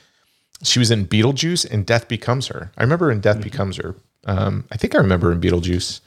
[0.63, 2.71] She was in Beetlejuice and Death Becomes Her.
[2.77, 3.95] I remember in Death Becomes Her.
[4.25, 5.99] Um, I think I remember in Beetlejuice.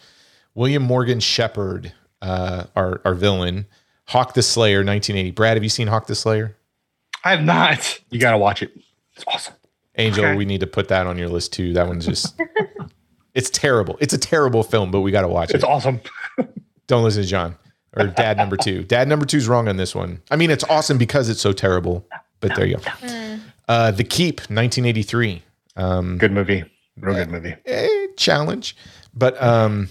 [0.54, 1.92] William Morgan Sheppard,
[2.22, 3.66] uh, our our villain,
[4.06, 5.30] Hawk the Slayer, 1980.
[5.32, 6.56] Brad, have you seen Hawk the Slayer?
[7.24, 8.00] I have not.
[8.10, 8.70] You got to watch it.
[9.16, 9.54] It's awesome.
[9.96, 10.36] Angel, Okay.
[10.36, 11.72] we need to put that on your list too.
[11.72, 12.34] That one's just
[13.34, 13.96] it's terrible.
[14.00, 15.56] It's a terrible film, but we got to watch it.
[15.56, 16.00] It's awesome.
[16.86, 17.56] Don't listen to John
[17.96, 18.82] or Dad number two.
[18.88, 20.20] Dad number two's wrong on this one.
[20.30, 22.06] I mean, it's awesome because it's so terrible.
[22.40, 23.38] But there you go.
[23.68, 25.42] Uh, the Keep, 1983.
[25.76, 26.64] Um, Good movie.
[26.98, 27.54] Real good movie.
[27.64, 28.76] eh, challenge.
[29.14, 29.88] But um,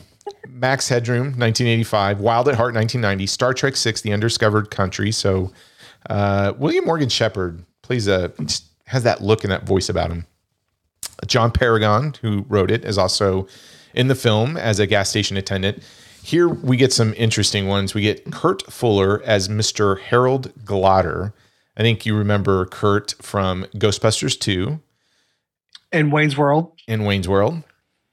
[0.47, 2.19] Max Headroom, 1985.
[2.19, 3.25] Wild at Heart, 1990.
[3.27, 5.11] Star Trek Six, The Undiscovered Country.
[5.11, 5.51] So
[6.09, 8.31] Uh, William Morgan Sheppard plays a
[8.87, 10.25] has that look and that voice about him.
[11.25, 13.47] John Paragon, who wrote it, is also
[13.93, 15.81] in the film as a gas station attendant.
[16.21, 17.93] Here we get some interesting ones.
[17.93, 19.99] We get Kurt Fuller as Mr.
[19.99, 21.33] Harold Glotter.
[21.77, 24.79] I think you remember Kurt from Ghostbusters 2
[25.93, 26.73] In Wayne's World.
[26.87, 27.63] in Wayne's World.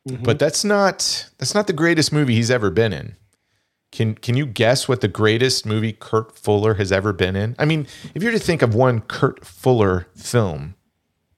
[0.07, 3.17] But that's not that's not the greatest movie he's ever been in.
[3.93, 7.57] Can can you guess what the greatest movie Kurt Fuller has ever been in?
[7.59, 10.75] I mean, if you're to think of one Kurt Fuller film,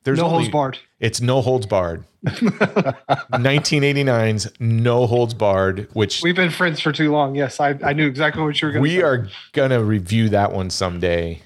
[0.05, 0.79] there's no only, holds barred.
[1.01, 2.05] It's No Holds Barred.
[2.25, 7.35] 1989's No Holds Barred, which We've been friends for too long.
[7.35, 8.97] Yes, I, I knew exactly what you were going to say.
[8.97, 9.07] we say.
[9.07, 11.43] are gonna review that one someday,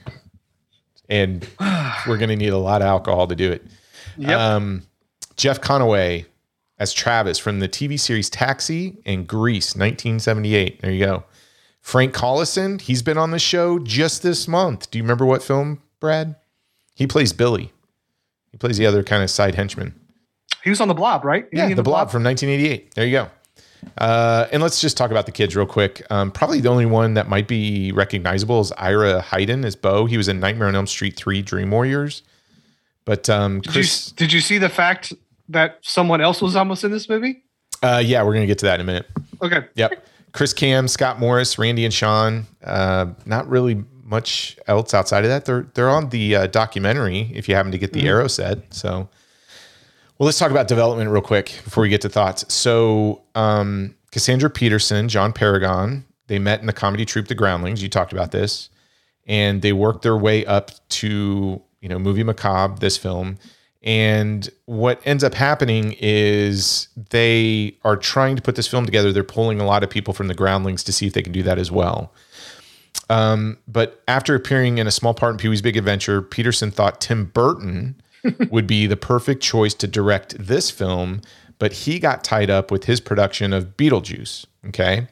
[1.09, 1.49] and
[2.07, 3.65] we're gonna need a lot of alcohol to do it.
[4.19, 4.39] Yep.
[4.39, 4.83] Um,
[5.37, 6.27] Jeff Conaway
[6.79, 10.81] as Travis from the TV series Taxi and Grease, 1978.
[10.83, 11.25] There you go.
[11.81, 14.91] Frank Collison, he's been on the show just this month.
[14.91, 16.35] Do you remember what film, Brad?
[16.95, 17.73] He plays Billy.
[18.51, 19.95] He plays the other kind of side henchman.
[20.65, 21.47] he was on the blob, right?
[21.53, 22.95] Yeah, he in the Blob from 1988.
[22.95, 23.29] There you go.
[23.99, 26.05] Uh, and let's just talk about the kids real quick.
[26.11, 30.07] Um, probably the only one that might be recognizable is Ira Heiden as Bo.
[30.07, 32.23] He was in Nightmare on Elm Street 3 Dream Warriors.
[33.05, 35.13] But um, Did Chris, you, did you see the fact
[35.49, 37.43] that someone else was almost in this movie?
[37.83, 39.07] uh, yeah, we're to get to that in a minute.
[39.43, 39.67] Okay.
[39.75, 40.07] Yep.
[40.33, 42.47] Kris Kamm, Scott Morris, Randy and Sean.
[42.65, 45.45] Uh, not really much else outside of that.
[45.45, 47.31] They're they're on the uh, documentary.
[47.35, 49.09] If you happen to get the arrow set, so.
[50.19, 52.51] Well, let's talk about development real quick before we get to thoughts.
[52.53, 57.83] So, um, Cassandra Peterson, John Paragon, they met in the comedy troupe The Groundlings.
[57.83, 58.71] You talked about this,
[59.27, 63.37] and they worked their way up to you know movie macabre this film.
[63.87, 69.13] And what ends up happening is they are trying to put this film together.
[69.13, 71.45] They're pulling a lot of people from the Groundlings to see if they can do
[71.45, 72.13] that as well.
[73.09, 77.01] Um, but after appearing in a small part in Pee Wee's Big Adventure, Peterson thought
[77.01, 77.95] Tim Burton
[78.51, 81.21] would be the perfect choice to direct this film,
[81.61, 84.47] but he got tied up with his production of Beetlejuice.
[84.67, 85.07] Okay.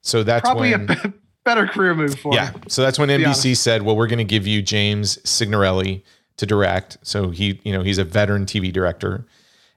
[0.00, 1.12] So that's Probably when, a
[1.44, 2.52] better career move for yeah.
[2.68, 3.62] So that's when NBC honest.
[3.62, 6.02] said, well, we're going to give you James Signorelli
[6.36, 6.98] to direct.
[7.02, 9.26] So he, you know, he's a veteran TV director.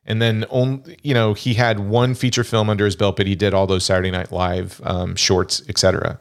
[0.06, 3.36] And then, only, you know, he had one feature film under his belt, but he
[3.36, 6.20] did all those Saturday Night Live um, shorts, etc.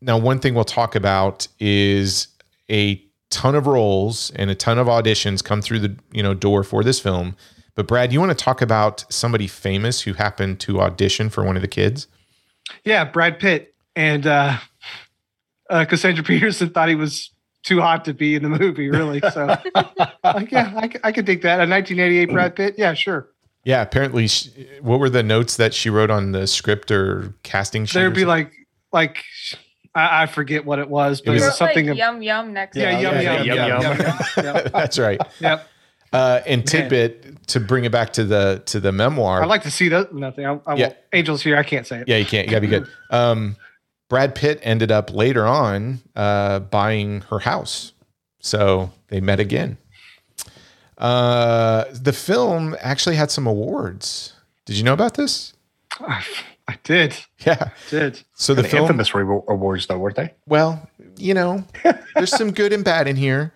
[0.00, 2.28] Now, one thing we'll talk about is
[2.70, 6.64] a ton of roles and a ton of auditions come through the you know door
[6.64, 7.36] for this film.
[7.74, 11.54] But Brad, you want to talk about somebody famous who happened to audition for one
[11.54, 12.08] of the kids?
[12.84, 14.58] Yeah, Brad Pitt and uh,
[15.70, 17.30] uh, Cassandra Peterson thought he was
[17.68, 19.20] too hot to be in the movie, really.
[19.32, 19.46] So,
[20.24, 21.56] like, yeah, I, c- I could dig that.
[21.60, 23.28] A 1988 Brad Pitt, yeah, sure.
[23.64, 24.50] Yeah, apparently, she,
[24.80, 27.94] what were the notes that she wrote on the script or casting sheet?
[27.98, 28.28] There'd be something?
[28.28, 28.52] like,
[28.92, 29.24] like,
[29.94, 31.88] I, I forget what it was, but It it was- was, Wrote, like, something.
[31.90, 33.82] of- yum yum next yeah, to yum, yeah, yum, yum,
[34.46, 34.62] yum.
[34.72, 35.20] That's right.
[35.40, 35.68] Yep.
[36.10, 39.42] Uh, and tidbit to bring it back to the to the memoir.
[39.42, 40.14] I'd like to see that.
[40.14, 40.46] Nothing.
[40.46, 40.92] I, I Yeah.
[41.12, 41.54] Angels here.
[41.58, 42.08] I can't say it.
[42.08, 42.46] yeah, you can't.
[42.46, 42.88] You gotta be good.
[43.10, 43.56] Um,
[44.08, 47.92] Brad Pitt ended up later on uh, buying her house,
[48.40, 49.76] so they met again.
[50.96, 54.32] Uh, the film actually had some awards.
[54.66, 55.52] Did you know about this?
[56.00, 56.24] I,
[56.84, 57.16] did.
[57.46, 57.56] Yeah.
[57.60, 58.22] I Did.
[58.34, 60.34] So the The film, infamous awards, though, weren't they?
[60.46, 61.64] well, you know,
[62.14, 63.52] there's some good and bad in here.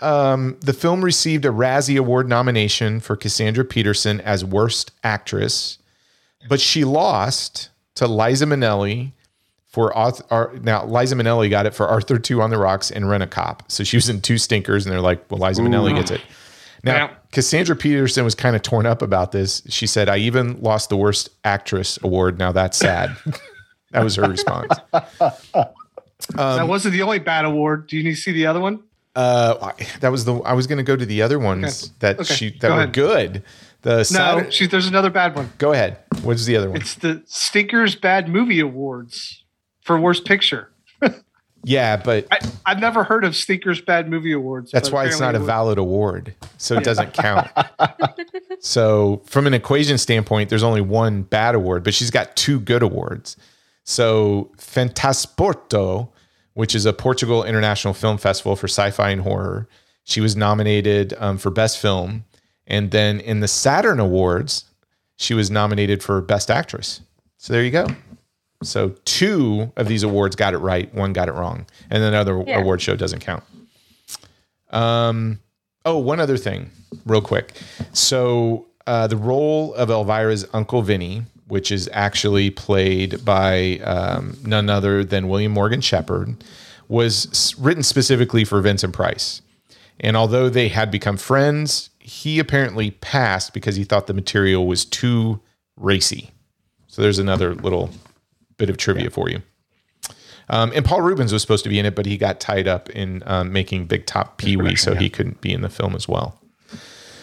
[0.00, 5.78] Um, the film received a Razzie Award nomination for Cassandra Peterson as Worst Actress,
[6.48, 9.12] but she lost to Liza Minnelli
[9.78, 13.08] for Arth- Ar- now Liza Minnelli got it for Arthur Two on the Rocks and
[13.08, 13.62] Rent a Cop.
[13.70, 16.20] So she was in two stinkers, and they're like, "Well, Liza Minnelli gets it."
[16.82, 17.12] Now.
[17.30, 19.62] Cassandra Peterson was kind of torn up about this.
[19.68, 22.40] She said, "I even lost the Worst Actress award.
[22.40, 23.14] Now that's sad."
[23.92, 24.74] that was her response.
[24.92, 25.74] that
[26.36, 27.86] Um, wasn't the only bad award.
[27.86, 28.82] Do you need to see the other one?
[29.14, 29.70] Uh,
[30.00, 31.92] that was the I was going to go to the other ones Okay.
[32.00, 32.34] that Okay.
[32.34, 32.92] she that Go were ahead.
[32.92, 33.42] good.
[33.82, 35.52] The No, Saturday, she, there's another bad one.
[35.58, 35.98] go ahead.
[36.22, 36.80] What's the other one?
[36.80, 39.44] It's the Stinkers Bad Movie Awards
[39.88, 40.70] for Worst Picture.
[41.64, 44.70] yeah, but I, I've never heard of Sneakers Bad Movie Awards.
[44.70, 47.48] that's why it's not a valid award, so it doesn't count.
[48.60, 52.82] so from an equation standpoint, there's only one bad award, but she's got two good
[52.82, 53.38] awards.
[53.84, 56.10] So Fantasporto,
[56.52, 59.68] which is a Portugal International Film Festival for sci-fi and horror,
[60.04, 62.26] she was nominated um, for best film,
[62.66, 64.66] and then in the Saturn Awards,
[65.16, 67.00] she was nominated for best actress.
[67.38, 67.86] So there you go.
[68.62, 72.42] So two of these awards got it right, one got it wrong, and then another
[72.46, 72.58] Yeah.
[72.60, 73.44] award show doesn't count.
[74.70, 75.38] Um,
[75.84, 76.70] oh, one other thing,
[77.06, 77.52] real quick.
[77.92, 84.68] So uh, the role of Elvira's Uncle Vinny, which is actually played by um, none
[84.68, 86.42] other than William Morgan Sheppard,
[86.88, 89.40] was written specifically for Vincent Price.
[90.00, 94.84] And although they had become friends, he apparently passed because he thought the material was
[94.84, 95.40] too
[95.76, 96.30] racy.
[96.86, 97.90] So there's another little
[98.58, 99.42] bit of trivia for you.
[100.50, 102.88] Um, and Paul Reubens was supposed to be in it, but he got tied up
[102.90, 106.08] in um, making Big Top Pee Wee, so he couldn't be in the film as
[106.08, 106.40] well.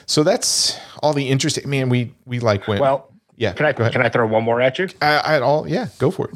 [0.06, 1.68] So that's all the interesting.
[1.68, 2.82] Man, we we like went.
[2.82, 3.54] Well, yeah.
[3.54, 4.90] can I can I throw one more at you?
[5.02, 6.36] I, I all yeah, go for it.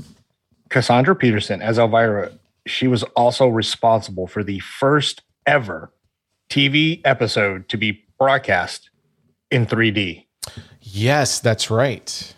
[0.69, 2.31] Cassandra Peterson as Elvira,
[2.65, 5.91] she was also responsible for the first ever
[6.49, 8.89] TV episode to be broadcast
[9.51, 10.25] in 3D,
[10.81, 12.35] Yes, that's right.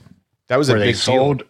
[0.48, 1.48] That was a where they big sold deal.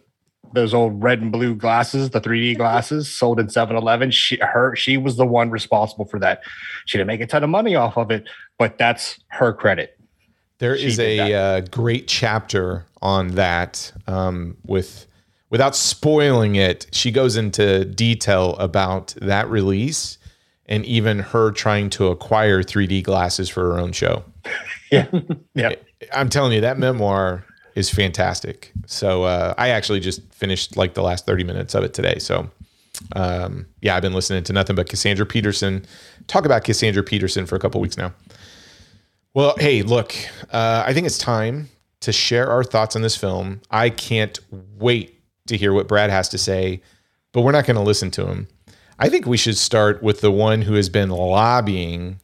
[0.52, 4.10] Those old red and blue glasses, the 3D glasses sold in 7-Eleven.
[4.10, 6.42] She her she was the one responsible for that.
[6.86, 8.28] She didn't make a ton of money off of it,
[8.58, 9.98] but that's her credit.
[10.58, 15.06] There she is a uh, great chapter on that um, with
[15.50, 16.86] without spoiling it.
[16.92, 20.18] She goes into detail about that release
[20.66, 24.24] and even her trying to acquire 3D glasses for her own show.
[24.90, 25.06] Yeah.
[25.54, 25.74] Yeah.
[26.12, 28.72] I'm telling you, that memoir is fantastic.
[28.86, 32.18] So uh, I actually just finished like the last 30 minutes of it today.
[32.18, 32.50] So
[33.14, 35.84] um, yeah, I've been listening to nothing but Cassandra Peterson.
[36.26, 38.12] Talk about Cassandra Peterson for a couple weeks now.
[39.34, 40.14] Well, hey, look,
[40.50, 41.70] uh, I think it's time
[42.00, 43.62] to share our thoughts on this film.
[43.70, 44.38] I can't
[44.78, 46.82] wait to hear what Brad has to say,
[47.32, 48.48] but we're not going to listen to him.
[48.98, 52.20] I think we should start with the one who has been lobbying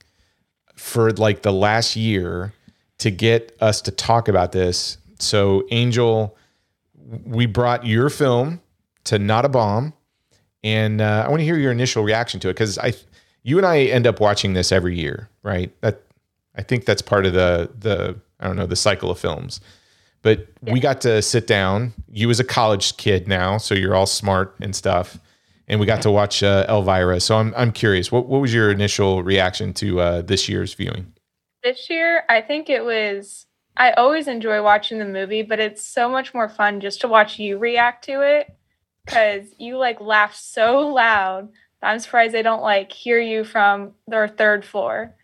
[0.76, 2.52] for like the last year
[2.98, 4.98] to get us to talk about this.
[5.18, 6.36] So, Angel,
[7.24, 8.60] we brought your film
[9.04, 9.92] to Not a Bomb,
[10.62, 12.92] and uh, I want to hear your initial reaction to it because I,
[13.42, 15.72] you and I end up watching this every year, right?
[15.80, 16.02] That
[16.56, 19.60] I think that's part of the the I don't know the cycle of films.
[20.22, 21.94] But we got to sit down.
[22.10, 25.18] You as a college kid now, so you're all smart and stuff,
[25.68, 27.20] and we got to watch uh, Elvira.
[27.20, 31.12] So I'm I'm curious, what what was your initial reaction to uh, this year's viewing?
[31.62, 33.46] This year, I think it was.
[33.78, 37.38] I always enjoy watching the movie, but it's so much more fun just to watch
[37.38, 38.48] you react to it
[39.06, 41.48] because you like laugh so loud.
[41.80, 45.14] I'm surprised they don't like hear you from their third floor.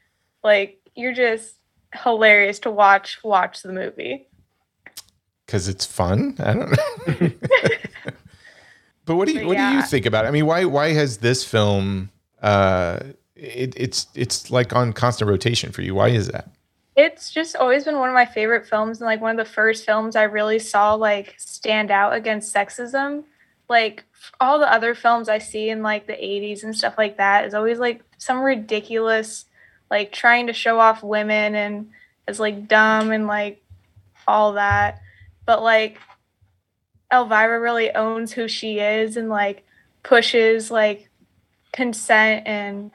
[0.45, 1.57] Like you're just
[1.93, 3.19] hilarious to watch.
[3.25, 4.29] Watch the movie.
[5.47, 6.37] because it's fun.
[6.39, 7.31] I don't know.
[9.05, 10.29] but what do you But what do you think about it?
[10.29, 13.01] I mean, why why has this film uh
[13.35, 15.97] it, it's it's like on constant rotation for you?
[15.97, 16.51] Why is that?
[16.97, 19.85] It's just always been one of my favorite films and like one of the first
[19.85, 23.25] films I really saw like stand out against sexism.
[23.69, 24.05] Like
[24.41, 27.55] all the other films I see in like the 80s and stuff like that is
[27.55, 29.47] always like some ridiculous
[29.91, 31.91] like trying to show off women and
[32.29, 33.63] is like dumb and like
[34.27, 35.01] all that.
[35.47, 35.99] But like
[37.13, 39.65] Elvira really owns who she is and like
[40.03, 41.09] pushes like
[41.73, 42.91] consent and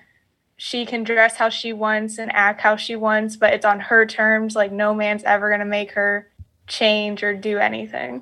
[0.61, 4.05] she can dress how she wants and act how she wants, but it's on her
[4.05, 4.57] terms.
[4.57, 6.27] Like no man's ever going to make her
[6.67, 8.21] change or do anything.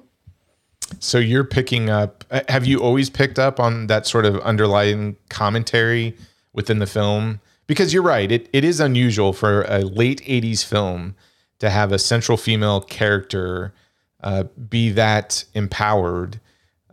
[1.00, 2.24] So you're picking up.
[2.30, 6.16] uh, Have you always picked up on that sort of underlying commentary
[6.54, 7.42] within the film?
[7.66, 11.16] Because you're right, it, it is unusual for a late '80s film
[11.58, 13.74] to have a central female character
[14.22, 16.40] uh, be that empowered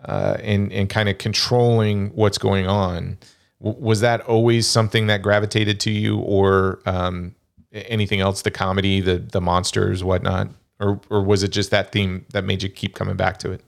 [0.06, 3.18] uh, and and kind of controlling what's going on.
[3.64, 7.34] Was that always something that gravitated to you, or um,
[7.72, 8.42] anything else?
[8.42, 10.48] The comedy, the the monsters, whatnot,
[10.78, 13.62] or or was it just that theme that made you keep coming back to it?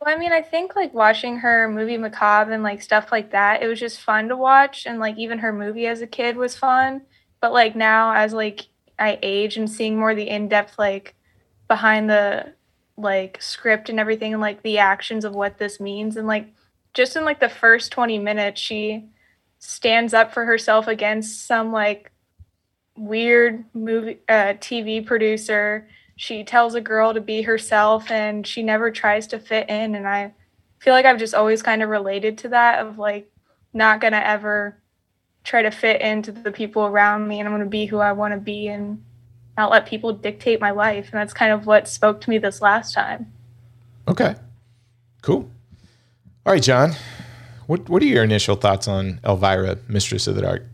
[0.00, 3.62] Well, I mean, I think like watching her movie Macabre and like stuff like that,
[3.62, 4.84] it was just fun to watch.
[4.84, 7.02] And like even her movie as a kid was fun.
[7.40, 8.66] But like now, as like
[8.98, 11.14] I age and seeing more the in depth, like
[11.68, 12.52] behind the
[12.96, 16.48] like script and everything, and like the actions of what this means, and like
[16.94, 19.04] just in like the first 20 minutes, she
[19.64, 22.10] stands up for herself against some like
[22.96, 25.88] weird movie uh, TV producer.
[26.16, 30.06] She tells a girl to be herself and she never tries to fit in and
[30.06, 30.34] I
[30.80, 33.30] feel like I've just always kind of related to that of like
[33.72, 34.76] not going to ever
[35.44, 38.10] try to fit into the people around me and I'm going to be who I
[38.10, 39.00] want to be and
[39.56, 42.60] not let people dictate my life and that's kind of what spoke to me this
[42.60, 43.32] last time.
[44.08, 44.34] Okay.
[45.22, 45.48] Cool.
[46.44, 46.96] All right, John.
[47.66, 50.66] What what are your initial thoughts on Elvira, Mistress of the Dark?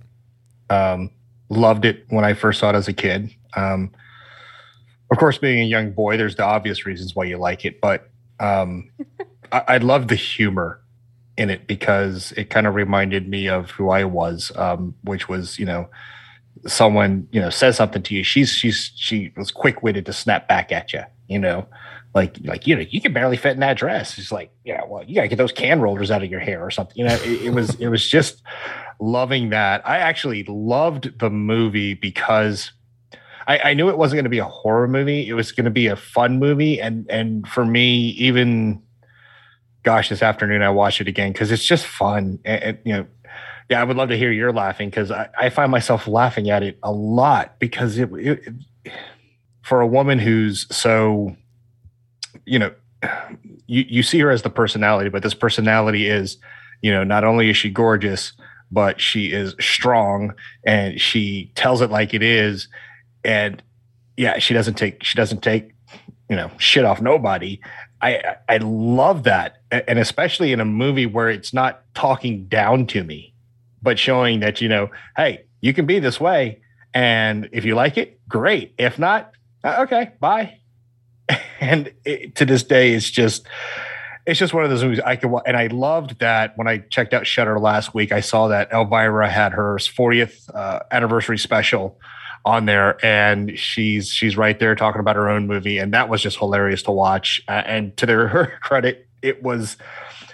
[0.70, 1.11] Um,
[1.49, 3.34] loved it when I first saw it as a kid.
[3.57, 3.91] Um,
[5.11, 8.11] of course, being a young boy, there's the obvious reasons why you like it, but
[8.41, 8.91] um,
[9.53, 10.80] I, I love the humor
[11.36, 15.59] in it because it kind of reminded me of who I was, um, which was,
[15.59, 15.89] you know,
[16.66, 18.24] someone you know says something to you.
[18.24, 21.66] She's she's she was quick witted to snap back at you, you know.
[22.18, 24.18] Like, like you know, you can barely fit in that dress.
[24.18, 26.70] It's like, yeah, well, you gotta get those can rollers out of your hair or
[26.70, 26.96] something.
[26.96, 28.42] You know, it, it was, it was just,
[29.00, 29.86] loving that.
[29.88, 32.72] I actually loved the movie because
[33.46, 35.28] I, I knew it wasn't going to be a horror movie.
[35.28, 38.82] It was going to be a fun movie, and and for me, even
[39.82, 42.40] gosh, this afternoon I watched it again because it's just fun.
[42.44, 43.06] And, and, you know,
[43.70, 46.62] yeah, I would love to hear you're laughing because I, I find myself laughing at
[46.62, 48.42] it a lot because it, it,
[48.84, 48.92] it
[49.62, 51.36] for a woman who's so,
[52.49, 52.72] you know,
[53.66, 56.38] you you see her as the personality, but this personality is,
[56.82, 58.32] you know, not only is she gorgeous,
[58.70, 60.34] but she is strong
[60.64, 62.68] and she tells it like it is
[63.24, 63.62] and
[64.16, 65.74] yeah, she doesn't take she doesn't take
[66.28, 67.61] you know shit off nobody.
[68.01, 73.05] I I love that, and especially in a movie where it's not talking down to
[73.05, 73.32] me,
[73.82, 76.61] but showing that you know, hey, you can be this way,
[76.94, 78.74] and if you like it, great.
[78.78, 79.32] If not,
[79.64, 80.57] uh, okay, bye.
[81.60, 83.44] And it, to this day, it's just
[84.26, 85.42] it's just one of those movies I can watch.
[85.44, 88.12] and I loved that when I checked out Shudder last week.
[88.12, 91.98] I saw that Elvira had her 40th uh, anniversary special
[92.44, 96.22] on there and she's she's right there talking about her own movie and that was
[96.22, 99.76] just hilarious to watch uh, and to their her credit it was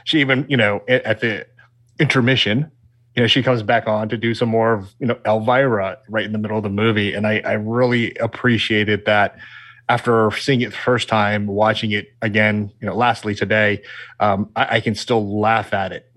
[0.04, 1.46] she even you know at the
[1.98, 2.70] intermission
[3.16, 6.24] you know she comes back on to do some more of you know elvira right
[6.24, 9.36] in the middle of the movie and i i really appreciated that
[9.88, 13.82] after seeing it the first time watching it again you know lastly today
[14.20, 16.10] um, I, I can still laugh at it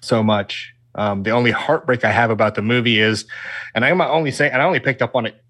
[0.00, 3.26] so much um, the only heartbreak I have about the movie is,
[3.74, 5.42] and I'm only saying, and I only picked up on it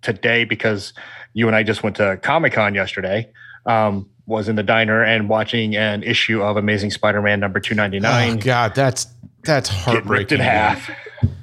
[0.00, 0.92] today because
[1.32, 3.30] you and I just went to Comic Con yesterday.
[3.66, 7.98] Um, was in the diner and watching an issue of Amazing Spider-Man number two ninety
[7.98, 8.34] nine.
[8.34, 9.06] Oh God, that's
[9.44, 10.08] that's heartbreaking.
[10.08, 10.90] ripped in half.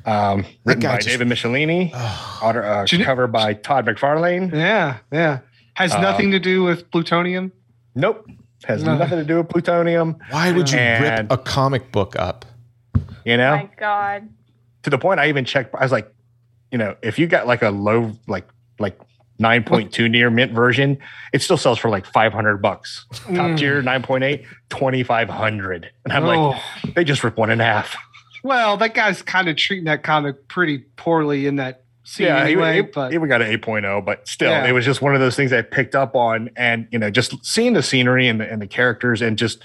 [0.06, 4.52] Um, written by just, David Michelinie, oh, uh, cover by Todd McFarlane.
[4.52, 5.40] Yeah, yeah.
[5.76, 7.52] Has um, nothing to do with plutonium.
[7.96, 8.28] Nope,
[8.66, 8.98] has no.
[8.98, 10.18] nothing to do with plutonium.
[10.30, 12.46] Why would you and, rip a comic book up?
[13.26, 13.58] You know?
[13.58, 14.30] my God.
[14.84, 16.14] To the point I even checked, I was like,
[16.72, 18.48] you know, if you got like a low, like,
[18.80, 19.00] like
[19.40, 20.98] 9.2 near mint version,
[21.34, 23.06] it still sells for like 500 bucks.
[23.12, 23.58] Top mm.
[23.58, 25.90] tier 9.8, 2,500.
[26.06, 26.50] And I'm oh.
[26.50, 27.96] like, they just rip one in half.
[28.44, 32.78] Well, that guy's kind of treating that comic pretty poorly in that scene yeah, anyway.
[32.78, 34.68] He, but even got an 8.0, but still, yeah.
[34.68, 36.50] it was just one of those things I picked up on.
[36.56, 39.64] And, you know, just seeing the scenery and the, and the characters and just,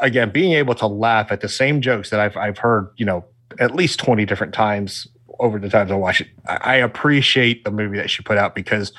[0.00, 3.24] again, being able to laugh at the same jokes that I've I've heard, you know,
[3.58, 5.06] at least 20 different times
[5.38, 6.28] over the times I watch it.
[6.46, 8.92] I, appreciate the movie that she put out because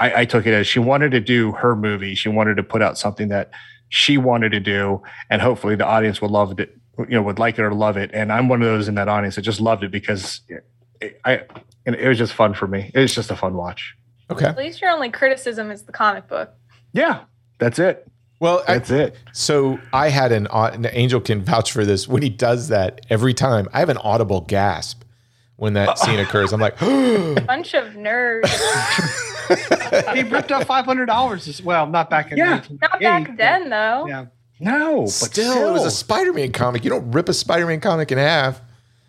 [0.00, 2.14] I, I took it as she wanted to do her movie.
[2.14, 3.50] She wanted to put out something that
[3.88, 7.58] she wanted to do, and hopefully the audience would love it, you know, would like
[7.58, 8.10] it or love it.
[8.12, 11.42] And I'm one of those in that audience that just loved it because it, I
[11.84, 12.90] and it was just fun for me.
[12.94, 13.94] It was just a fun watch.
[14.30, 14.46] Okay.
[14.46, 16.54] At least your only criticism is the comic book.
[16.92, 17.24] Yeah,
[17.58, 18.08] that's it.
[18.40, 19.16] Well, that's I, it.
[19.32, 22.08] So I had an, an angel can vouch for this.
[22.08, 25.01] When he does that every time, I have an audible gasp
[25.62, 26.52] when that scene occurs.
[26.52, 28.50] I'm like, bunch of nerds.
[30.14, 31.86] he ripped up five hundred dollars as well.
[31.86, 34.06] Not back in yeah, not back then though.
[34.08, 34.26] Yeah,
[34.58, 36.82] no, but still, still, it was a Spider-Man comic.
[36.82, 38.60] You don't rip a Spider-Man comic in half.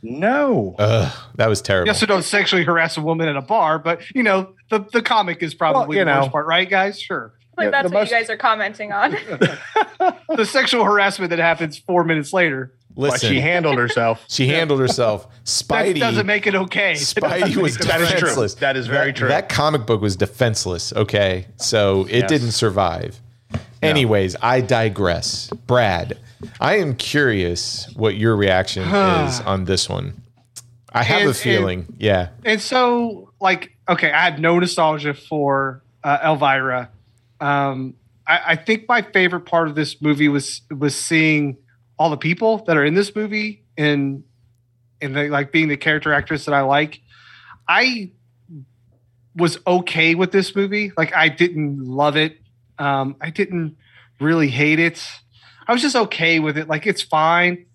[0.04, 1.88] No, Ugh, that was terrible.
[1.88, 5.01] Yes, you don't sexually harass a woman in a bar, but you know the the
[5.01, 7.01] comic is probably well, the know, worst part, right, guys?
[7.01, 8.12] Sure like yeah, that's what most...
[8.12, 9.12] you guys are commenting on.
[10.36, 12.74] the sexual harassment that happens four minutes later.
[12.96, 14.26] Listen, but she handled herself.
[14.28, 15.28] She handled herself.
[15.46, 16.94] Spidey that doesn't make it okay.
[16.98, 18.56] Spidey was defenseless.
[18.56, 19.28] That is very that, true.
[19.28, 20.94] That comic book was defenseless.
[20.94, 22.30] Okay, so it yes.
[22.30, 23.20] didn't survive.
[23.52, 23.60] No.
[23.82, 25.50] Anyways, I digress.
[25.68, 26.18] Brad,
[26.60, 30.22] I am curious what your reaction is on this one.
[30.96, 32.30] I have and, a feeling, and, yeah.
[32.46, 36.89] And so, like, okay, I had no nostalgia for uh, Elvira
[37.44, 41.58] um, I, I, think my favorite part of this movie was was seeing
[42.04, 44.26] all the people that are in this movie and
[45.01, 46.99] and the, like being the character actress that I like.
[47.66, 48.12] I
[49.38, 50.91] was okay with this movie.
[50.97, 52.41] Like I didn't love it.
[52.78, 53.78] Um, I didn't
[54.20, 55.01] really hate it.
[55.66, 56.68] I was just okay with it.
[56.68, 57.68] Like it's fine.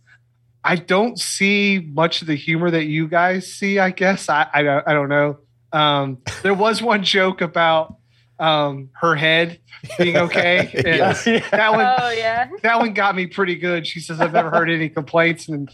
[0.62, 3.78] I don't see much of the humor that you guys see.
[3.78, 5.38] I guess I I, I don't know.
[5.72, 7.96] Um, there was one joke about
[8.38, 9.58] um, her head
[9.98, 10.70] being okay.
[10.74, 11.24] yes.
[11.24, 13.86] That one, oh yeah, that one got me pretty good.
[13.86, 15.70] She says I've never heard any complaints, and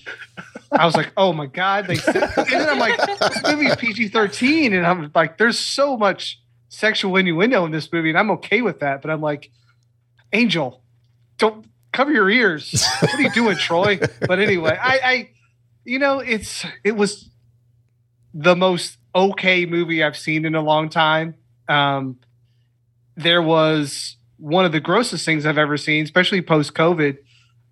[0.72, 1.86] I was like, oh my god.
[1.86, 5.96] They said, and then I'm like, this movie's PG thirteen, and I'm like, there's so
[5.96, 9.02] much sexual innuendo in this movie, and I'm okay with that.
[9.02, 9.50] But I'm like,
[10.32, 10.82] Angel,
[11.38, 12.84] don't cover your ears.
[13.00, 13.98] What are you doing, Troy?
[14.26, 15.30] But anyway, I, I,
[15.84, 17.30] you know, it's it was
[18.34, 21.36] the most okay movie I've seen in a long time.
[21.68, 22.18] Um,
[23.16, 27.18] there was one of the grossest things I've ever seen, especially post COVID.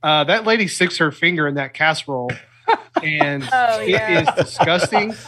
[0.03, 2.33] Uh, that lady sticks her finger in that casserole
[3.03, 4.21] and Oh, it yeah.
[4.21, 5.15] is disgusting.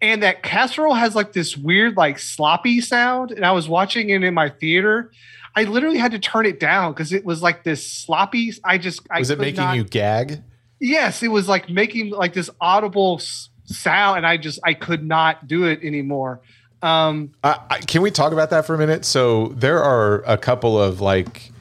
[0.00, 3.30] And that casserole has like this weird, like sloppy sound.
[3.30, 5.12] And I was watching it in my theater.
[5.54, 8.52] I literally had to turn it down because it was like this sloppy.
[8.64, 10.42] I just I Was it could making not- you gag?
[10.80, 15.04] Yes, it was like making like this audible s- sound, and I just I could
[15.06, 16.40] not do it anymore.
[16.82, 19.04] Um, I, I, can we talk about that for a minute?
[19.04, 21.52] So there are a couple of like,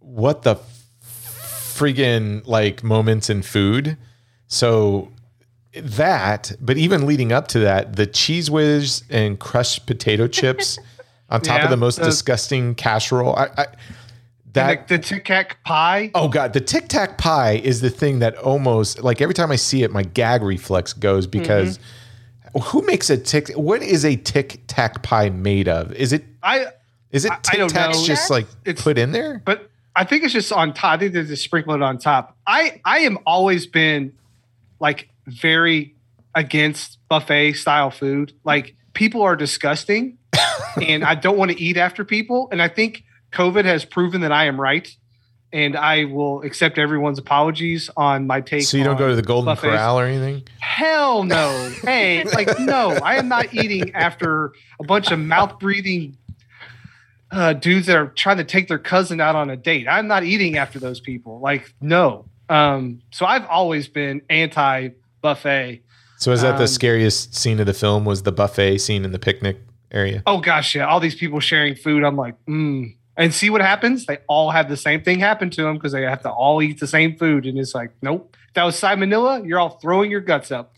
[0.00, 0.56] what the
[1.02, 3.96] friggin' like moments in food.
[4.46, 5.10] So
[5.74, 10.78] that, but even leading up to that, the cheese whiz and crushed potato chips
[11.30, 13.34] on top Yeah, of the most disgusting casserole.
[13.36, 13.66] I, I
[14.52, 16.12] that the, the Tic Tac pie.
[16.14, 19.56] Oh god, the Tic Tac pie is the thing that almost like every time I
[19.56, 22.00] see it, my gag reflex goes because Mm-hmm.
[22.62, 23.48] Who makes a tic?
[23.50, 25.92] What is a Tic Tac pie made of?
[25.92, 26.66] Is it I
[27.10, 29.40] is it Tic Tacs just like It's- put in there?
[29.44, 30.94] but I think it's just on top.
[30.94, 32.36] I think they just sprinkle it on top.
[32.46, 34.12] I I am always been
[34.80, 35.94] like very
[36.34, 38.32] against buffet style food.
[38.44, 40.18] Like people are disgusting,
[40.82, 42.48] and I don't want to eat after people.
[42.50, 44.88] And I think COVID has proven that I am right,
[45.54, 48.64] and I will accept everyone's apologies on my take.
[48.64, 49.70] So you don't go to the Golden buffets.
[49.70, 50.42] Corral or anything?
[50.58, 51.72] Hell no.
[51.84, 56.16] Hey, like no, I am not eating after a bunch of mouth breathing
[57.30, 59.86] uh, dudes that are trying to take their cousin out on a date.
[59.88, 61.38] I'm not eating after those people.
[61.40, 62.24] Like no.
[62.48, 64.90] Um, so I've always been anti
[65.20, 65.82] buffet.
[66.18, 68.04] So is that the Um, scariest scene of the film?
[68.04, 69.58] Was the buffet scene in the picnic
[69.92, 70.22] area?
[70.26, 72.02] Oh gosh, yeah, all these people sharing food.
[72.02, 72.94] I'm like, mm.
[73.16, 74.06] And see what happens?
[74.06, 76.80] They all have the same thing happen to them because they have to all eat
[76.80, 77.46] the same food.
[77.46, 78.36] And it's like, nope.
[78.48, 80.72] If that was salmonella, you're all throwing your guts up.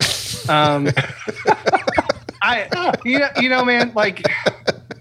[0.49, 0.89] Um,
[2.43, 4.23] I, you know, you know, man, like,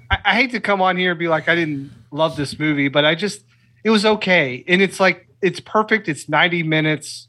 [0.09, 2.87] I, I hate to come on here and be like, I didn't love this movie,
[2.87, 3.43] but I just,
[3.83, 4.63] it was okay.
[4.67, 6.07] And it's like, it's perfect.
[6.07, 7.27] It's 90 minutes.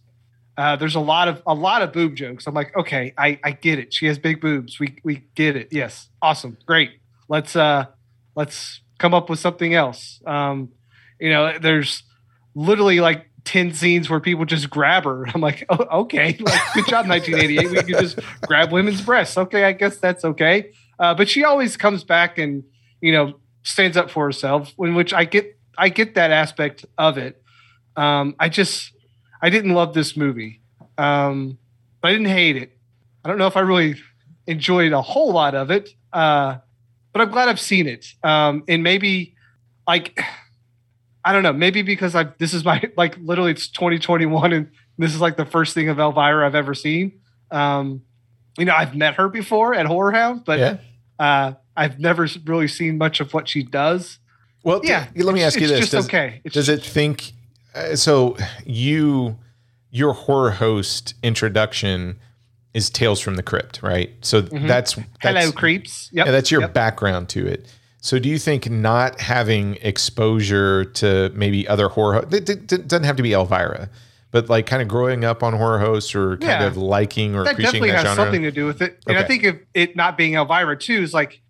[0.56, 2.46] Uh, there's a lot of a lot of boob jokes.
[2.46, 3.92] I'm like, okay, I, I get it.
[3.92, 4.80] She has big boobs.
[4.80, 5.68] We we get it.
[5.70, 6.92] Yes, awesome, great.
[7.28, 7.84] Let's uh
[8.34, 10.20] let's come up with something else.
[10.26, 10.70] Um,
[11.20, 12.02] you know, there's
[12.54, 15.26] literally like ten scenes where people just grab her.
[15.34, 17.70] I'm like, oh, okay, like good job, 1988.
[17.70, 19.38] We can just grab women's breasts.
[19.38, 20.72] Okay, I guess that's okay.
[20.98, 22.64] Uh, but she always comes back and
[23.00, 24.74] you know stands up for herself.
[24.78, 27.42] In which I get I get that aspect of it.
[27.96, 28.92] Um, I just
[29.40, 30.60] I didn't love this movie,
[30.98, 31.58] um,
[32.00, 32.72] but I didn't hate it.
[33.24, 33.96] I don't know if I really
[34.46, 36.58] enjoyed a whole lot of it, uh,
[37.16, 38.12] but I'm glad I've seen it.
[38.22, 39.34] Um, and maybe,
[39.88, 40.20] like,
[41.24, 45.14] I don't know, maybe because I this is my like literally it's 2021 and this
[45.14, 47.18] is like the first thing of Elvira I've ever seen.
[47.50, 48.02] Um,
[48.58, 50.76] you know, I've met her before at Horror Hound, but yeah.
[51.18, 54.18] uh, I've never really seen much of what she does.
[54.62, 56.42] Well, Yeah, th- let me ask you it's this: Just does, okay.
[56.44, 57.32] It's does it think?
[57.74, 58.36] Uh, so
[58.66, 59.38] you,
[59.90, 62.18] your horror host introduction
[62.76, 64.10] is Tales from the Crypt, right?
[64.20, 65.02] So that's, that's Mm-hmm.
[65.22, 66.10] Hello, creeps.
[66.12, 66.26] Yep.
[66.26, 66.74] Yeah, that's your Yep.
[66.74, 67.66] background to it.
[68.02, 73.04] So do you think not having exposure to maybe other horror it, it- it doesn't
[73.04, 73.88] have to be Elvira,
[74.30, 76.66] but like kind of growing up on horror hosts or kind Yeah.
[76.66, 78.24] of liking or that appreciating definitely that has genre?
[78.24, 79.02] something to do with it.
[79.08, 81.40] And I think if it not being Elvira too is like,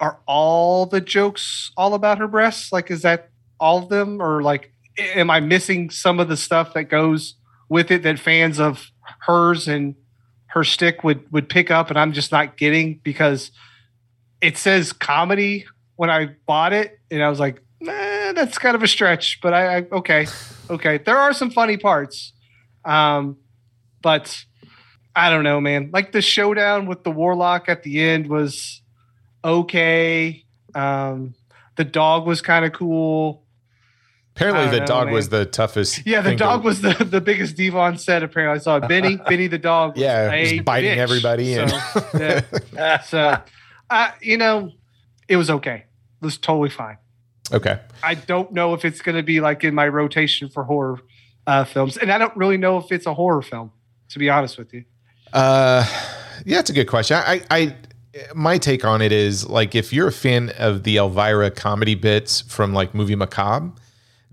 [0.00, 2.72] are all the jokes all about her breasts?
[2.72, 3.30] Like, is that
[3.60, 7.36] all of them, or like, am I missing some of the stuff that goes
[7.68, 8.90] with it that fans of
[9.20, 9.94] hers and
[10.54, 13.50] her stick would would pick up, and I'm just not getting because
[14.40, 15.66] it says comedy
[15.96, 19.52] when I bought it, and I was like, nah, that's kind of a stretch, but
[19.52, 20.26] I, I okay,
[20.70, 22.32] okay, there are some funny parts,
[22.84, 23.36] um,
[24.00, 24.44] but
[25.16, 25.90] I don't know, man.
[25.92, 28.80] Like the showdown with the warlock at the end was
[29.44, 30.44] okay.
[30.72, 31.34] Um,
[31.76, 33.43] the dog was kind of cool.
[34.36, 35.14] Apparently, the know, dog man.
[35.14, 36.02] was the toughest.
[36.06, 38.22] Yeah, the thing to- dog was the, the biggest diva on set.
[38.22, 39.16] Apparently, I saw Benny.
[39.28, 39.96] Benny the dog.
[39.96, 40.28] Yeah,
[40.62, 40.96] biting bitch.
[40.96, 42.42] everybody and- So,
[42.74, 43.00] yeah.
[43.02, 43.36] so
[43.90, 44.72] uh, you know,
[45.28, 45.84] it was okay.
[46.20, 46.96] It was totally fine.
[47.52, 47.78] okay.
[48.02, 50.98] I don't know if it's going to be like in my rotation for horror
[51.46, 53.70] uh, films, and I don't really know if it's a horror film.
[54.10, 54.84] To be honest with you,
[55.32, 55.84] Uh,
[56.44, 57.16] yeah, that's a good question.
[57.16, 57.74] I, I,
[58.34, 62.42] my take on it is like if you're a fan of the Elvira comedy bits
[62.42, 63.72] from like Movie Macabre,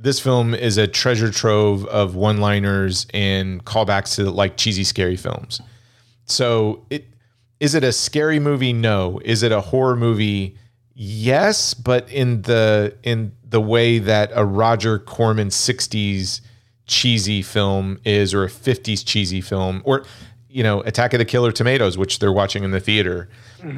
[0.01, 5.61] this film is a treasure trove of one-liners and callbacks to like cheesy, scary films.
[6.25, 7.05] So it
[7.59, 8.73] is it a scary movie?
[8.73, 9.21] No.
[9.23, 10.57] Is it a horror movie?
[10.95, 16.41] Yes, but in the in the way that a Roger Corman 60s
[16.87, 20.03] cheesy film is or a 50s cheesy film or
[20.49, 23.29] you know Attack of the Killer Tomatoes which they're watching in the theater.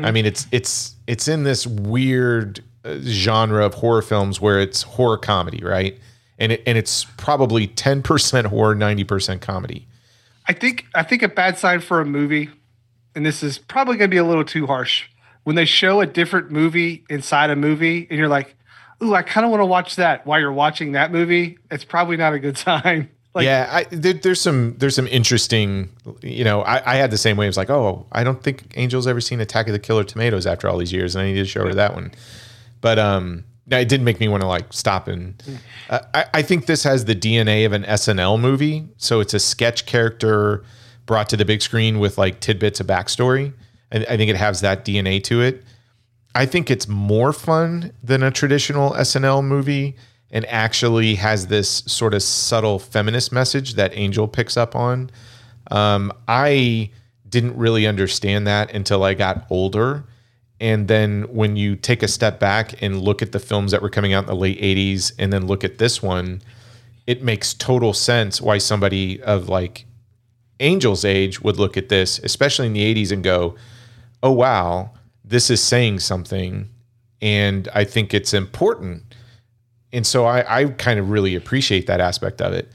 [0.02, 4.84] I mean it's it's it's in this weird uh, genre of horror films where it's
[4.84, 6.00] horror comedy, right?
[6.44, 9.88] And it, and it's probably 10% horror, 90% comedy.
[10.46, 12.50] I think I think a bad sign for a movie,
[13.16, 15.06] and this is probably going to be a little too harsh,
[15.46, 18.58] when they show a different movie inside a movie, and you're like,
[19.02, 22.18] "Ooh, I kind of want to watch that." While you're watching that movie, it's probably
[22.18, 23.10] not a good sign.
[23.34, 25.90] Like, yeah, I, there, there's some there's some interesting,
[26.22, 27.46] you know, I, I had the same way.
[27.46, 30.46] It was like, oh, I don't think Angel's ever seen Attack of the Killer Tomatoes
[30.46, 32.12] after all these years, and I need to show her that one.
[32.82, 35.42] But um, no, it did make me want to like stop and.
[35.90, 39.40] Uh, I, I think this has the DNA of an SNL movie, so it's a
[39.40, 40.64] sketch character
[41.06, 43.54] brought to the big screen with like tidbits of backstory.
[43.92, 45.64] I, I think it has that DNA to it.
[46.36, 49.96] I think it's more fun than a traditional SNL movie
[50.32, 55.12] and actually has this sort of subtle feminist message that Angel picks up on.
[55.70, 56.90] Um, I
[57.30, 60.06] didn't really understand that until I got older.
[60.64, 63.90] And then when you take a step back and look at the films that were
[63.90, 66.42] coming out in the late 80s and then look at this one,
[67.06, 69.86] it makes total sense why somebody of like
[70.60, 73.56] Angel's age would look at this, especially in the 80s, and go,
[74.24, 74.92] oh, wow,
[75.24, 76.70] this is saying something.
[77.22, 79.14] And I think it's important
[79.94, 82.70] and so I, I kind of really appreciate that aspect of it.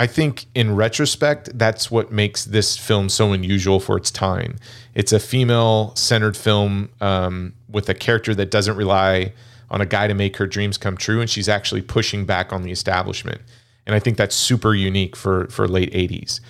[0.00, 4.56] I think in retrospect, that's what makes this film so unusual for its time.
[4.94, 9.34] It's a female centered film um, with a character that doesn't rely
[9.68, 12.62] on a guy to make her dreams come true, and she's actually pushing back on
[12.62, 13.42] the establishment.
[13.84, 16.40] And I think that's super unique for for late '80s.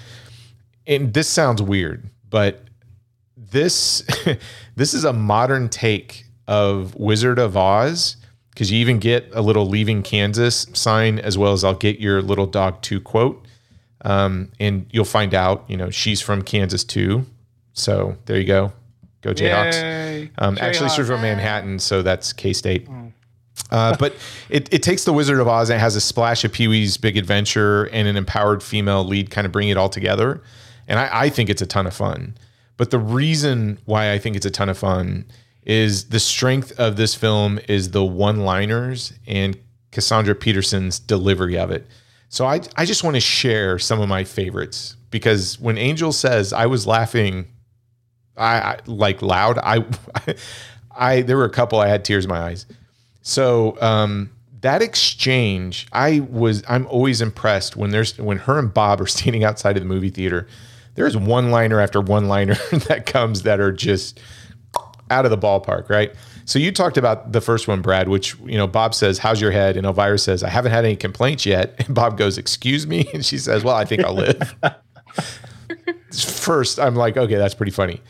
[0.87, 2.63] And this sounds weird, but
[3.37, 4.05] this
[4.77, 8.17] this is a modern take of Wizard of Oz
[8.61, 12.21] because you even get a little leaving Kansas sign as well as I'll get your
[12.21, 13.43] little dog too quote.
[14.03, 17.25] Um, and you'll find out, you know, she's from Kansas too.
[17.73, 18.71] So there you go.
[19.23, 20.31] Go Jayhawks.
[20.37, 22.87] Um, actually, she's from Manhattan, so that's K State.
[23.71, 24.15] Uh, but
[24.51, 26.99] it, it takes the Wizard of Oz and it has a splash of Pee Wee's
[26.99, 30.43] Big Adventure and an empowered female lead, kind of bring it all together.
[30.87, 32.37] And I, I think it's a ton of fun.
[32.77, 35.25] But the reason why I think it's a ton of fun
[35.65, 39.59] is the strength of this film is the one-liners and
[39.93, 41.87] Cassandra Peterson's delivery of it.
[42.29, 46.53] So I I just want to share some of my favorites because when Angel says
[46.53, 47.47] I was laughing
[48.37, 49.85] I, I like loud I,
[50.97, 52.67] I there were a couple I had tears in my eyes.
[53.23, 54.31] So um
[54.61, 59.43] that exchange I was I'm always impressed when there's when her and Bob are standing
[59.43, 60.47] outside of the movie theater.
[60.95, 62.55] There's one liner after one liner
[62.89, 64.21] that comes that are just
[65.11, 66.15] out of the ballpark, right?
[66.45, 69.51] So you talked about the first one, Brad, which you know Bob says, "How's your
[69.51, 73.09] head?" and Elvira says, "I haven't had any complaints yet." And Bob goes, "Excuse me,"
[73.15, 74.55] and she says, "Well, I think I'll live."
[76.13, 78.01] First, I'm like, okay, that's pretty funny.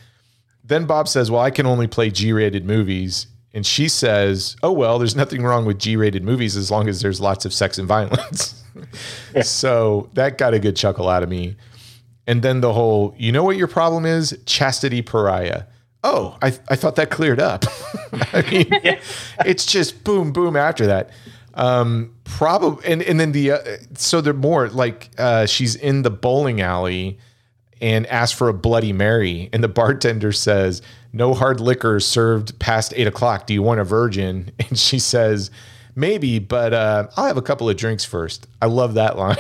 [0.64, 4.98] Then Bob says, "Well, I can only play G-rated movies," and she says, "Oh well,
[4.98, 8.62] there's nothing wrong with G-rated movies as long as there's lots of sex and violence."
[9.42, 11.56] so that got a good chuckle out of me.
[12.26, 14.38] And then the whole, you know what your problem is?
[14.46, 15.64] Chastity pariah
[16.02, 17.64] oh, I, I thought that cleared up.
[18.32, 19.00] I mean, yeah.
[19.44, 21.10] it's just boom, boom after that.
[21.54, 23.58] Um, probably, and, and then the, uh,
[23.94, 27.18] so they're more like, uh, she's in the bowling alley
[27.80, 29.50] and asks for a Bloody Mary.
[29.52, 30.80] And the bartender says,
[31.12, 33.46] no hard liquor served past eight o'clock.
[33.46, 34.52] Do you want a virgin?
[34.70, 35.50] And she says,
[35.96, 38.46] maybe, but, uh, I'll have a couple of drinks first.
[38.62, 39.36] I love that line.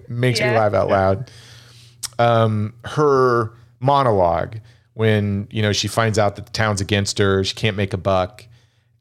[0.08, 0.50] Makes yeah.
[0.50, 1.30] me laugh out loud.
[2.18, 4.58] Um, her monologue,
[4.94, 7.98] when you know she finds out that the town's against her, she can't make a
[7.98, 8.46] buck,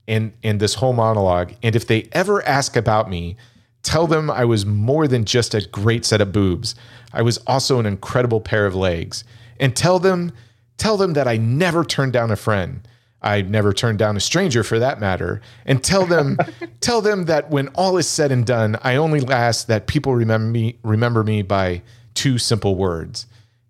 [0.07, 1.53] and and this whole monologue.
[1.63, 3.37] And if they ever ask about me,
[3.83, 6.75] tell them I was more than just a great set of boobs.
[7.13, 9.23] I was also an incredible pair of legs.
[9.59, 10.33] And tell them
[10.77, 12.85] tell them that I never turned down a friend.
[13.21, 15.41] I never turned down a stranger for that matter.
[15.65, 16.37] And tell them
[16.81, 20.47] tell them that when all is said and done, I only last that people remember
[20.47, 21.83] me remember me by
[22.15, 23.27] two simple words.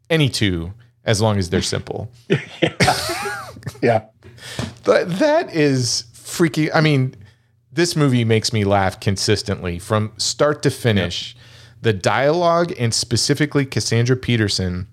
[0.09, 0.73] Any two
[1.05, 2.11] as long as they're simple.
[2.29, 2.97] yeah.
[3.81, 4.05] yeah.
[4.83, 6.71] But that is freaky.
[6.71, 7.15] I mean,
[7.71, 11.35] this movie makes me laugh consistently from start to finish.
[11.35, 11.43] Yep.
[11.81, 14.87] The dialogue and specifically Cassandra Peterson,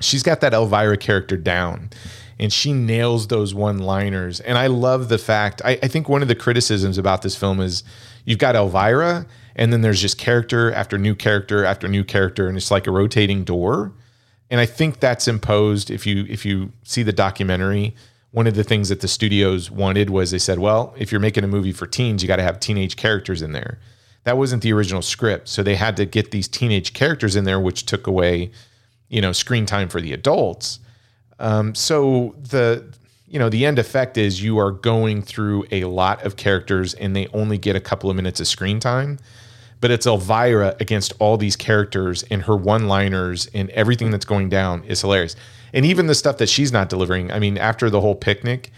[0.00, 1.90] she's got that Elvira character down
[2.38, 4.40] and she nails those one liners.
[4.40, 7.60] And I love the fact, I, I, think one of the criticisms about this film
[7.60, 7.84] is
[8.24, 12.56] you've got Elvira and then there's just character after new character after new character, and
[12.56, 13.92] it's like a rotating door
[14.50, 15.90] and I think that's imposed.
[15.90, 17.94] If you if you see the documentary,
[18.32, 21.44] one of the things that the studios wanted was they said, well, if you're making
[21.44, 23.78] a movie for teens, you got to have teenage characters in there.
[24.24, 27.58] That wasn't the original script, so they had to get these teenage characters in there,
[27.58, 28.50] which took away,
[29.08, 30.80] you know, screen time for the adults.
[31.38, 32.92] Um, so the
[33.26, 37.14] you know the end effect is you are going through a lot of characters and
[37.14, 39.18] they only get a couple of minutes of screen time
[39.80, 44.84] but it's Elvira against all these characters and her one-liners and everything that's going down
[44.84, 45.36] is hilarious.
[45.72, 47.30] And even the stuff that she's not delivering.
[47.30, 48.70] I mean, after the whole picnic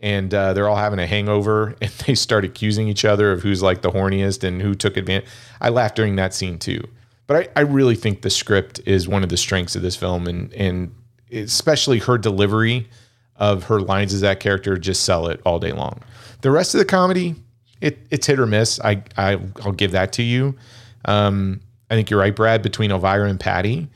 [0.00, 3.62] and uh, they're all having a hangover and they start accusing each other of who's
[3.62, 5.28] like the horniest and who took advantage.
[5.60, 6.82] I laughed during that scene too.
[7.26, 10.26] But I, I really think the script is one of the strengths of this film
[10.26, 10.92] and and
[11.30, 12.88] especially her delivery
[13.36, 16.02] of her lines as that character just sell it all day long.
[16.40, 17.36] The rest of the comedy,
[17.80, 18.78] it, it's hit or miss.
[18.80, 20.56] I, I I'll give that to you.
[21.04, 22.62] Um, I think you're right, Brad.
[22.62, 23.88] Between Elvira and Patty,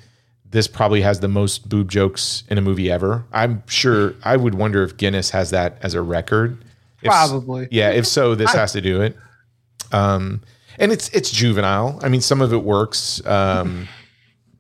[0.51, 3.25] this probably has the most boob jokes in a movie ever.
[3.33, 4.15] I'm sure.
[4.25, 6.65] I would wonder if Guinness has that as a record.
[7.03, 7.69] If- Probably.
[7.71, 7.91] yeah.
[7.91, 9.17] If so, this has to do it.
[9.93, 10.41] Um,
[10.79, 12.01] and it's it's juvenile.
[12.03, 13.87] I mean, some of it works, um,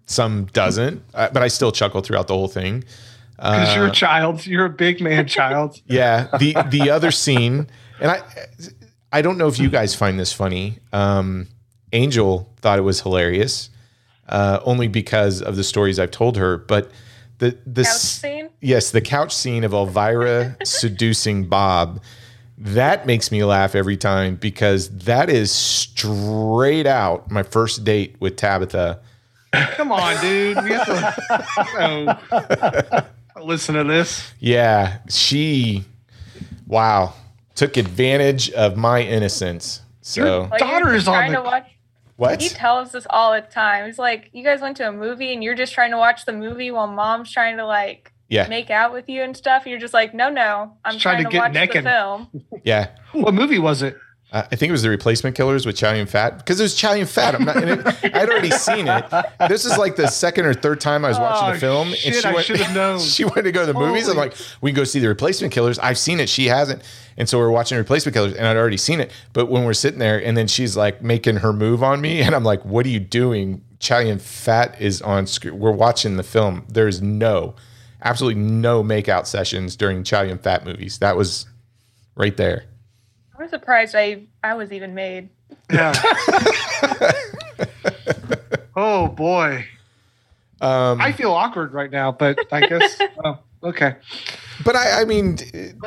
[0.07, 1.03] some doesn't.
[1.15, 2.85] Uh, but I still chuckle throughout the whole thing.
[3.37, 4.47] Because you're a child.
[4.47, 5.81] You're a big man child.
[5.87, 6.29] Yeah.
[6.39, 7.67] The the other scene,
[8.01, 8.23] and I
[9.15, 10.81] I don't know if you guys find this funny.
[10.93, 11.47] Um,
[11.93, 13.71] Angel thought it was hilarious,
[14.29, 16.59] uh, only because of the stories I've told her.
[16.59, 16.91] But
[17.39, 18.51] the the Couch scene?
[18.61, 22.03] yes, the couch scene of Elvira seducing Bob.
[22.59, 28.35] That makes me laugh every time because that is straight out my first date with
[28.35, 28.99] Tabitha.
[29.53, 30.61] Come on, dude.
[30.65, 31.15] We have to
[32.33, 33.07] oh.
[33.45, 34.29] listen to this.
[34.41, 35.85] Yeah, she,
[36.67, 37.15] wow,
[37.55, 39.83] took advantage of my innocence.
[40.01, 41.67] So Like, you're Daughter is on trying the- to watch.
[42.17, 42.43] what?
[42.43, 43.87] He tells us all the time.
[43.87, 46.33] He's like, you guys went to a movie and you're just trying to watch the
[46.33, 49.67] movie while mom's trying to like Yeah, make out with you and stuff.
[49.67, 52.29] You're just like, no, no, I'm trying trying, to to, get watch naked." the film.
[52.65, 52.89] yeah.
[53.13, 53.97] What movie was it?
[54.35, 56.75] Uh, I think it was the Replacement Killers with Chow Yun Fat because it was
[56.75, 57.37] Chow Yun Fat.
[57.37, 57.57] I'm not.
[57.57, 59.05] And it, I'd already seen it.
[59.49, 62.25] This is like the second or third time I was watching Oh, the film, shit,
[62.25, 62.99] I should have known.
[62.99, 64.09] She wanted to go to the movies.
[64.09, 65.79] I'm like, we can go see the Replacement Killers.
[65.79, 66.29] I've seen it.
[66.29, 66.83] She hasn't,
[67.17, 69.13] and so we're watching Replacement Killers, and I'd already seen it.
[69.35, 72.35] But when we're sitting there, and then she's like making her move on me, and
[72.35, 73.63] I'm like, what are you doing?
[73.79, 75.61] Chow Yun Fat is on screen.
[75.61, 76.65] We're watching the film.
[76.69, 77.55] There's no,
[78.03, 80.99] absolutely no makeout sessions during Chow Yun Fat movies.
[80.99, 81.47] That was
[82.17, 82.65] right there.
[83.39, 85.29] I'm surprised I I was even made.
[85.73, 85.93] Yeah.
[88.77, 89.67] oh boy.
[90.61, 93.97] Um, I feel awkward right now, but I guess oh, okay.
[94.65, 95.37] But I, I mean,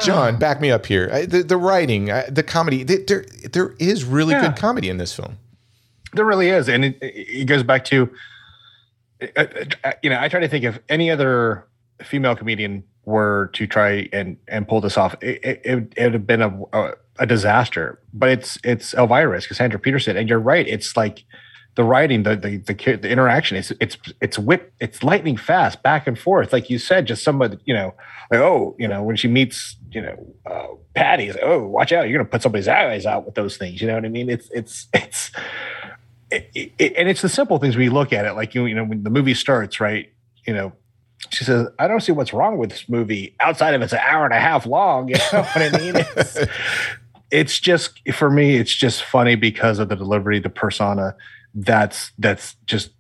[0.02, 1.10] John, back me up here.
[1.11, 4.41] I, the, the writing, uh, the comedy, th- there there is really Yeah.
[4.49, 5.38] good comedy in this film.
[6.14, 8.10] There really is, and it, it goes back to,
[9.36, 9.45] uh,
[9.84, 11.65] uh, you know, I try to think if any other
[12.03, 16.28] female comedian were to try and and pull this off, it it, it would have
[16.28, 17.99] been a, a a disaster.
[18.14, 20.68] But it's it's Elvira, it's Cassandra Peterson, and you're right.
[20.68, 21.23] It's like
[21.77, 23.56] the writing, the the the, the interaction.
[23.56, 24.73] It's it's it's whip.
[24.80, 26.52] It's lightning fast, back and forth.
[26.52, 27.94] Like you said, just somebody, you know,
[28.31, 32.10] like oh, you know, when she meets, you know, uh, Patty, like, oh, watch out,
[32.10, 33.80] you're gonna put somebody's eyes out with those things.
[33.80, 34.30] You know what I mean?
[34.30, 35.31] It's it's it's.
[36.30, 38.84] It, it, and it's the simple things we look at it like you you know
[38.84, 40.11] when the movie starts right
[40.45, 40.73] you know
[41.30, 44.26] she says i don't see what's wrong with this movie outside of it's an hour
[44.26, 46.38] and a half long you know what i mean it's,
[47.32, 51.16] it's just for me it's just funny because of the delivery the persona
[51.54, 52.91] that's that's just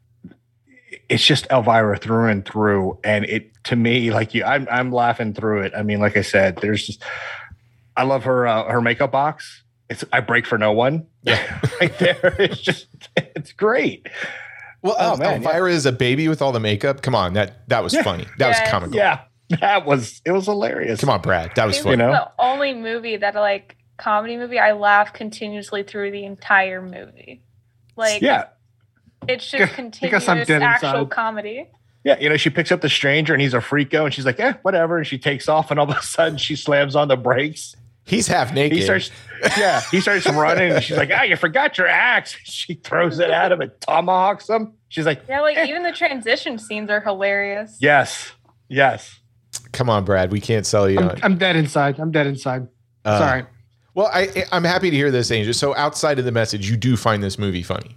[1.09, 5.33] it's just elvira through and through and it to me like you i'm, I'm laughing
[5.33, 7.03] through it i mean like i said there's just
[7.95, 11.59] i love her uh, her makeup box it's i break for no one Yeah.
[11.81, 14.07] right there it's just it's great
[14.81, 15.47] Well, Oh, El- man, yeah.
[15.49, 17.01] Elvira is a baby with all the makeup.
[17.01, 18.03] Come on, that that was Yeah.
[18.03, 18.27] funny.
[18.37, 18.95] That was comical.
[18.97, 19.21] yeah
[19.61, 21.51] that was it was hilarious Come on, Brad.
[21.55, 21.93] That was It's funny.
[21.93, 22.11] You know?
[22.11, 27.41] the only movie that like comedy movie I laugh continuously through the entire movie.
[27.95, 28.45] Like yeah
[29.27, 31.09] it's Yeah, just I guess continuous I'm dead actual inside.
[31.09, 31.69] comedy.
[32.03, 34.39] Yeah, you know, she picks up the stranger and he's a freako, and she's like,
[34.39, 37.17] "Eh, whatever." And she takes off, and all of a sudden she slams on the
[37.17, 37.75] brakes.
[38.05, 38.77] He's half naked.
[38.77, 39.11] He starts,
[39.57, 43.29] yeah, he starts running, and she's like, "Ah, you forgot your axe." She throws it
[43.29, 44.73] at him and tomahawks him.
[44.87, 45.65] She's like, Yeah, like Eh.
[45.65, 47.75] even the transition scenes are hilarious.
[47.81, 48.31] "Yes,
[48.69, 49.19] yes."
[49.73, 50.31] Come on, Brad.
[50.31, 51.19] We can't sell you I'm, on.
[51.23, 51.99] I'm dead inside.
[51.99, 52.67] I'm dead inside.
[53.03, 53.43] Uh, Sorry.
[53.97, 55.55] Well, I I'm happy to hear this, Angel.
[55.55, 57.95] So outside of the message, you do find this movie funny.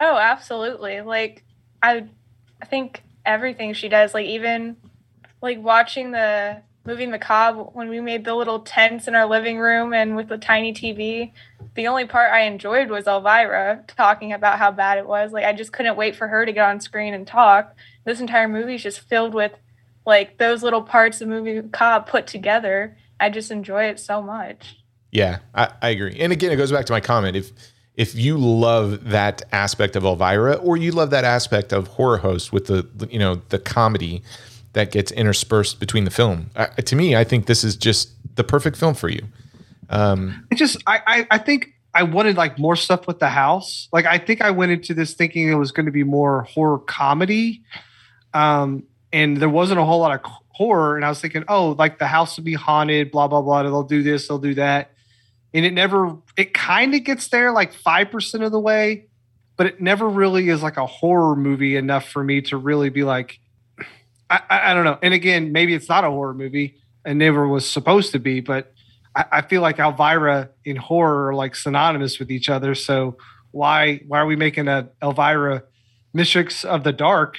[0.00, 1.02] Oh, absolutely.
[1.02, 1.44] Like
[1.82, 2.06] I
[2.62, 4.78] I think everything she does, like even
[5.42, 9.92] like watching the movie Macabre when we made the little tents in our living room
[9.92, 11.30] and with the tiny TV,
[11.74, 15.30] the only part I enjoyed was Elvira talking about how bad it was.
[15.30, 17.76] Like I just couldn't wait for her to get on screen and talk.
[18.06, 19.52] This entire movie is just filled with
[20.06, 22.96] like those little parts of movie Macabre put together.
[23.20, 24.77] I just enjoy it so much.
[25.10, 26.18] Yeah, I, I agree.
[26.20, 27.36] And again, it goes back to my comment.
[27.36, 27.52] If
[27.94, 32.52] if you love that aspect of Elvira, or you love that aspect of horror host
[32.52, 34.22] with the you know the comedy
[34.74, 36.50] that gets interspersed between the film,
[36.84, 39.24] to me, I think this is just the perfect film for you.
[39.90, 43.88] Um, It just I, I I think I wanted like more stuff with the house.
[43.92, 46.78] Like I think I went into this thinking it was going to be more horror
[46.78, 47.62] comedy,
[48.34, 50.96] um, and there wasn't a whole lot of horror.
[50.96, 53.62] And I was thinking, oh, like the house will be haunted, blah blah blah.
[53.64, 54.92] They'll do this, they'll do that,
[55.54, 56.16] and it never.
[56.36, 59.06] It kind of gets there like five percent of the way,
[59.56, 63.04] but it never really is like a horror movie enough for me to really be
[63.04, 63.40] like,
[64.30, 64.98] I, I, I don't know.
[65.02, 68.72] And again, maybe it's not a horror movie and never was supposed to be, but
[69.14, 72.74] I, I feel like Elvira in horror are like synonymous with each other.
[72.74, 73.16] So
[73.50, 75.64] why why are we making a Elvira
[76.12, 77.36] Mistress of the Dark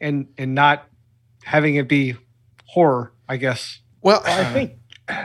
[0.00, 0.86] and and not
[1.42, 2.16] having it be
[2.66, 3.12] horror?
[3.28, 3.78] I guess.
[4.02, 4.72] Well, I think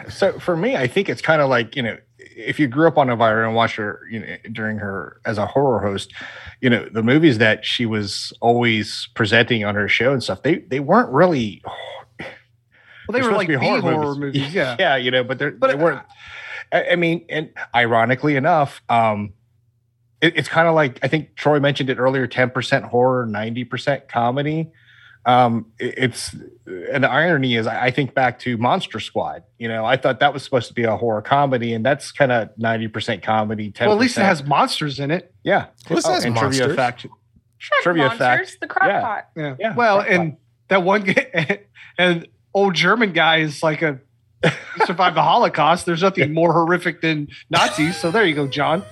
[0.10, 0.40] so.
[0.40, 3.10] For me, I think it's kind of like you know, if you grew up on
[3.10, 6.14] Elvira and watched her, you know, during her as a horror host,
[6.62, 10.60] you know, the movies that she was always presenting on her show and stuff, they
[10.60, 11.62] they weren't really.
[13.08, 14.54] Well, they were like be B horror movies.
[14.54, 14.76] Yeah.
[14.80, 16.02] yeah, you know, but they're, But, they weren't.
[16.72, 19.34] I, I mean, and ironically enough, um,
[20.22, 23.64] it, it's kind of like I think Troy mentioned it earlier: ten percent horror, ninety
[23.64, 24.72] percent comedy.
[25.26, 26.34] Um, it's
[26.68, 29.44] and the irony is, I I think back to Monster Squad.
[29.58, 32.32] You know, I thought that was supposed to be a horror comedy, and that's kind
[32.32, 33.72] of ninety percent comedy.
[33.72, 35.34] 10 Well, at least it has monsters in it.
[35.44, 35.68] yeah.
[35.90, 36.58] Well, this Oh, has and monsters.
[36.60, 37.06] trivia fact.
[37.60, 38.20] Shrek Trivia monsters,
[38.52, 38.58] fact.
[38.62, 39.22] the crock Yeah.
[39.36, 39.56] Yeah.
[39.60, 40.38] Yeah, Well, right, and
[40.68, 41.62] that one guy,
[41.98, 44.00] and old German guy is like a
[44.44, 45.88] he survived the Holocaust.
[45.88, 47.98] There's nothing more horrific than Nazis.
[47.98, 48.84] So there you go, John.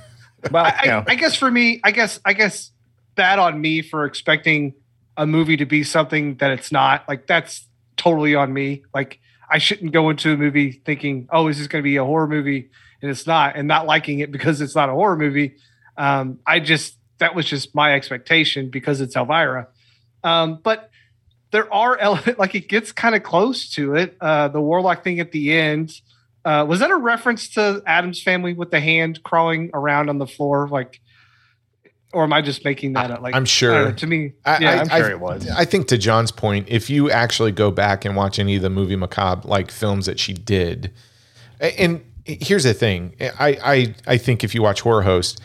[0.50, 2.72] Well, I, you I, I guess for me, I guess I guess
[3.16, 4.74] bad on me for expecting
[5.18, 7.08] a movie to be something that it's not.
[7.08, 7.68] Like that's
[7.98, 8.84] totally on me.
[8.94, 9.20] Like
[9.50, 12.28] I shouldn't go into a movie thinking, "Oh, is this going to be a horror
[12.28, 12.70] movie?"
[13.04, 15.58] and it's not, and not liking it because it's not a horror movie.
[15.98, 19.68] Um, I just that was just my expectation because it's Elvira.
[20.24, 20.90] Um, but
[21.52, 24.18] there are elements like it gets kind of close to it.
[24.20, 25.94] Uh, the warlock thing at the end.
[26.46, 30.28] Uh, was that a reference to Addams family with the hand crawling around on the
[30.28, 30.68] floor?
[30.68, 31.00] Like,
[32.14, 33.22] or am I just making that up?
[33.22, 33.86] Like, I'm sure.
[33.86, 35.50] know, to me, I- yeah, I- I'm sure it was.
[35.50, 38.70] I think to John's point, if you actually go back and watch any of the
[38.70, 40.92] movie macabre like films that she did,
[41.60, 45.42] and here's the thing, I I I think if you watch Horror Host,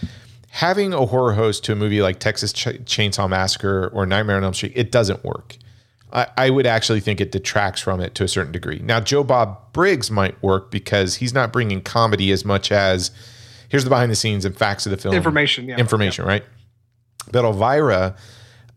[0.50, 4.44] having a horror host to a movie like Texas Ch- Chainsaw Massacre or Nightmare on
[4.44, 5.56] Elm Street, it doesn't work.
[6.10, 8.80] I, I would actually think it detracts from it to a certain degree.
[8.82, 13.10] Now, Joe Bob Briggs might work because he's not bringing comedy as much as
[13.68, 15.66] here's the behind the scenes and facts of the film information.
[15.68, 16.44] Yeah, information, right?
[17.32, 18.16] But Elvira,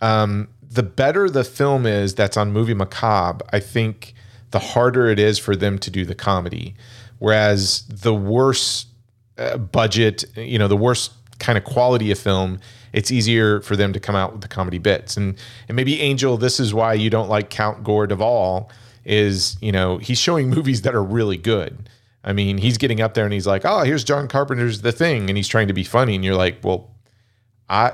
[0.02, 4.14] um, the better the film is that's on Movie Macabre, I think
[4.52, 6.76] the harder it is for them to do the comedy.
[7.20, 8.86] Whereas the worse
[9.38, 11.10] uh, budget, you know, the worse
[11.40, 12.60] kind of quality of film,
[12.94, 15.18] it's easier for them to come out with the comedy bits.
[15.18, 15.38] And
[15.68, 18.70] and maybe Angel, this is why you don't like Count Gore de Vol,
[19.06, 21.90] is you know he's showing movies that are really good.
[22.24, 25.30] I mean, he's getting up there and he's like, "Oh, here's John Carpenter's The Thing,"
[25.30, 26.92] and he's trying to be funny, and you're like, "Well,
[27.70, 27.94] I,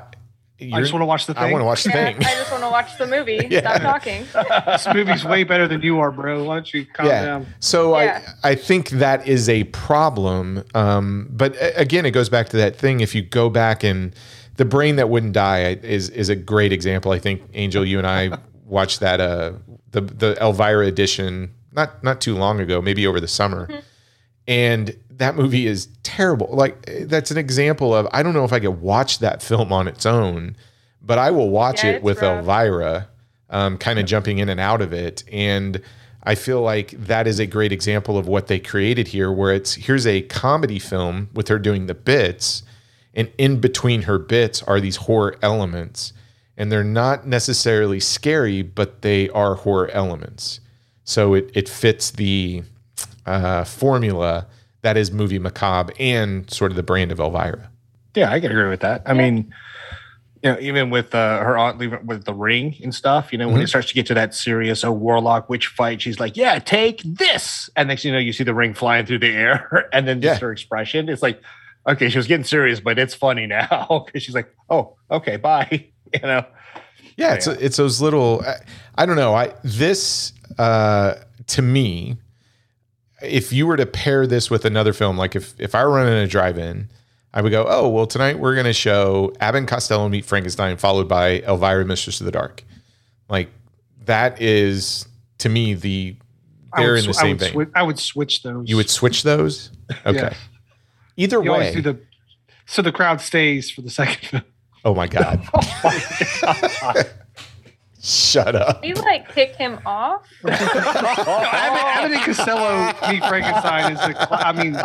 [0.60, 1.44] I just want to watch the thing.
[1.44, 3.40] I want to watch the Yeah, thing." I just want to watch the movie.
[3.50, 3.60] Yeah.
[3.60, 4.26] Stop talking.
[4.66, 6.44] this movie's way better than you are, bro.
[6.44, 7.26] Why don't you calm yeah.
[7.26, 7.48] down?
[7.60, 8.22] So Yeah.
[8.44, 10.64] I I think that is a problem.
[10.74, 13.02] Um, but again, it goes back to that thing.
[13.02, 14.16] If you go back and
[14.56, 17.12] the brain that wouldn't die is is a great example.
[17.12, 19.54] I think Angel, you and I watched that uh
[19.92, 23.70] the the Elvira edition not not too long ago, maybe over the summer,
[24.48, 26.48] and that movie is terrible.
[26.52, 29.88] Like that's an example of I don't know if I could watch that film on
[29.88, 30.56] its own,
[31.02, 32.40] but I will watch Yeah, it with rough.
[32.48, 33.08] Elvira,
[33.50, 35.24] um, kind of jumping in and out of it.
[35.32, 35.82] And
[36.24, 39.76] I feel like that is a great example of what they created here, where it's
[39.76, 42.64] here's a comedy film with her doing the bits,
[43.14, 46.14] and in between her bits are these horror elements.
[46.60, 50.60] And they're not necessarily scary, but they are horror elements.
[51.04, 52.64] So it, it fits the
[53.28, 54.48] uh, formula
[54.82, 57.70] that is movie macabre and sort of the brand of Elvira.
[58.16, 59.04] Yeah, I can agree with that.
[59.06, 59.54] I mean,
[60.44, 63.48] you know, even with uh, her aunt leaving with the ring and stuff, you know,
[63.50, 66.58] when it starts to get to that serious oh warlock witch fight, she's like, "Yeah,
[66.60, 70.08] take this," and next you know, you see the ring flying through the air, and
[70.08, 70.46] then just Yeah.
[70.48, 71.42] her expression, it's like,
[71.88, 75.86] okay, she was getting serious, but it's funny now because she's like, "Oh, okay, bye,"
[76.14, 76.46] you know.
[77.18, 78.42] Yeah, it's it's those little.
[78.46, 78.56] I,
[78.96, 79.34] I don't know.
[79.34, 81.16] I this uh,
[81.48, 82.18] to me,
[83.22, 86.14] if you were to pair this with another film, like if if I were running
[86.14, 86.90] a drive-in,
[87.34, 90.78] I would go, oh well, tonight we're going to show Abbott and Costello meet Frankenstein,
[90.78, 92.64] followed by Elvira, Mistress of the Dark.
[93.30, 93.50] Like
[94.06, 95.08] that is
[95.40, 96.16] to me the
[96.74, 97.54] I they're in the sw- I same vein.
[97.54, 98.70] swi- I would switch those.
[98.70, 99.72] You would switch those.
[100.06, 100.18] Okay.
[100.20, 100.34] Yeah.
[101.18, 101.80] Either You way.
[101.82, 102.00] the
[102.66, 104.44] so the crowd stays for the second film.
[104.86, 105.42] oh my god.
[105.54, 107.04] Oh
[108.08, 108.86] Shut up.
[108.86, 110.26] You like kick him off?
[110.44, 114.14] No, Abbott, Abbott and Costello meet Frankenstein is a.
[114.14, 114.76] cl- I mean,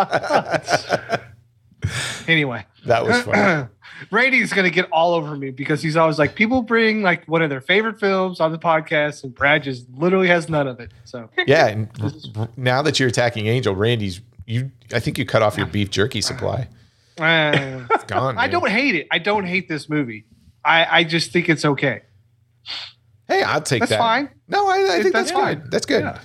[2.28, 3.68] Anyway, That was funny.
[4.10, 7.50] Randy's gonna get all over me because he's always like, people bring like one of
[7.50, 10.90] their favorite films on the podcast, and Brad just literally has none of it.
[11.04, 11.68] So yeah.
[11.68, 12.10] And r-
[12.42, 14.70] r- now that you're attacking Angel, Randy's you.
[14.92, 16.68] I think you cut off your beef jerky supply.
[17.20, 18.36] uh, It's gone.
[18.38, 18.50] I man.
[18.50, 19.06] don't hate it.
[19.12, 20.24] I don't hate this movie.
[20.64, 22.02] I I just think it's okay.
[23.28, 23.98] Hey, I'll take That's that.
[23.98, 24.28] fine.
[24.48, 25.60] No, I, I think that's, That's fine.
[25.60, 25.70] good.
[25.70, 26.02] That's good.
[26.02, 26.18] Yeah.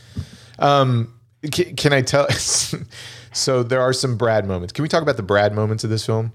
[0.60, 1.14] Um,
[1.52, 2.30] can, can I tell?
[3.32, 4.74] so there are some Brad moments.
[4.74, 6.34] Can we talk about the Brad moments of this film?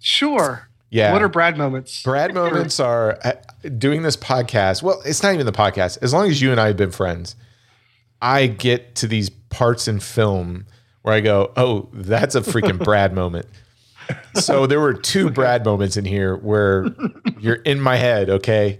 [0.00, 0.68] Sure.
[0.90, 1.12] Yeah.
[1.12, 2.02] What are Brad moments?
[2.02, 3.32] Brad moments are uh,
[3.78, 4.82] doing this podcast.
[4.82, 5.98] Well, it's not even the podcast.
[6.02, 7.34] As long as you and I have been friends,
[8.20, 10.66] I get to these parts in film
[11.00, 13.46] where I go, "Oh, that's a freaking Brad moment."
[14.34, 16.86] So there were two Brad moments in here where
[17.40, 18.28] you're in my head.
[18.28, 18.78] Okay,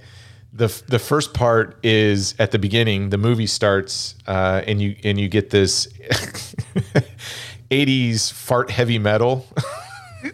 [0.52, 3.10] the the first part is at the beginning.
[3.10, 5.86] The movie starts, uh, and you and you get this
[7.70, 9.46] '80s fart heavy metal.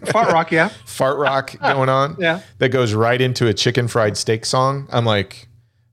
[0.05, 0.69] Fart Rock, yeah.
[0.85, 2.41] fart rock going on Yeah.
[2.59, 4.87] that goes right into a chicken fried steak song.
[4.91, 5.47] I'm like,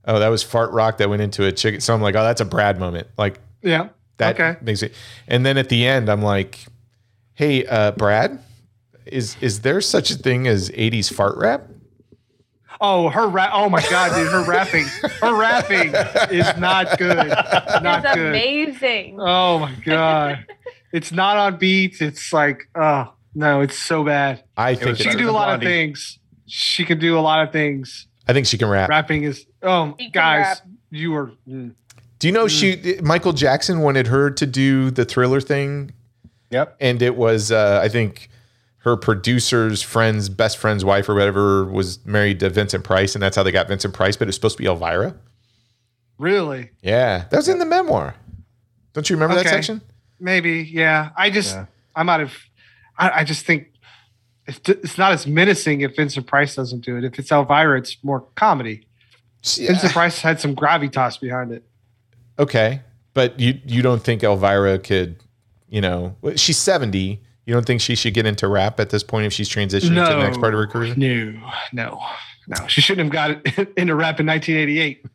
[0.04, 1.80] oh, that was fart rock that went into a chicken.
[1.80, 3.06] So I'm like, oh, that's a Brad moment.
[3.16, 3.88] Like Yeah.
[4.18, 4.58] that Okay.
[4.60, 4.92] makes it.
[5.28, 6.66] And then at the end, I'm like,
[7.32, 8.38] hey, uh, Brad,
[9.06, 11.62] is is there such a thing as 80s fart rap?
[12.80, 13.50] Oh, her rap.
[13.52, 14.84] Oh my god, dude, her rapping.
[15.20, 15.94] Her rapping
[16.30, 17.28] is not good.
[17.82, 18.28] Not it's good.
[18.28, 19.18] amazing.
[19.20, 20.46] Oh my god.
[20.92, 22.00] It's not on beat.
[22.00, 24.44] It's like, oh no, it's so bad.
[24.56, 26.18] I think She can do a than lot of things.
[26.46, 28.06] She can do a lot of things.
[28.26, 28.88] I think she can rap.
[28.88, 31.74] Rapping is oh She guys, you are mm.
[32.18, 35.92] Do you know she Michael Jackson wanted her to do the thriller thing
[36.50, 36.76] Yep.
[36.80, 38.30] and it was uh, I think
[38.86, 43.34] her producer's friend's best friend's wife or whatever was married to Vincent Price, and that's
[43.34, 44.16] how they got Vincent Price.
[44.16, 45.16] But it's supposed to be Elvira.
[46.18, 48.14] really Yeah, that was in the memoir.
[48.92, 49.82] Don't you remember that section?
[50.20, 51.10] maybe yeah.
[51.16, 51.66] I just Yeah.
[51.96, 52.34] I might have.
[52.96, 53.72] I, I just think
[54.46, 57.02] it's, it's not as menacing if Vincent Price doesn't do it.
[57.02, 58.86] If it's Elvira, it's more comedy.
[59.42, 61.64] Vincent uh, Price had some gravitas behind it.
[62.38, 62.82] Okay,
[63.14, 65.16] but you you don't think Elvira could,
[65.68, 67.24] you know, she's seventy.
[67.46, 70.14] You don't think she should get into rap at this point if she's transitioning to
[70.14, 70.94] the next part of her career?
[70.96, 72.00] No, no,
[72.48, 72.66] no.
[72.66, 75.06] She shouldn't have got into rap in 1988.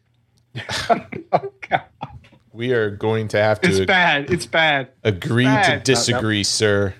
[1.33, 1.83] oh, God.
[2.53, 3.69] We are going to have to.
[3.69, 4.31] It's to bad.
[4.31, 4.91] It's bad.
[5.03, 5.83] agree to bad.
[5.83, 6.93] disagree, sir.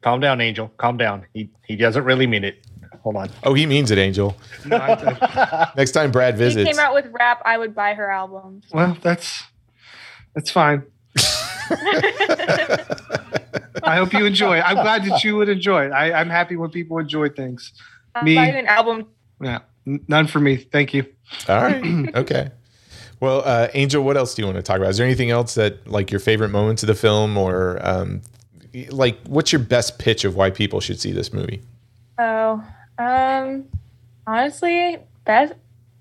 [0.00, 0.68] Calm down, Angel.
[0.76, 1.26] Calm down.
[1.34, 2.64] He he doesn't really mean it.
[3.00, 3.30] Hold on.
[3.44, 4.36] Oh, he means it, Angel.
[4.66, 6.56] Next time Brad visits.
[6.56, 8.66] If she visits, came out with rap, I would buy her albums.
[8.72, 9.44] well, that's
[10.34, 10.82] that's fine.
[13.82, 14.60] I hope you enjoy it.
[14.66, 15.92] I'm glad that you would enjoy it.
[15.92, 17.72] I, I'm happy when people enjoy things.
[18.14, 19.06] I'll Me- buy you an album.
[19.40, 20.56] Yeah, none for me.
[20.56, 21.06] Thank you.
[21.48, 21.84] all right,
[22.14, 22.50] okay.
[23.20, 24.90] Well, uh, Angel, what else do you want to talk about?
[24.90, 28.22] Is there anything else that like your favorite moments of the film, or um,
[28.90, 31.62] like what's your best pitch of why people should see this movie?
[32.18, 32.62] Oh,
[32.98, 33.66] um,
[34.26, 35.54] honestly, best.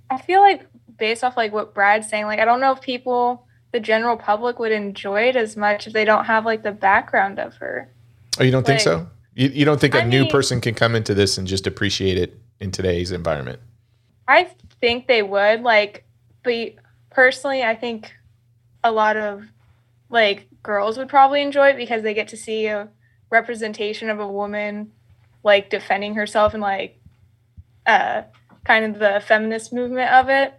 [0.09, 0.65] I feel like
[0.97, 3.44] based off like what Brad's saying, like I don't know if people,
[3.75, 7.39] the general public, would enjoy it as much if they don't have like the background
[7.39, 7.91] of her.
[8.39, 9.05] Oh, you don't think so?
[9.33, 12.17] You, you don't think a new mean- person can come into this and just appreciate
[12.17, 13.59] it in today's environment?
[14.29, 14.49] I
[14.79, 16.05] think they would like,
[16.41, 16.75] but
[17.09, 18.13] personally, I think
[18.81, 19.43] a lot of
[20.09, 22.87] like girls would probably enjoy it because they get to see a
[23.29, 24.93] representation of a woman
[25.43, 26.97] like defending herself and like
[27.85, 28.21] uh
[28.63, 30.53] kind of the feminist movement of it.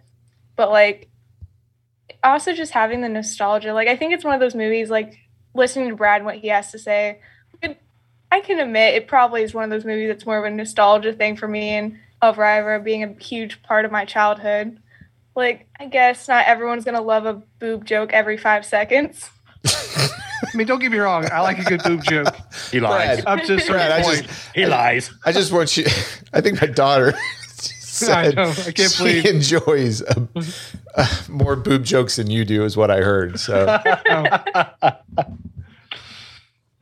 [0.55, 1.09] But like
[2.31, 3.73] also just having the nostalgia.
[3.73, 5.17] Like I think it's one of those movies like
[5.53, 7.19] listening to Brad and what he has to say.
[7.61, 7.79] It,
[8.31, 11.13] I can admit it probably is one of those movies that's more of a nostalgia
[11.13, 14.79] thing for me and Elvira being a huge part of my childhood.
[15.35, 19.29] Like, I guess not everyone's gonna love a boob joke every five seconds.
[19.67, 21.27] I mean, don't get me wrong.
[21.31, 22.35] I like a good boob joke
[22.71, 23.21] He lies.
[23.21, 23.39] Brad.
[23.39, 24.27] up to a certain Brad, I point.
[24.27, 25.11] just He lies.
[25.25, 25.85] I just want you.
[26.33, 27.13] I think my daughter
[28.05, 30.25] said know, I can't she believe- enjoys uh,
[30.95, 33.39] uh, more boob jokes than you do, is what I heard.
[33.39, 33.65] So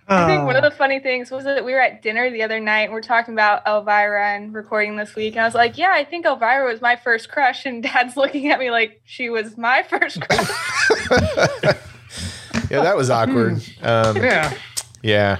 [0.07, 0.69] I think one of Oh.
[0.69, 3.33] the funny things was that we were at dinner the other night and we're talking
[3.33, 5.33] about Elvira and recording this week.
[5.33, 7.65] And I was like, Yeah, I think Elvira was my first crush.
[7.65, 10.47] And dad's looking at me like she was my first crush.
[12.69, 13.63] yeah, that was awkward.
[13.81, 14.53] Um, yeah,
[15.01, 15.37] yeah.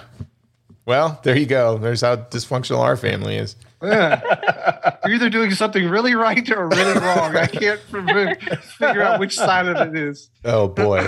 [0.88, 1.78] Well, there you go.
[1.78, 3.56] There's how dysfunctional our family is.
[3.82, 4.98] Yeah.
[5.06, 7.36] You're either doing something really right or really wrong.
[7.36, 10.30] I can't figure out which side of it is.
[10.44, 11.08] Oh boy.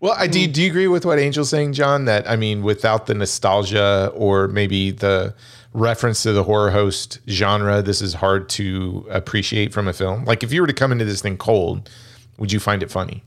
[0.00, 0.46] Well, I do.
[0.46, 0.52] Mm.
[0.52, 2.04] Do you agree with what Angel's saying, John?
[2.04, 5.34] That I mean, without the nostalgia or maybe the
[5.72, 10.24] reference to the horror host genre, this is hard to appreciate from a film.
[10.24, 11.90] Like, if you were to come into this thing cold,
[12.38, 13.24] would you find it funny?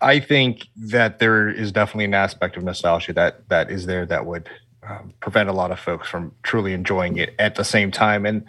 [0.00, 4.26] I think that there is definitely an aspect of nostalgia that that is there that
[4.26, 4.48] would
[4.88, 8.24] um, prevent a lot of folks from truly enjoying it at the same time.
[8.24, 8.44] And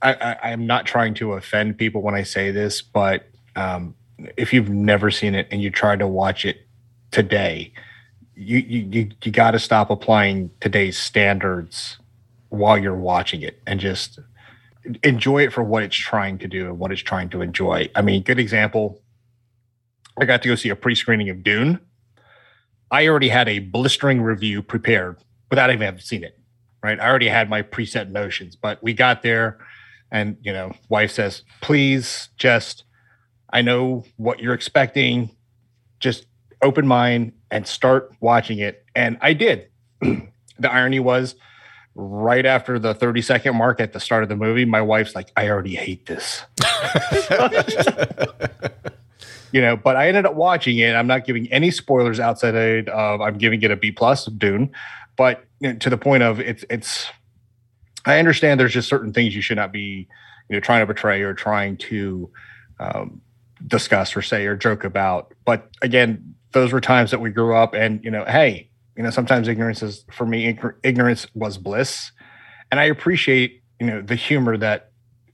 [0.00, 3.94] I, I'm not trying to offend people when I say this, but um,
[4.36, 6.66] if you've never seen it and you try to watch it
[7.10, 7.72] today,
[8.34, 11.98] you you you, you got to stop applying today's standards
[12.50, 14.20] while you're watching it and just
[15.02, 17.90] enjoy it for what it's trying to do and what it's trying to enjoy.
[17.94, 19.02] I mean, good example.
[20.16, 21.80] I got to go see a pre-screening of Dune.
[22.90, 25.16] I already had a blistering review prepared
[25.50, 26.38] without even having seen it.
[26.82, 27.00] Right.
[27.00, 29.58] I already had my preset notions, but we got there
[30.10, 32.84] and you know, wife says, please just
[33.50, 35.30] I know what you're expecting.
[36.00, 36.26] Just
[36.62, 38.84] open mind and start watching it.
[38.94, 39.68] And I did.
[40.00, 41.34] the irony was
[41.94, 45.32] right after the 30 second mark at the start of the movie, my wife's like,
[45.36, 46.42] I already hate this.
[49.52, 50.94] you know, but I ended up watching it.
[50.94, 54.70] I'm not giving any spoilers outside of I'm giving it a B plus of Dune,
[55.18, 57.06] but you know, to the point of it's it's
[58.06, 60.08] I understand there's just certain things you should not be,
[60.48, 62.30] you know, trying to portray or trying to
[62.80, 63.20] um,
[63.66, 65.34] discuss or say or joke about.
[65.44, 69.10] But again, those were times that we grew up, and you know, hey, you know,
[69.10, 70.56] sometimes ignorance is for me.
[70.82, 72.12] Ignorance was bliss,
[72.70, 74.92] and I appreciate you know the humor that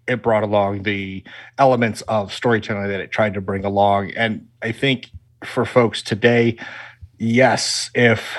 [0.09, 1.23] it brought along, the
[1.59, 5.11] elements of storytelling that it tried to bring along, and I think
[5.45, 6.57] for folks today,
[7.19, 8.37] yes, if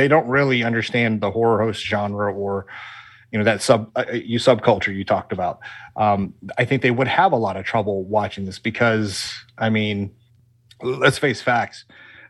[0.00, 2.66] they don't really understand the horror host genre or
[3.30, 5.60] you know that sub uh, you subculture you talked about.
[5.96, 10.10] Um, i think they would have a lot of trouble watching this because i mean
[10.82, 11.84] let's face facts.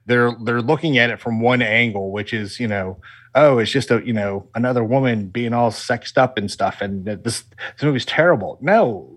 [0.07, 2.99] They're they're looking at it from one angle which is you know
[3.35, 7.05] oh it's just a you know another woman being all sexed up and stuff and
[7.05, 8.59] this this movie's terrible.
[8.61, 9.17] No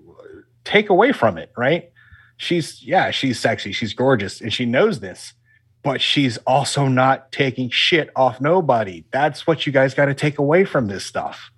[0.66, 1.90] take away from it right?
[2.38, 3.72] She's yeah she's sexy.
[3.72, 5.34] She's gorgeous and she knows this
[5.84, 9.04] but she's also not taking shit off nobody.
[9.12, 11.52] That's what you guys got to take away from this stuff.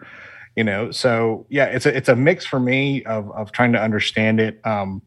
[0.56, 3.82] You know, so yeah, it's a it's a mix for me of of trying to
[3.82, 4.66] understand it.
[4.66, 5.02] Um,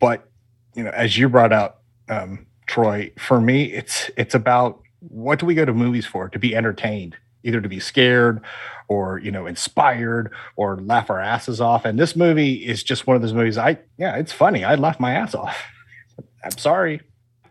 [0.00, 0.28] but
[0.74, 5.46] you know, as you brought out, um, Troy, for me, it's it's about what do
[5.46, 6.28] we go to movies for?
[6.28, 8.42] To be entertained, either to be scared
[8.88, 11.84] or you know inspired or laugh our asses off.
[11.84, 13.56] And this movie is just one of those movies.
[13.56, 14.64] I yeah, it's funny.
[14.64, 15.56] I laugh my ass off.
[16.44, 17.00] I'm sorry.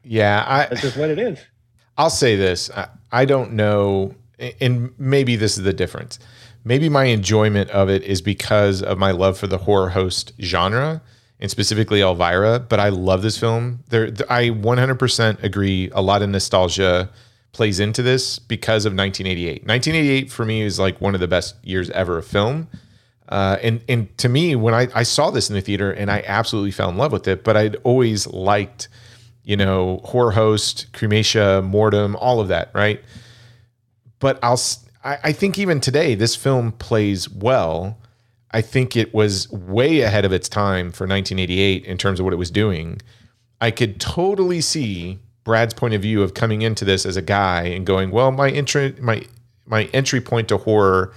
[0.04, 1.40] Yeah, I, that's just what it is.
[1.98, 4.16] I'll say this: I, I don't know,
[4.60, 6.20] and maybe this is the difference.
[6.64, 11.02] Maybe my enjoyment of it is because of my love for the horror host genre
[11.40, 12.60] and specifically Elvira.
[12.60, 13.84] But I love this film.
[13.90, 15.90] There, I 100% agree.
[15.94, 17.10] A lot of nostalgia
[17.52, 19.66] plays into this because of 1988.
[19.66, 22.68] 1988 for me is like one of the best years ever of film.
[23.28, 26.22] Uh, and and to me, when I, I saw this in the theater, and I
[26.28, 28.90] absolutely fell in love with it, but I'd always liked
[29.44, 33.04] you know, horror host, crematia, mortem, all of that, right?
[34.20, 34.60] But I'll,
[35.04, 37.98] I, I think even today, this film plays well.
[38.52, 42.34] I think it was way ahead of its time for 1988 in terms of what
[42.34, 43.02] it was doing.
[43.62, 47.64] I could totally see Brad's point of view of coming into this as a guy
[47.64, 49.24] and going, "Well, my entry my
[49.66, 51.14] my entry point to horror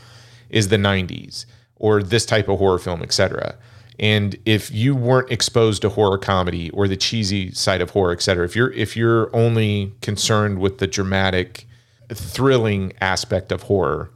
[0.48, 1.44] is the 90s
[1.76, 3.56] or this type of horror film, etc."
[3.98, 8.22] And if you weren't exposed to horror comedy or the cheesy side of horror, et
[8.22, 11.66] cetera, if you're if you're only concerned with the dramatic,
[12.08, 14.10] thrilling aspect of horror,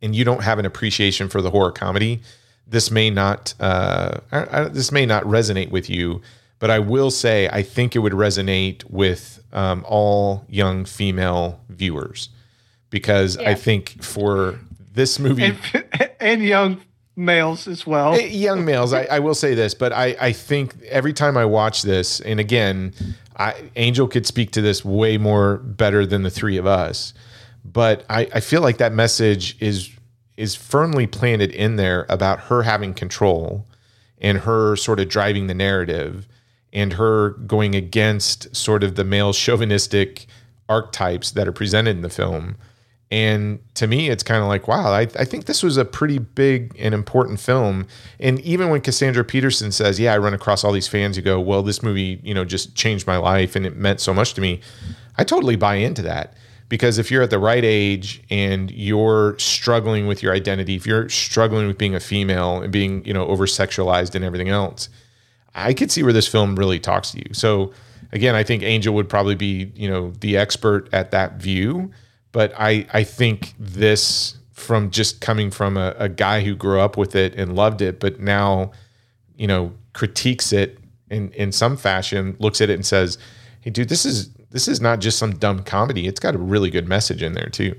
[0.00, 2.20] and you don't have an appreciation for the horror comedy,
[2.66, 6.22] this may not uh, I, I, this may not resonate with you.
[6.58, 12.30] But I will say I think it would resonate with um, all young female viewers
[12.88, 13.50] because yeah.
[13.50, 14.58] I think for
[14.94, 16.80] this movie and, and young
[17.16, 18.14] males as well.
[18.14, 18.92] Eh, young males.
[18.92, 22.38] I, I, will say this, but I, I think every time I watch this, and
[22.38, 22.92] again,
[23.38, 27.14] I, Angel could speak to this way more better than the three of us,
[27.64, 29.90] but I, I feel like that message is
[30.36, 33.66] is firmly planted in there about her having control
[34.18, 36.28] and her sort of driving the narrative
[36.74, 40.26] and her going against sort of the male chauvinistic
[40.68, 42.56] archetypes that are presented in the film
[43.10, 46.18] and to me, it's kind of like, wow, I, I think this was a pretty
[46.18, 47.86] big and important film.
[48.18, 51.40] And even when Cassandra Peterson says, yeah, I run across all these fans who go,
[51.40, 54.40] well, this movie, you know, just changed my life and it meant so much to
[54.40, 54.60] me.
[55.16, 56.34] I totally buy into that
[56.68, 61.08] because if you're at the right age and you're struggling with your identity, if you're
[61.08, 64.88] struggling with being a female and being, you know, over sexualized and everything else,
[65.54, 67.32] I could see where this film really talks to you.
[67.34, 67.72] So
[68.10, 71.92] again, I think Angel would probably be, you know, the expert at that view
[72.36, 76.98] but I I think this from just coming from a, a guy who grew up
[76.98, 78.72] with it and loved it, but now
[79.38, 83.16] you know critiques it in in some fashion, looks at it and says,
[83.62, 86.06] "Hey, dude, this is this is not just some dumb comedy.
[86.06, 87.74] It's got a really good message in there too.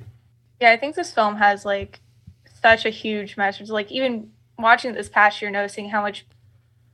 [0.59, 1.99] Yeah, I think this film has like
[2.59, 3.69] such a huge message.
[3.69, 6.25] Like even watching this past year, noticing how much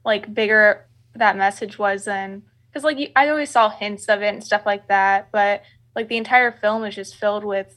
[0.04, 0.86] like bigger
[1.16, 4.90] that message was than because like I always saw hints of it and stuff like
[4.90, 5.64] that, but
[5.96, 7.76] like the entire film is just filled with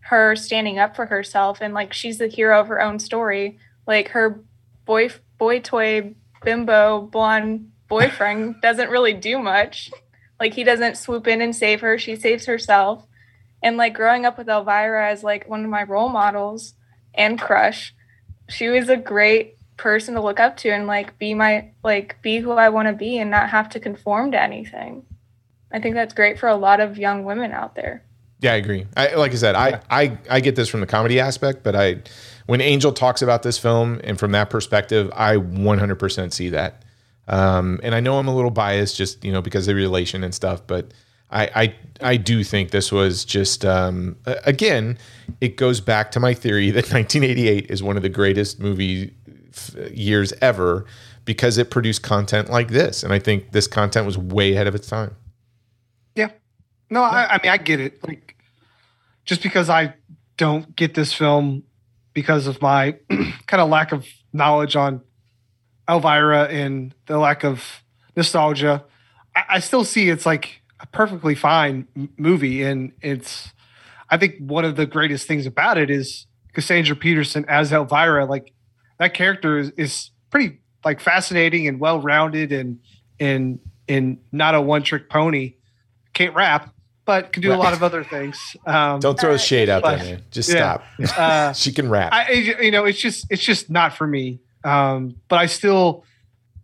[0.00, 3.58] her standing up for herself and like she's the hero of her own story.
[3.86, 4.42] Like her
[4.84, 9.90] boy boy toy bimbo blonde boyfriend doesn't really do much.
[10.38, 11.98] Like he doesn't swoop in and save her.
[11.98, 13.06] She saves herself.
[13.62, 16.74] And like growing up with Elvira as like one of my role models
[17.14, 17.94] and crush,
[18.48, 22.38] she was a great person to look up to and like be my like be
[22.38, 25.04] who I want to be and not have to conform to anything.
[25.72, 28.02] I think that's great for a lot of young women out there.
[28.40, 28.86] Yeah, I agree.
[28.96, 32.02] I, like I said, I, I I get this from the comedy aspect, but I
[32.46, 36.82] when Angel talks about this film and from that perspective, I 100% see that.
[37.28, 40.22] Um, and I know I'm a little biased just you know because of the relation
[40.22, 40.92] and stuff, but
[41.30, 41.74] I I,
[42.12, 44.98] I do think this was just um, again,
[45.40, 49.14] it goes back to my theory that 1988 is one of the greatest movie
[49.90, 50.84] years ever
[51.24, 54.74] because it produced content like this, and I think this content was way ahead of
[54.74, 55.16] its time.
[56.90, 58.06] No, I, I mean I get it.
[58.06, 58.36] Like
[59.24, 59.94] just because I
[60.36, 61.64] don't get this film
[62.14, 62.96] because of my
[63.46, 65.02] kind of lack of knowledge on
[65.88, 67.82] Elvira and the lack of
[68.16, 68.84] nostalgia,
[69.34, 73.52] I, I still see it's like a perfectly fine m- movie, and it's.
[74.08, 78.24] I think one of the greatest things about it is Cassandra Peterson as Elvira.
[78.24, 78.52] Like
[78.98, 82.78] that character is, is pretty like fascinating and well rounded, and
[83.18, 83.58] and
[83.88, 85.54] and not a one trick pony.
[86.12, 86.72] Can't rap,
[87.06, 88.56] but can do a lot of other things.
[88.66, 90.22] Um, Don't throw a shade out there, man.
[90.30, 90.78] Just yeah.
[90.98, 91.18] stop.
[91.18, 92.12] uh, she can rap.
[92.12, 94.40] I, you know, it's just it's just not for me.
[94.64, 96.04] Um, but I still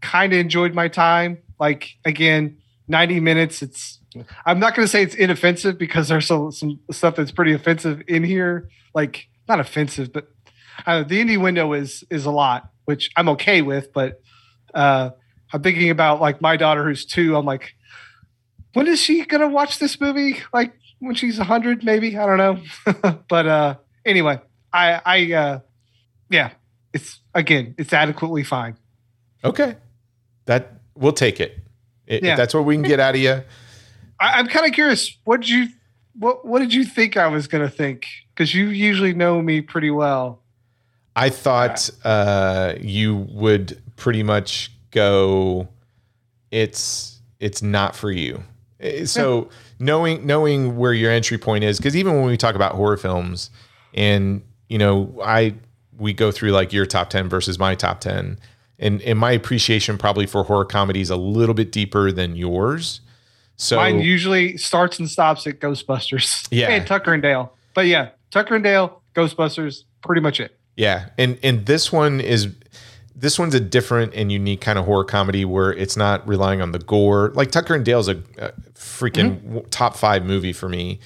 [0.01, 1.39] kind of enjoyed my time.
[1.59, 2.59] Like again,
[2.89, 3.63] ninety minutes.
[3.63, 4.01] It's
[4.45, 8.03] I'm not going to say it's inoffensive because there's some some stuff that's pretty offensive
[8.09, 8.69] in here.
[8.95, 10.29] Like not offensive, but
[10.87, 13.93] uh, the indie window is is a lot, which I'm okay with.
[13.93, 14.21] But
[14.75, 15.11] uh,
[15.53, 17.37] I'm thinking about like my daughter who's two.
[17.37, 17.75] I'm like,
[18.75, 20.39] when is she gonna watch this movie?
[20.53, 23.21] Like when she's hundred, maybe I don't know.
[23.29, 23.75] but uh,
[24.05, 24.41] anyway,
[24.73, 25.61] I I uh,
[26.31, 26.51] yeah,
[26.93, 28.77] it's again, it's adequately fine.
[29.45, 29.77] Okay.
[30.47, 31.59] That we'll take it.
[32.09, 32.37] I- If Yeah.
[32.37, 33.43] that's what we can get out of you.
[34.21, 35.17] I, I'm kind of curious.
[35.25, 35.69] What did you
[36.19, 38.07] what What did you think I was gonna think?
[38.35, 40.41] Because you usually know me pretty well.
[41.15, 45.69] I thought uh, you would pretty much go.
[46.51, 48.43] It's it's not for you.
[48.83, 49.49] Eh, So
[49.79, 53.51] knowing knowing where your entry point is, because even when we talk about horror films,
[53.95, 55.55] and you know, I
[55.99, 58.39] we go through like your top ten versus my top ten,
[58.79, 63.01] and and my appreciation probably for horror comedies a little bit deeper than yours.
[63.57, 66.49] So Mine usually starts and stops at Ghostbusters.
[66.51, 66.71] Yeah.
[66.71, 67.53] and Tucker and Dale.
[67.75, 70.59] But yeah, Tucker and Dale, Ghostbusters, pretty much it.
[70.77, 72.49] Yeah, and and this one is
[73.15, 76.73] this one's a different and unique kind of horror comedy where it's not relying on
[76.73, 77.31] the gore.
[77.35, 81.01] Like Tucker and Dale's a, a freaking w- top five movie for me,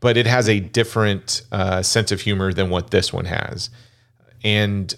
[0.00, 3.70] but it has a different uh, sense of humor than what this one has.
[4.44, 4.94] And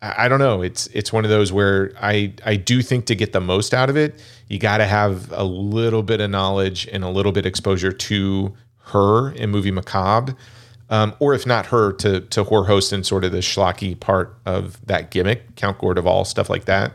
[0.00, 0.62] I I don't know.
[0.62, 3.88] It's it's one of those where I I do think to get the most out
[3.88, 7.46] of it, you got to have a little bit of knowledge and a little bit
[7.46, 8.52] exposure to
[8.86, 10.36] her in movie macabre,
[10.92, 14.36] um, or if not her, to to horror host and sort of the schlocky part
[14.46, 16.92] of that gimmick, Count Gore de Vol stuff like that.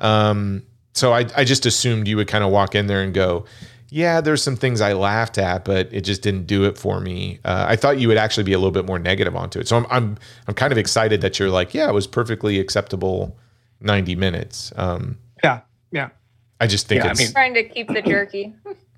[0.00, 0.62] Um,
[0.92, 3.44] so I I just assumed you would kind of walk in there and go.
[3.88, 7.38] Yeah, there's some things I laughed at, but it just didn't do it for me.
[7.44, 9.68] Uh, I thought you would actually be a little bit more negative onto it.
[9.68, 10.18] So I'm, I'm,
[10.48, 13.38] I'm kind of excited that you're like, yeah, it was perfectly acceptable
[13.80, 14.72] 90 minutes.
[14.74, 15.60] Um, Yeah,
[15.92, 16.08] yeah,
[16.60, 18.52] I just think Yeah, I it's, mean- Trying to keep the jerky.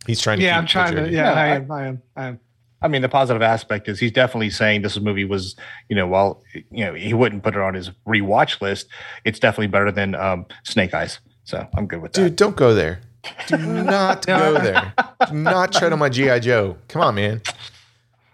[0.06, 0.52] he's trying to yeah.
[0.52, 1.01] keep I'm the trying to.
[1.02, 1.14] journey.
[1.16, 1.70] Yeah, I I- am.
[1.70, 2.02] I am.
[2.16, 2.40] I am.
[2.80, 5.56] I mean, the positive aspect is he's definitely saying this movie was,
[5.88, 8.86] you know, while you know he wouldn't put it on his rewatch list,
[9.24, 11.18] it's definitely better than um, Snake Eyes.
[11.44, 12.20] So I'm good with that.
[12.20, 13.00] Dude, don't go there.
[13.46, 14.92] Do not go there.
[15.28, 16.76] Do not tread on my GI Joe.
[16.88, 17.42] Come on, man.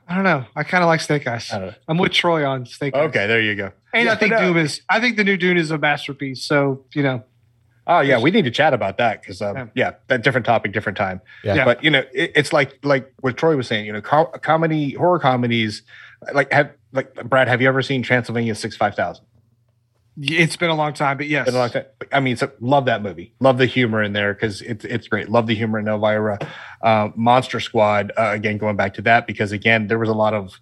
[0.06, 0.44] I don't know.
[0.54, 1.50] I kind of like Snake Eyes.
[1.50, 1.74] I don't know.
[1.88, 3.08] I'm with Troy on Snake Eyes.
[3.08, 3.72] Okay, there you go.
[3.94, 4.40] And I think no.
[4.40, 4.82] Doom is.
[4.90, 6.42] I think the new Dune is a masterpiece.
[6.42, 7.22] So you know,
[7.86, 9.66] Oh yeah, we need to chat about that because um, Yeah.
[9.74, 11.20] yeah, that different topic, different time.
[11.42, 11.54] Yeah.
[11.54, 11.64] Yeah.
[11.64, 13.86] But you know, it, it's like like what Troy was saying.
[13.86, 15.82] You know, co- comedy, horror comedies.
[16.32, 19.26] Like have like Brad, have you ever seen Transylvania Six Five Thousand?
[20.16, 21.86] it's been a long time, but yes, Been a long time.
[22.12, 23.34] I mean, so love that movie.
[23.40, 25.28] Love the humor in there because it's it's great.
[25.28, 26.38] Love the humor in Elvira.
[26.82, 28.12] Uh, Monster Squad.
[28.16, 30.60] Uh, again, going back to that because again, there was a lot of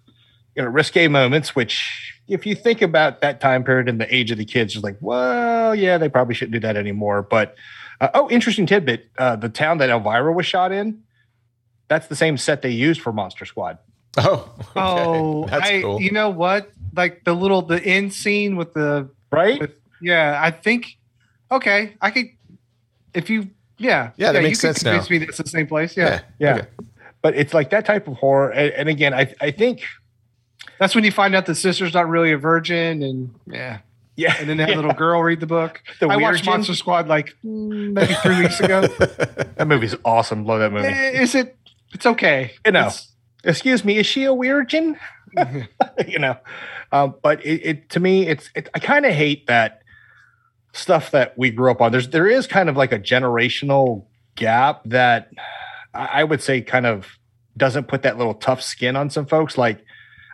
[0.55, 4.31] you know risque moments, which if you think about that time period and the age
[4.31, 7.21] of the kids, it's like, well, yeah, they probably shouldn't do that anymore.
[7.21, 7.55] But
[7.99, 11.03] uh, oh, interesting tidbit: uh, the town that Elvira was shot in
[11.89, 13.77] That's the same set they used for Monster Squad.
[14.17, 14.71] Oh, okay.
[14.75, 16.01] Oh, that's I, cool.
[16.01, 16.71] you know what?
[16.95, 19.59] Like the little the end scene with the Right?
[19.59, 20.39] with yeah.
[20.41, 20.97] I think
[21.51, 21.95] okay.
[22.01, 22.27] I could
[23.13, 24.91] if you yeah Yeah, that makes you could sense now.
[24.91, 25.97] convince me that's the same place.
[25.97, 26.21] Yeah.
[26.39, 26.55] yeah.
[26.57, 26.67] Okay.
[27.23, 28.51] But it's like that type of horror.
[28.51, 29.83] And, and again, I I think
[30.83, 33.79] that's when you find out the sister's not really a virgin, and yeah,
[34.17, 34.35] yeah.
[34.37, 34.75] and then that yeah.
[34.75, 35.81] little girl read the book.
[35.99, 36.45] The I watched?
[36.45, 38.87] Monster Squad like maybe three weeks ago.
[39.55, 40.45] That movie's awesome.
[40.45, 40.87] Love that movie.
[40.87, 41.55] Eh, Is it?
[41.93, 42.51] It's okay.
[42.65, 42.87] You know.
[42.87, 43.09] It's-
[43.45, 44.97] Excuse me, is she a weirgin?
[46.07, 46.37] you know,
[46.93, 49.81] um, but it, it to me, it's it, I kind of hate that
[50.71, 51.91] stuff that we grew up on.
[51.91, 54.05] There's there is kind of like a generational
[54.35, 55.29] gap that
[55.93, 57.07] I I would say kind of
[57.57, 59.57] doesn't put that little tough skin on some folks.
[59.57, 59.83] Like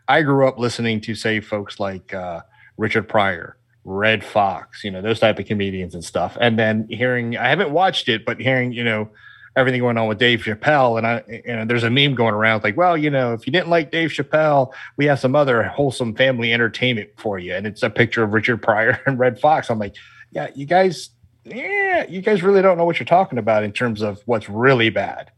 [0.09, 2.41] I grew up listening to say folks like uh,
[2.77, 7.37] Richard Pryor, Redd Foxx, you know those type of comedians and stuff, and then hearing
[7.37, 9.09] I haven't watched it, but hearing you know
[9.55, 10.97] everything going on with Dave Chappelle.
[10.97, 13.69] And I, and there's a meme going around like, well, you know, if you didn't
[13.69, 17.53] like Dave Chappelle, we have some other wholesome family entertainment for you.
[17.53, 19.69] And it's a picture of Richard Pryor and Redd Foxx.
[19.69, 19.95] I'm like,
[20.31, 21.09] yeah, you guys,
[21.43, 24.89] yeah, you guys really don't know what you're talking about in terms of what's really
[24.89, 25.31] bad.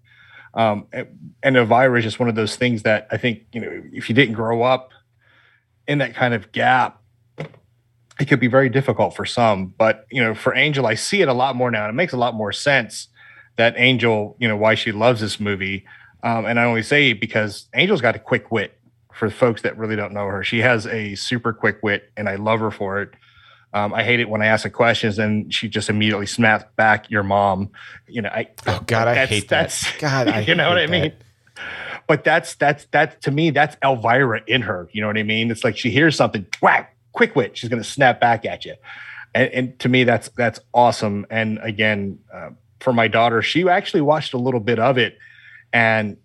[0.54, 4.16] Um, and, Elvira's is one of those things that I think, you know, if you
[4.16, 4.92] didn't grow up
[5.88, 7.02] in that kind of gap,
[8.20, 9.68] it could be very difficult for some.
[9.78, 11.86] But, you know, for Angel, I see it a lot more now.
[11.86, 13.08] And it makes a lot more sense
[13.56, 15.86] that Angel, you know, why she loves this movie.
[16.24, 18.78] Um, and I only say because Angel's got a quick wit
[19.14, 20.44] for folks that really don't know her.
[20.44, 23.14] She has a super quick wit, and I love her for it.
[23.74, 27.10] Um, I hate it when I ask her questions and she just immediately snaps back
[27.10, 27.70] your mom.
[28.08, 30.00] You know, I oh God, I hate that's, that.
[30.00, 31.14] God, I you know what I mean?
[32.08, 34.90] But that's that's that's to me, that's Elvira in her.
[34.92, 35.52] You know what I mean?
[35.52, 37.58] It's like she hears something, whack, quick wit.
[37.58, 38.76] She's gonna snap back at you.
[39.34, 41.26] And, and to me, that's that's awesome.
[41.30, 42.50] And again, uh,
[42.82, 45.18] for my daughter, she actually watched a little bit of it,
[45.72, 46.18] and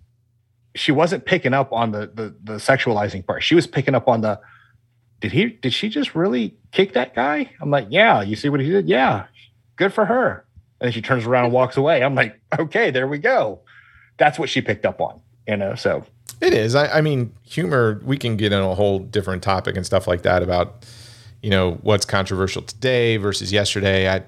[0.75, 3.45] she wasn't picking up on the the, the sexualizing part.
[3.45, 4.41] She was picking up on the
[5.21, 7.51] did he did she just really kick that guy?
[7.61, 8.23] I'm like, yeah.
[8.23, 8.89] You see what he did?
[8.89, 9.27] Yeah,
[9.77, 10.45] good for her.
[10.81, 12.03] And she turns around and walks away.
[12.03, 13.61] I'm like, okay, there we go.
[14.19, 15.75] That's what she picked up on, you know.
[15.75, 16.05] So
[16.41, 16.75] It is.
[16.75, 18.01] I, I mean, humor.
[18.05, 20.87] We can get in a whole different topic and stuff like that about,
[21.43, 24.09] you know, what's controversial today versus yesterday.
[24.09, 24.23] I,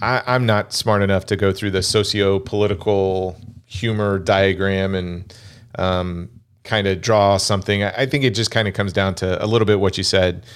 [0.00, 3.36] I I'm not smart enough to go through the socio-political
[3.66, 5.34] humor diagram and
[5.78, 6.28] um,
[6.64, 7.82] kind of draw something.
[7.82, 10.46] I, think it just kind of comes down to a little bit what you said.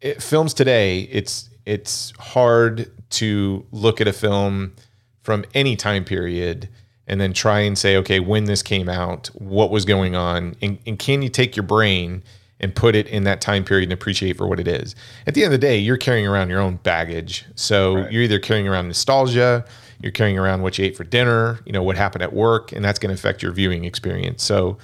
[0.00, 4.74] It, films today, it's it's hard to look at a film
[5.22, 6.68] from any time period
[7.06, 10.78] and then try and say, okay, when this came out, what was going on, and,
[10.86, 12.22] and can you take your brain
[12.60, 14.94] and put it in that time period and appreciate for what it is?
[15.26, 17.44] At the end of the day, you're carrying around your own baggage.
[17.54, 19.64] So you're either carrying around nostalgia,
[20.00, 22.84] you're carrying around what you ate for dinner, you know, what happened at work, and
[22.84, 24.42] that's going to affect your viewing experience.
[24.42, 24.78] So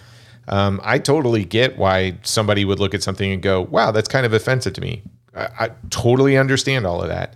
[0.49, 4.25] um, I totally get why somebody would look at something and go, wow, that's kind
[4.27, 5.03] of offensive to me.
[5.37, 7.35] I, I totally understand all of that.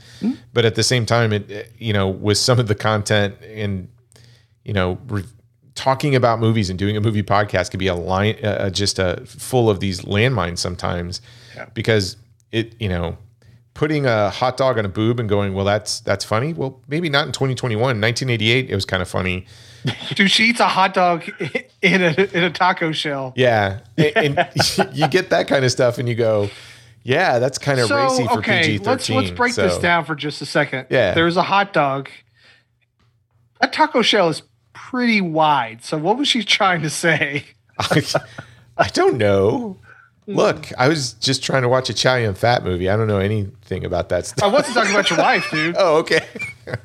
[0.52, 3.88] But at the same time, it, you know, with some of the content and,
[4.64, 5.24] you know, re-
[5.74, 9.22] talking about movies and doing a movie podcast could be a line, uh, just a
[9.26, 11.20] full of these landmines sometimes
[11.74, 12.16] because
[12.50, 13.16] it, you know,
[13.74, 16.52] putting a hot dog on a boob and going, well, that's, that's funny.
[16.52, 19.46] Well, maybe not in 2021, 1988, it was kind of funny.
[20.14, 21.24] Dude, she eats a hot dog
[21.82, 23.32] in a in a taco shell.
[23.36, 23.80] Yeah.
[23.96, 26.50] And, and you get that kind of stuff and you go,
[27.02, 28.82] yeah, that's kind of racy for PG 13.
[28.84, 30.86] let's let's break this down for just a second.
[30.90, 31.14] Yeah.
[31.14, 32.08] there's a hot dog.
[33.60, 34.42] That taco shell is
[34.72, 35.84] pretty wide.
[35.84, 37.44] So what was she trying to say?
[37.78, 38.02] I,
[38.76, 39.78] I don't know.
[40.34, 42.88] Look, I was just trying to watch a Chow Yun Fat movie.
[42.90, 44.38] I don't know anything about that stuff.
[44.44, 44.52] I stuff.
[44.52, 45.74] wasn't talking about your wife, dude.
[45.78, 46.26] Oh, okay.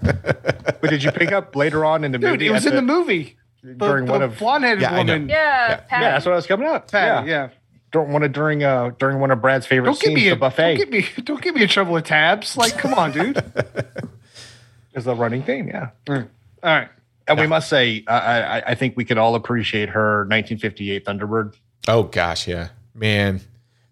[0.01, 2.47] but did you pick up later on in the Dude, movie?
[2.47, 3.37] it was in the movie.
[3.77, 5.27] During the one of blonde-headed Yeah, woman.
[5.29, 5.35] Yeah,
[5.69, 5.75] Yeah.
[5.77, 6.03] Patty.
[6.05, 6.89] yeah, that's what I was coming up.
[6.89, 7.49] Patty, yeah, yeah.
[7.91, 10.35] during one of during uh during one of Brad's favorite Don't get scenes, me the
[10.35, 10.77] a, buffet.
[10.77, 12.55] Don't get me don't get me in trouble with tabs.
[12.55, 13.37] Like, come on, dude.
[14.93, 15.67] is the running theme.
[15.67, 15.89] Yeah.
[16.07, 16.23] All
[16.63, 16.87] right.
[17.27, 21.55] And we must say, I, I, I think we could all appreciate her 1958 Thunderbird.
[21.89, 22.47] Oh, gosh.
[22.47, 22.69] Yeah.
[22.97, 23.41] Man,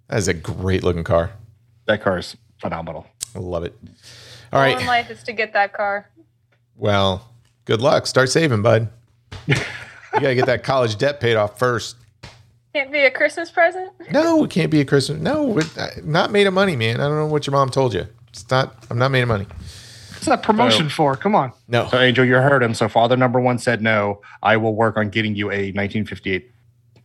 [0.07, 1.31] that is a great looking car.
[1.85, 3.05] That car is phenomenal.
[3.35, 3.77] I love it.
[4.51, 6.09] All Goal in life is to get that car.
[6.75, 7.29] Well,
[7.65, 8.07] good luck.
[8.07, 8.89] Start saving, bud.
[9.45, 9.55] you
[10.13, 11.97] got to get that college debt paid off first.
[12.73, 13.91] Can't be a Christmas present.
[14.11, 15.19] No, it can't be a Christmas.
[15.19, 16.99] No, uh, not made of money, man.
[16.99, 18.07] I don't know what your mom told you.
[18.29, 19.45] It's not, I'm not made of money.
[19.45, 21.15] What's that promotion for?
[21.15, 21.53] Come on.
[21.67, 21.87] No.
[21.89, 22.73] So, Angel, you heard him.
[22.73, 24.21] So, father number one said no.
[24.41, 26.51] I will work on getting you a 1958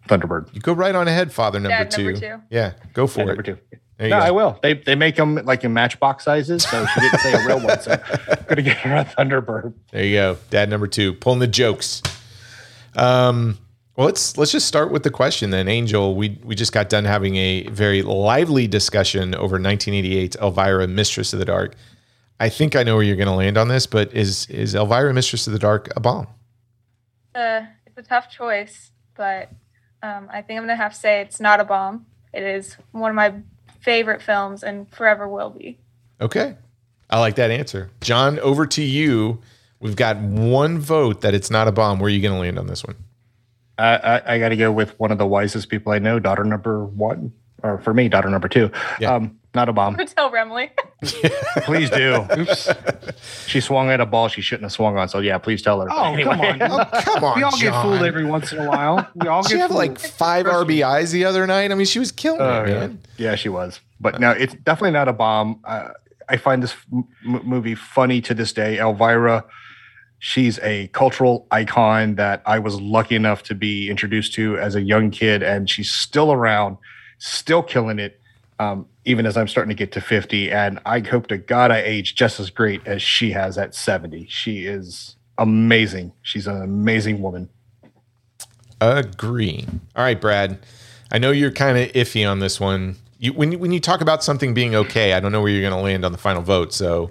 [0.08, 0.52] Thunderbird.
[0.54, 2.04] You go right on ahead, father number, Dad two.
[2.04, 2.40] number two.
[2.50, 3.26] Yeah, go for Yeah, it.
[3.28, 3.58] number two.
[3.98, 4.26] There you No, go.
[4.26, 4.58] I will.
[4.62, 7.80] They they make them like in matchbox sizes, so she didn't say a real one.
[7.80, 9.74] So, I'm gonna get her a Thunderbird.
[9.92, 10.38] There you go.
[10.50, 12.02] Dad number two, pulling the jokes.
[12.96, 13.58] Um,
[13.96, 16.14] Well, let's let's just start with the question then, Angel.
[16.14, 21.38] We we just got done having a very lively discussion over 1988's Elvira, Mistress of
[21.38, 21.74] the Dark.
[22.38, 25.12] I think I know where you're going to land on this, but is is Elvira,
[25.12, 26.26] Mistress of the Dark, a bomb?
[27.34, 29.50] Uh, it's a tough choice, but
[30.02, 32.06] um, I think I'm gonna have to say it's not a bomb.
[32.32, 33.34] It is one of my
[33.80, 35.78] favorite films and forever will be.
[36.20, 36.56] Okay,
[37.08, 38.38] I like that answer, John.
[38.38, 39.40] Over to you.
[39.80, 41.98] We've got one vote that it's not a bomb.
[41.98, 42.96] Where are you going to land on this one?
[43.78, 46.44] I, I, I got to go with one of the wisest people I know, daughter
[46.44, 47.32] number one,
[47.62, 48.70] or for me, daughter number two.
[49.00, 49.14] Yeah.
[49.14, 49.96] Um, not a bomb.
[50.16, 50.70] Tell Remley.
[51.64, 52.24] Please do.
[52.38, 52.68] Oops.
[53.46, 55.08] She swung at a ball she shouldn't have swung on.
[55.08, 55.88] So yeah, please tell her.
[55.90, 56.62] Oh, come on.
[56.70, 57.82] Oh, come on, we all get John.
[57.82, 59.08] fooled every once in a while.
[59.14, 59.78] We all She get had fooled.
[59.78, 61.72] like five RBIs the other night.
[61.72, 62.74] I mean, she was killing Oh, it, yeah.
[62.80, 63.00] man.
[63.16, 63.80] Yeah, she was.
[64.00, 65.60] But no, it's definitely not a bomb.
[65.64, 65.88] Uh,
[66.28, 68.78] I find this m- m- movie funny to this day.
[68.78, 69.44] Elvira,
[70.18, 74.82] she's a cultural icon that I was lucky enough to be introduced to as a
[74.82, 76.76] young kid, and she's still around,
[77.18, 78.19] still killing it,
[78.60, 80.52] um, even as I'm starting to get to 50.
[80.52, 84.26] And I hope to God I age just as great as she has at 70.
[84.28, 86.12] She is amazing.
[86.20, 87.48] She's an amazing woman.
[88.80, 89.66] Agree.
[89.96, 90.58] All right, Brad.
[91.10, 92.96] I know you're kind of iffy on this one.
[93.18, 95.68] You, when you, when you talk about something being okay, I don't know where you're
[95.68, 96.74] going to land on the final vote.
[96.74, 97.10] So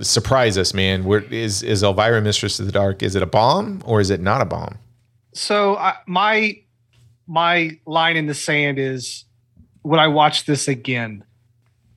[0.00, 1.04] surprise us, man.
[1.04, 3.02] Where is is Elvira Mistress of the Dark?
[3.02, 4.78] Is it a bomb or is it not a bomb?
[5.34, 6.58] so I, my
[7.26, 9.24] my line in the sand is
[9.88, 11.24] would I watch this again?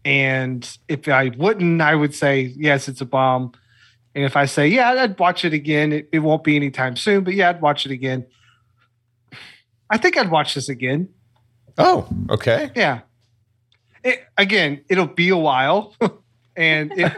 [0.06, 3.52] And if I wouldn't, I would say yes, it's a bomb.
[4.16, 5.92] And if I say yeah, I'd watch it again.
[5.92, 8.26] It, it won't be anytime soon, but yeah, I'd watch it again.
[9.90, 11.10] I think I'd watch this again.
[11.78, 12.72] Oh, okay.
[12.76, 13.02] Yeah.
[14.04, 15.94] It, again, it'll be a while,
[16.56, 17.14] and it,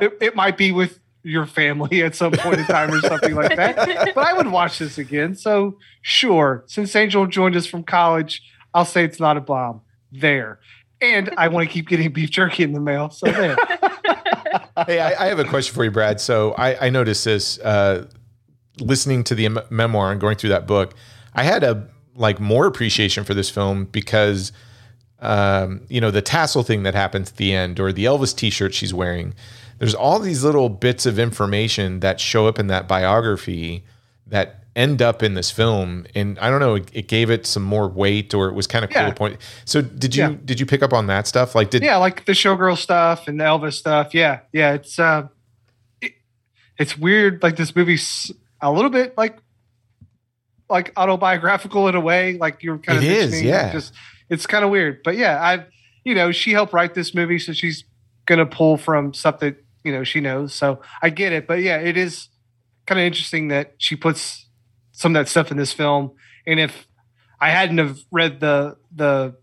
[0.00, 3.56] it it might be with your family at some point in time or something like
[3.56, 4.14] that.
[4.14, 5.36] But I would watch this again.
[5.36, 8.42] So sure, since Angel joined us from college,
[8.72, 9.82] I'll say it's not a bomb.
[10.20, 10.60] There.
[11.00, 13.10] And I want to keep getting beef jerky in the mail.
[13.10, 13.56] So there.
[14.86, 16.20] hey, I, I have a question for you, Brad.
[16.20, 18.06] So I, I noticed this uh,
[18.80, 20.94] listening to the em- memoir and going through that book.
[21.34, 24.52] I had a like more appreciation for this film because
[25.20, 28.74] um, you know the tassel thing that happens at the end, or the Elvis T-shirt
[28.74, 29.34] she's wearing.
[29.78, 33.84] There's all these little bits of information that show up in that biography
[34.26, 37.62] that end up in this film, and I don't know, it, it gave it some
[37.62, 39.08] more weight, or it was kind of cool Yeah.
[39.10, 39.40] to point.
[39.64, 40.34] So did you Yeah.
[40.44, 41.54] did you pick up on that stuff?
[41.54, 44.14] Like did yeah, like the showgirl stuff and the Elvis stuff.
[44.14, 45.28] Yeah, yeah, it's uh,
[46.00, 46.12] it,
[46.78, 47.42] it's weird.
[47.42, 49.38] Like this movie's a little bit like
[50.68, 52.36] like autobiographical in a way.
[52.38, 53.72] Like you're kind It of is, yeah.
[53.72, 53.92] Just
[54.28, 55.66] it's kind of weird, but yeah, I
[56.04, 57.84] you know she helped write this movie, so she's
[58.26, 60.54] gonna pull from stuff that you know she knows.
[60.54, 62.28] So I get it, but yeah, it is
[62.86, 64.46] kind of interesting that she puts
[64.94, 66.12] some of that stuff in this film.
[66.46, 66.86] And if
[67.40, 69.36] I hadn't have read the the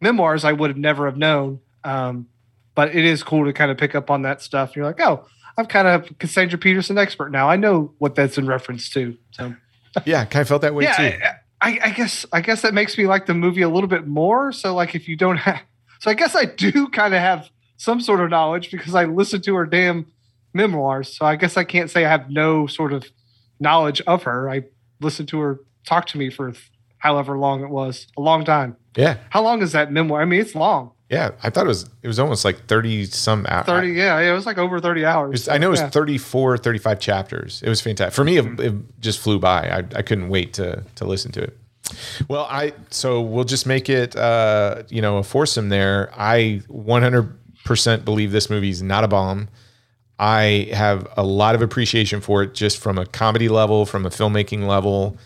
[0.00, 1.60] memoirs, I would have never have known.
[1.84, 2.28] Um,
[2.74, 4.76] but it is cool to kind of pick up on that stuff.
[4.76, 5.26] You're like, oh,
[5.56, 7.48] I'm kind of Cassandra Peterson expert now.
[7.48, 9.16] I know what that's in reference to.
[9.32, 9.54] So
[10.04, 11.18] yeah, I kind of felt that way yeah, too.
[11.60, 14.06] I, I, I guess I guess that makes me like the movie a little bit
[14.06, 14.52] more.
[14.52, 15.60] So like if you don't have,
[15.98, 19.42] so I guess I do kind of have some sort of knowledge because I listened
[19.44, 20.06] to her damn
[20.54, 21.16] memoirs.
[21.16, 23.10] So I guess I can't say I have no sort of
[23.60, 24.48] knowledge of her.
[24.50, 24.64] I
[25.00, 26.52] listened to her talk to me for
[26.98, 28.76] however long it was, a long time.
[28.96, 29.16] yeah.
[29.30, 30.20] How long is that memoir?
[30.20, 30.92] I mean, it's long.
[31.10, 33.64] Yeah, I thought it was it was almost like 30 some hours.
[33.66, 35.48] 30, yeah, yeah, it was like over 30 hours.
[35.48, 35.88] I know it was Yeah.
[35.90, 37.62] 34, 35 chapters.
[37.62, 38.14] It was fantastic.
[38.14, 38.60] For me, Mm-hmm.
[38.60, 39.70] it, it just flew by.
[39.70, 41.56] I, I couldn't wait to to listen to it.
[42.28, 46.10] Well, I so we'll just make it uh, you know, a foursome there.
[46.14, 49.48] I 100% believe this movie is not a bomb.
[50.18, 54.10] I have a lot of appreciation for it just from a comedy level, from a
[54.10, 55.16] filmmaking level,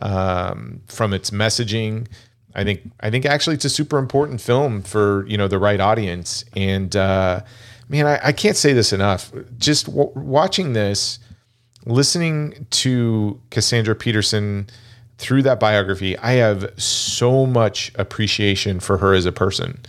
[0.00, 2.06] um, from its messaging.
[2.54, 5.80] I think I think actually it's a super important film for you know the right
[5.80, 6.44] audience.
[6.56, 7.42] And uh,
[7.88, 9.32] man, I, I can't say this enough.
[9.58, 11.18] Just w- watching this,
[11.84, 14.68] listening to Cassandra Peterson
[15.18, 19.80] through that biography, I have so much appreciation for her as a person,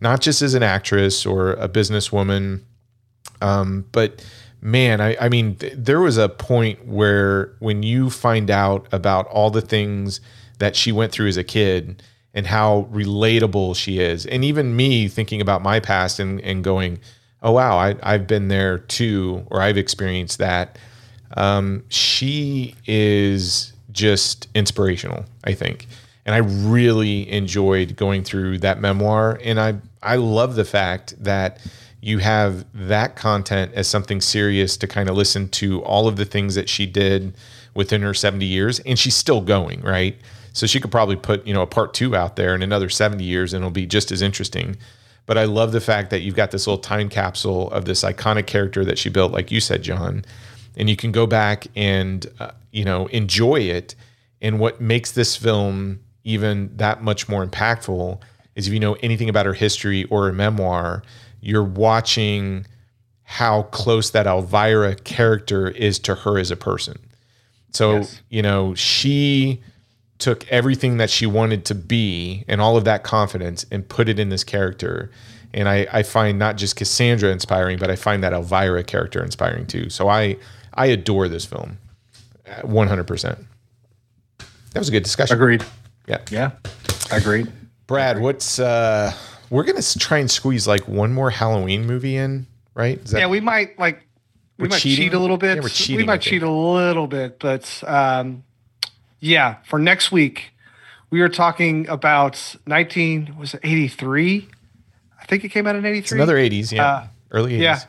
[0.00, 2.60] not just as an actress or a businesswoman.
[3.40, 4.24] Um, but
[4.60, 9.26] man, I, I mean, th- there was a point where when you find out about
[9.28, 10.20] all the things
[10.58, 12.02] that she went through as a kid
[12.34, 17.00] and how relatable she is, and even me thinking about my past and, and going,
[17.42, 20.78] oh, wow, I, I've been there too, or I've experienced that.
[21.36, 25.86] Um, she is just inspirational, I think.
[26.24, 29.40] And I really enjoyed going through that memoir.
[29.42, 31.58] And I, I love the fact that
[32.02, 36.24] you have that content as something serious to kind of listen to all of the
[36.24, 37.32] things that she did
[37.74, 40.16] within her 70 years and she's still going, right?
[40.52, 43.22] So she could probably put, you know, a part 2 out there in another 70
[43.22, 44.76] years and it'll be just as interesting.
[45.26, 48.48] But I love the fact that you've got this little time capsule of this iconic
[48.48, 50.24] character that she built like you said, John,
[50.76, 53.94] and you can go back and uh, you know, enjoy it
[54.40, 58.20] and what makes this film even that much more impactful
[58.56, 61.04] is if you know anything about her history or her memoir,
[61.42, 62.64] you're watching
[63.24, 66.98] how close that Elvira character is to her as a person.
[67.72, 68.20] So, Yes.
[68.30, 69.60] you know, she
[70.18, 74.18] took everything that she wanted to be and all of that confidence and put it
[74.18, 75.10] in this character.
[75.54, 79.66] And I, I find not just Cassandra inspiring, but I find that Elvira character inspiring
[79.66, 79.90] too.
[79.90, 80.36] So I,
[80.74, 81.78] I adore this film,
[82.46, 83.44] uh, 100%.
[84.72, 85.34] That was a good discussion.
[85.36, 85.64] Agreed.
[86.06, 86.18] Yeah.
[86.30, 86.52] Yeah.
[87.10, 87.50] Agreed.
[87.86, 89.12] Brad, what's uh
[89.52, 92.98] we're gonna try and squeeze like one more Halloween movie in, right?
[92.98, 94.02] Is that, yeah, we might like
[94.56, 95.04] we might cheating?
[95.04, 95.56] cheat a little bit.
[95.56, 98.44] Yeah, we're cheating, we might cheat a little bit, but um,
[99.20, 100.52] yeah, for next week,
[101.10, 104.48] we are talking about 19 was it 83?
[105.20, 105.98] I think it came out in 83.
[105.98, 106.86] it's another 80s, yeah.
[106.86, 107.60] Uh, Early 80s.
[107.60, 107.80] yeah.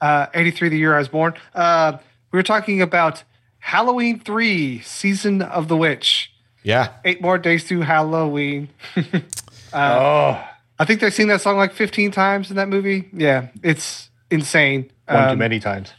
[0.00, 1.34] uh, 83, the year I was born.
[1.54, 1.98] Uh,
[2.32, 3.22] we were talking about
[3.58, 6.32] Halloween 3, Season of the Witch.
[6.62, 6.94] Yeah.
[7.04, 8.70] Eight more days to Halloween.
[9.74, 13.08] oh, I think they've seen that song like 15 times in that movie.
[13.12, 14.90] Yeah, it's insane.
[15.06, 15.92] one too Um, many times.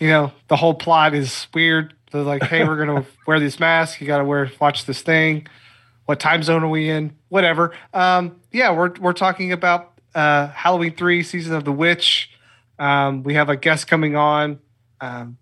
[0.00, 1.94] you know, the whole plot is weird.
[2.12, 4.00] They're like, hey, we're gonna wear this mask.
[4.00, 5.46] You gotta wear watch this thing.
[6.06, 7.16] What time zone are we in?
[7.28, 7.72] Whatever.
[7.94, 12.30] Um, yeah, we're we're talking about uh, Halloween three, season of the witch.
[12.78, 14.58] Um, we have a guest coming on.
[15.00, 15.38] Um,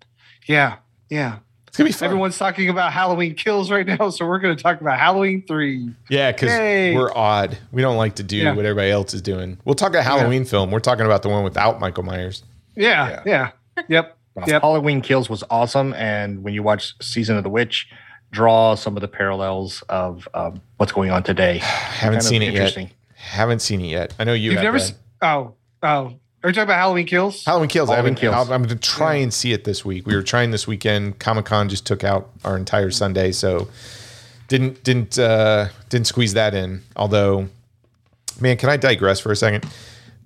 [0.47, 0.77] yeah,
[1.11, 1.39] yeah.
[1.73, 2.05] It's gonna be fun.
[2.05, 5.89] Everyone's talking about Halloween kills right now, so we're gonna talk about Halloween three.
[6.11, 7.57] yeah, because we're odd.
[7.73, 8.53] We don't like to do Yeah.
[8.55, 9.57] what everybody else is doing.
[9.65, 10.71] We'll talk a Halloween film.
[10.71, 12.43] We're talking about the one without Michael Myers.
[12.77, 13.51] Yeah, yeah,
[13.89, 14.19] yep.
[14.37, 14.61] Uh, Yep.
[14.63, 17.89] Halloween Kills was awesome, and when you watch Season of the Witch,
[18.33, 21.59] draw some of the parallels of um, what's going on today.
[21.63, 22.91] Haven't Kind seen it yet.
[23.15, 24.15] Haven't seen it yet.
[24.19, 24.65] I know you You've have.
[24.65, 24.79] never.
[24.79, 26.15] Se- oh, oh.
[26.43, 27.45] Are you talking about Halloween kills?
[27.45, 27.89] Halloween Kills.
[27.89, 28.33] I Halloween haven't.
[28.33, 28.49] Kills.
[28.49, 30.07] I'm, I'm going to try and see it this week.
[30.07, 31.21] We were trying this weekend.
[31.21, 33.69] Comic Con just took out our entire Sunday, so
[34.49, 36.83] didn't didn't uh, didn't squeeze that in.
[36.97, 37.49] Although,
[38.41, 39.65] man, can I digress for a second?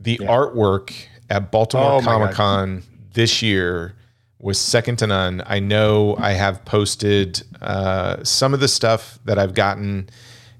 [0.00, 0.94] The artwork
[1.28, 2.00] at Baltimore Oh.
[2.00, 2.82] Comic Con
[3.12, 3.92] this year
[4.38, 5.42] was second to none.
[5.46, 10.08] I know I have posted uh, some of the stuff that I've gotten,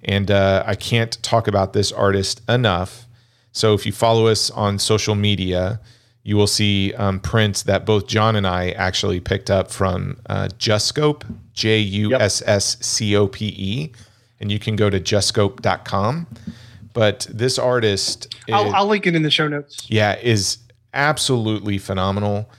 [0.05, 3.06] and uh, I can't talk about this artist enough.
[3.57, 5.81] So if you follow us on social media,
[6.25, 10.49] you will see um, prints that both John and I actually picked up from uh,
[10.59, 11.23] Justscope,
[11.55, 13.93] J U S S C O P E,
[14.41, 16.27] and you can go to justscope.com.
[16.93, 19.87] But this artist, I'll, is- I'll link it in the show notes.
[19.89, 20.59] yeah, is
[20.93, 22.51] absolutely phenomenal.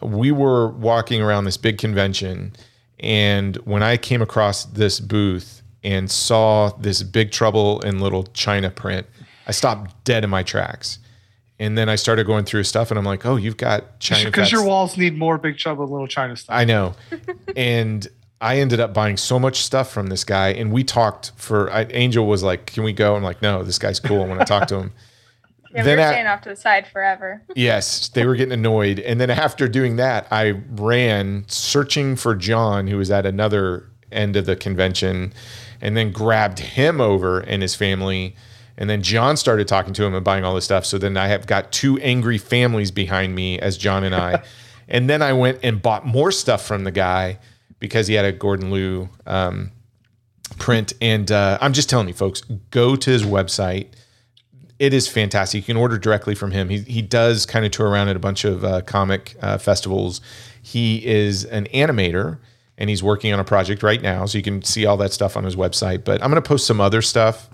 [0.00, 2.54] We were walking around this big convention,
[2.98, 8.70] and when I came across this booth and saw this Big Trouble in Little China
[8.70, 9.06] print,
[9.50, 11.00] I stopped dead in my tracks.
[11.58, 14.52] And then I started going through stuff, and I'm like, "Oh, you've got China." Because
[14.52, 16.54] your walls need more Big Trouble in Little China stuff.
[16.54, 16.94] I know.
[17.56, 18.06] and
[18.40, 20.50] I ended up buying so much stuff from this guy.
[20.50, 23.16] And we talked for, I, Angel was like, Can we go?
[23.16, 24.22] I'm like, No, this guy's cool.
[24.22, 24.92] I want to talk to him.
[25.72, 27.42] Yeah, Then we're I- staying off to the side forever.
[27.54, 28.98] Yes, they were getting annoyed.
[28.98, 34.34] And then after doing that, I ran searching for John, who was at another end
[34.34, 35.32] of the convention,
[35.80, 38.34] and then grabbed him over and his family.
[38.80, 40.84] And then John started talking to him and buying all this stuff.
[40.84, 44.42] So then I have got two angry families behind me as John and I.
[44.88, 47.38] and then I went and bought more stuff from the guy
[47.78, 49.70] because he had a Gordon Liu um,
[50.58, 50.94] print.
[51.00, 52.40] And uh, I'm just telling you, folks,
[52.70, 53.88] go to his website
[54.80, 55.58] it is fantastic.
[55.58, 56.70] You can order directly from him.
[56.70, 60.22] He, he does kind of tour around at a bunch of uh, comic uh, festivals.
[60.62, 62.38] He is an animator
[62.78, 64.24] and he's working on a project right now.
[64.24, 66.02] So you can see all that stuff on his website.
[66.02, 67.50] But I'm going to post some other stuff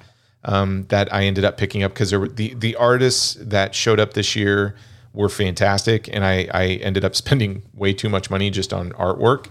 [0.47, 4.35] um, that I ended up picking up because the, the artists that showed up this
[4.35, 4.75] year
[5.13, 6.09] were fantastic.
[6.13, 9.49] And I, I ended up spending way too much money just on artwork.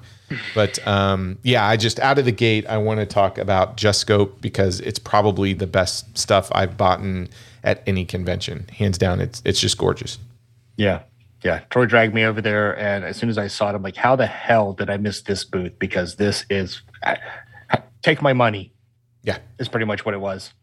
[0.55, 3.99] But um, yeah, I just out of the gate, I want to talk about Just
[3.99, 7.29] Scope because it's probably the best stuff I've bought in
[7.63, 8.67] at any convention.
[8.69, 10.17] Hands down, it's it's just gorgeous.
[10.77, 11.01] Yeah.
[11.43, 11.59] Yeah.
[11.69, 12.77] Troy dragged me over there.
[12.79, 15.21] And as soon as I saw it, I'm like, how the hell did I miss
[15.21, 15.77] this booth?
[15.77, 16.81] Because this is
[18.01, 18.71] take my money,
[19.23, 19.37] Yeah.
[19.59, 20.53] is pretty much what it was.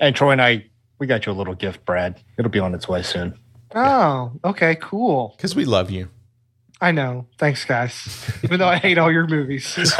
[0.00, 0.64] And Troy and I,
[0.98, 2.20] we got you a little gift, Brad.
[2.38, 3.38] It'll be on its way soon.
[3.74, 5.34] Oh, okay, cool.
[5.36, 6.08] Because we love you.
[6.80, 7.26] I know.
[7.38, 8.30] Thanks, guys.
[8.42, 9.78] Even though I hate all your movies.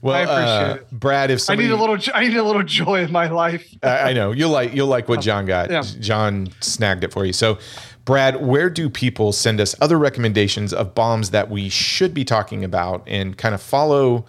[0.00, 0.90] Well, I appreciate uh, it.
[0.92, 1.98] Brad, if I need a little.
[2.14, 3.68] I need a little joy in my life.
[3.82, 5.70] I I know you'll like you'll like what John got.
[5.70, 5.82] Yeah.
[5.82, 7.32] John snagged it for you.
[7.32, 7.58] So,
[8.04, 12.62] Brad, where do people send us other recommendations of bombs that we should be talking
[12.62, 14.24] about and kind of follow,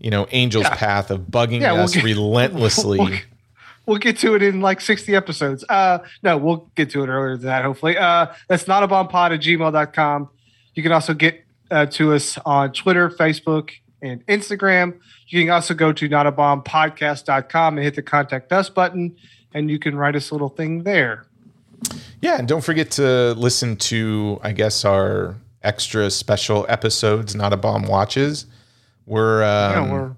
[0.00, 0.74] you know, Angel's Yeah.
[0.76, 2.98] path of bugging Yeah, we'll us get- relentlessly?
[2.98, 3.18] We'll,
[3.86, 5.64] we'll get to it in like 60 episodes.
[5.68, 7.96] Uh, no, we'll get to it earlier than that, hopefully.
[7.98, 10.28] Uh, that's not a bomb pod at gmail.com.
[10.74, 13.70] You can also get uh, to us on Twitter, Facebook,
[14.02, 14.98] and Instagram.
[15.28, 19.14] You can also go to notabombpodcast.com and hit the contact us button,
[19.54, 21.24] and you can write us a little thing there.
[22.20, 27.56] Yeah, and don't forget to listen to, I guess, our extra special episodes, Not a
[27.56, 28.46] Bomb Watches.
[29.10, 30.16] We're um, Yeah, we're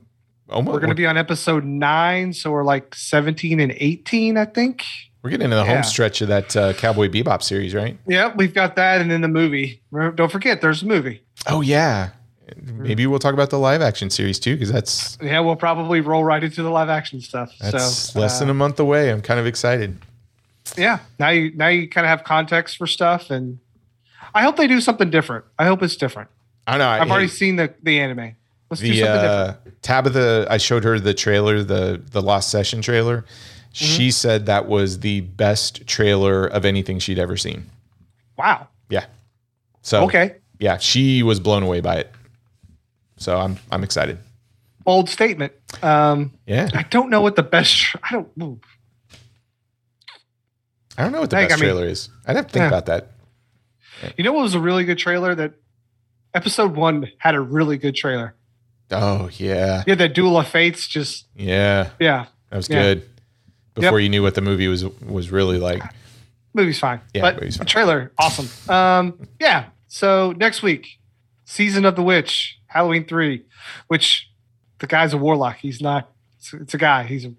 [0.51, 4.45] almost we're going to be on episode nine, so we're like 17 and 18, I
[4.45, 4.85] think.
[5.23, 5.77] we're getting into the yeah.
[5.77, 7.97] home stretch of that uh, Cowboy Bebop series, right?
[8.07, 9.81] Yeah, we've got that, and then the movie.
[9.93, 11.23] Don't forget, there's a movie.
[11.47, 12.11] Oh yeah,
[12.55, 16.23] maybe we'll talk about the live action series too, because that's Yeah, we'll probably roll
[16.23, 17.51] right into the live action stuff.
[17.63, 19.11] that's so less than uh, a month away.
[19.11, 19.97] I'm kind of excited.
[20.77, 20.99] yeah.
[21.19, 23.59] Now you now you kind of have context for stuff, and
[24.35, 25.47] I hope they do something different.
[25.59, 26.29] I hope it's different.
[26.67, 26.87] I know.
[26.87, 28.37] I've I, already seen the the anime.
[28.73, 29.55] Let's the uh.
[29.83, 30.47] Tabitha.
[30.51, 33.25] I showed her the trailer, the the Lost Session trailer.
[33.75, 34.11] She Mm-hmm.
[34.11, 37.71] said that was the best trailer of anything she'd ever seen.
[38.37, 38.69] Wow.
[38.91, 39.07] Yeah.
[39.83, 40.37] So Okay.
[40.59, 42.11] yeah, she was blown away by it.
[43.17, 44.19] So I'm I'm excited.
[44.85, 45.53] Bold statement.
[45.83, 46.69] Um, Yeah.
[46.75, 47.95] I don't know what the best.
[48.03, 48.29] I don't.
[48.43, 48.61] ooh.
[50.99, 52.09] I don't know what the Like, best I mean- trailer is.
[52.27, 52.69] I'd have to think Yeah.
[52.69, 53.09] about that.
[54.17, 55.35] You know what was a really good trailer?
[55.35, 55.55] That
[56.35, 58.35] episode one had a really good trailer.
[58.93, 59.83] Oh yeah.
[59.87, 60.87] Yeah, that Duel of Fates.
[60.87, 61.91] Just Yeah.
[61.99, 62.83] yeah, That was Yeah.
[62.83, 63.09] good.
[63.75, 65.83] Before you knew what the movie was was really like.
[66.55, 67.01] movie's fine.
[67.15, 67.67] Yeah, but movie's fine.
[67.67, 68.49] trailer awesome.
[68.73, 69.67] Um, yeah.
[69.89, 70.99] So next week,
[71.45, 73.45] season of the witch, Halloween three,
[73.89, 74.29] which
[74.79, 75.57] the guy's a warlock.
[75.57, 76.11] He's not.
[76.39, 77.05] It's, it's a guy.
[77.05, 77.33] He's a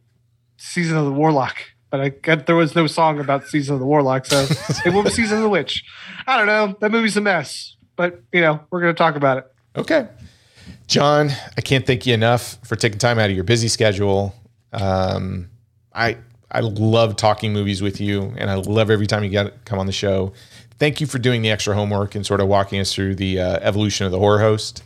[0.57, 1.57] season of the warlock.
[1.91, 4.47] But I got there was no song about season of the warlock, so
[4.83, 5.83] it will be season of the witch.
[6.25, 6.75] I don't know.
[6.79, 9.45] That movie's a mess, but you know we're gonna talk about it.
[9.75, 10.07] Okay.
[10.87, 14.35] John, I can't thank you enough for taking time out of your busy schedule.
[14.71, 15.49] Um,
[15.93, 16.17] I
[16.51, 19.85] I love talking movies with you, and I love every time you get come on
[19.85, 20.33] the show.
[20.79, 23.59] Thank you for doing the extra homework and sort of walking us through the uh,
[23.61, 24.83] evolution of the horror host.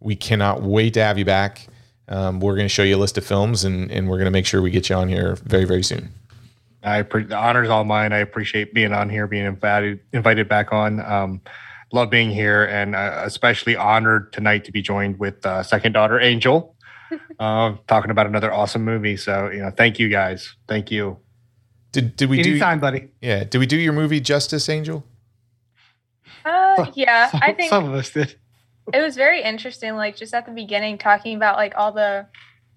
[0.00, 1.66] We cannot wait to have you back.
[2.08, 4.32] Um, we're going to show you a list of films, and, and we're going to
[4.32, 6.12] make sure we get you on here very, very soon.
[6.82, 8.12] I pre- the honor's all mine.
[8.12, 11.00] I appreciate being on here, being invited invited back on.
[11.00, 11.40] Um,
[11.92, 16.20] love being here, and uh, especially honored tonight to be joined with uh, second daughter
[16.20, 16.76] Angel,
[17.38, 19.16] uh, talking about another awesome movie.
[19.16, 20.54] So you know, thank you guys.
[20.68, 21.18] Thank you.
[21.92, 22.50] Did did we do?
[22.50, 23.08] Anytime, buddy.
[23.20, 25.04] Yeah, did we do your movie Justice Angel?
[26.44, 28.34] Uh, yeah, Some, I think some of us did.
[28.92, 29.94] it was very interesting.
[29.94, 32.26] Like just at the beginning, talking about like all the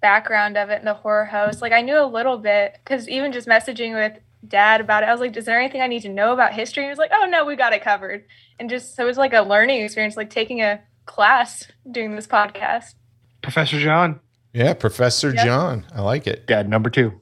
[0.01, 1.61] background of it and the horror host.
[1.61, 5.11] Like I knew a little bit because even just messaging with dad about it, I
[5.11, 7.11] was like, "Is there anything I need to know about history?" And he was like,
[7.13, 8.25] "Oh no, we got it covered."
[8.59, 12.27] And just so it was like a learning experience, like taking a class doing this
[12.27, 12.95] podcast.
[13.41, 14.19] Professor John.
[14.53, 15.43] Yeah, Professor Yeah.
[15.45, 15.85] John.
[15.93, 16.47] I like it.
[16.47, 17.19] Dad number two.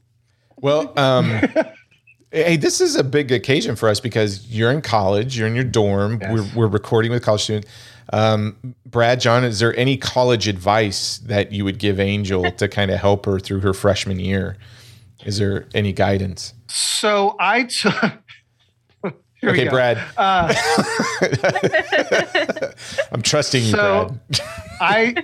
[0.58, 1.42] Well, um,
[2.32, 5.64] hey, this is a big occasion for us because you're in college, you're in your
[5.64, 6.32] dorm, Yes.
[6.32, 7.70] we're, we're recording with college students.
[8.14, 12.92] Um, Brad, John, is there any college advice that you would give Angel to kind
[12.92, 14.58] of help her through her freshman year?
[15.26, 16.54] Is there any guidance?
[16.76, 17.94] So I took.
[19.42, 19.68] Here okay.
[19.68, 20.52] Brad, Uh,
[23.12, 24.42] I'm trusting you, So- Brad.
[24.82, 25.16] I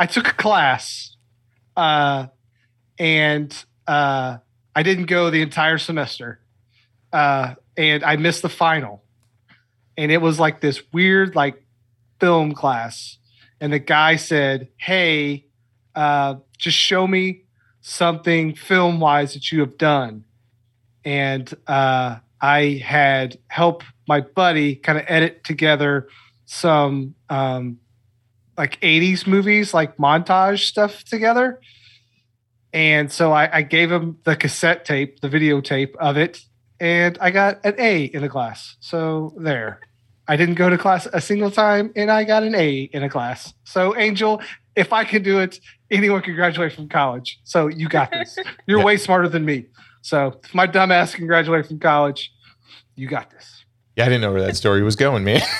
[0.00, 1.16] I took a class,
[1.76, 2.26] uh,
[2.98, 4.38] and uh,
[4.74, 6.40] I didn't go the entire semester,
[7.12, 9.04] uh, and I missed the final,
[9.96, 11.62] and it was like this weird like
[12.18, 13.18] film class,
[13.60, 15.46] and the guy said, "Hey,
[15.94, 17.42] uh, just show me
[17.80, 20.24] something film wise that you have done,"
[21.04, 26.08] and uh, I had helped my buddy kind of edit together
[26.46, 27.78] some um,
[28.58, 31.60] like 80s movies, like montage stuff together.
[32.72, 36.40] And so I, I gave him the cassette tape, the videotape of it,
[36.78, 38.76] and I got an A in the class.
[38.80, 39.80] So there.
[40.28, 43.08] I didn't go to class a single time, and I got an A in a
[43.10, 43.52] class.
[43.64, 44.40] So, Angel,
[44.76, 45.58] if I can do it,
[45.90, 47.40] anyone can graduate from college.
[47.42, 48.38] So you got this.
[48.66, 48.84] You're Yeah.
[48.84, 49.66] way smarter than me.
[50.02, 52.32] So if my dumbass can graduate from college,
[52.96, 53.64] you got this.
[53.96, 55.40] Yeah, I didn't know where that story was going, man.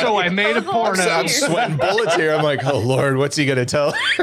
[0.00, 1.02] So I made a That was porno.
[1.10, 2.32] I'm sweating bullets here.
[2.32, 3.92] I'm like, oh Lord, what's he gonna tell?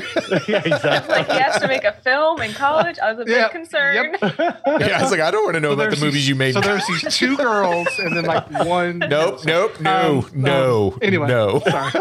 [0.48, 1.14] yeah, exactly.
[1.16, 2.98] like he has to make a film in college.
[3.00, 4.18] I was a bit Yep, concerned.
[4.22, 4.38] yep.
[4.80, 6.54] Yeah, I was like, I don't want to know So about the movies you made.
[6.54, 9.00] So there's these two girls and then like one.
[9.00, 10.92] Nope, nope, no, Um, no.
[10.94, 11.60] um, anyway, no.
[11.60, 11.92] sorry.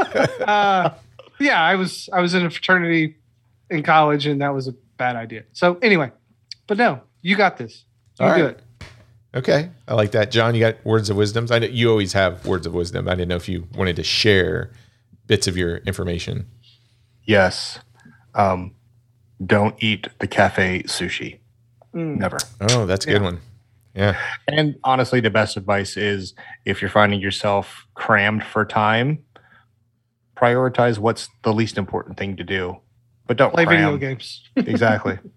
[0.46, 0.90] Uh,
[1.40, 3.16] Yeah, I was I was in a fraternity
[3.70, 5.44] in college, and that was a bad idea.
[5.52, 6.10] So anyway,
[6.68, 7.84] but no, you got this.
[8.20, 8.50] You All do right.
[8.54, 8.62] it.
[9.34, 10.54] Okay, I like that, John.
[10.54, 11.50] You got words of wisdoms.
[11.50, 13.08] I know you always have words of wisdom.
[13.08, 14.70] I didn't know if you wanted to share
[15.26, 16.46] bits of your information.
[17.24, 17.80] Yes.
[18.34, 18.74] Um,
[19.44, 21.40] don't eat the cafe sushi.
[21.94, 22.16] Mm.
[22.16, 22.38] Never.
[22.70, 23.24] Oh, that's a good Yeah.
[23.24, 23.40] one.
[23.94, 24.18] Yeah.
[24.46, 26.32] And honestly, the best advice is
[26.64, 29.18] if you're finding yourself crammed for time,
[30.36, 32.78] prioritize what's the least important thing to do.
[33.26, 34.42] But don't Play video games.
[34.56, 35.18] exactly.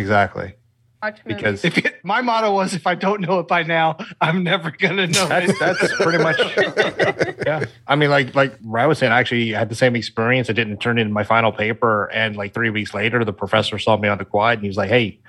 [0.00, 0.54] exactly.
[1.02, 4.42] Watch Because- If it, my motto was, if I don't know it by now, I'm
[4.42, 5.58] never gonna know That's it.
[5.58, 6.38] that's pretty much
[7.46, 7.64] yeah.
[7.86, 10.50] I mean, like like I was saying, I actually had the same experience.
[10.50, 13.96] I didn't turn in my final paper, and like three weeks later, the professor saw
[13.96, 15.20] me on the quad, and he was like, "Hey,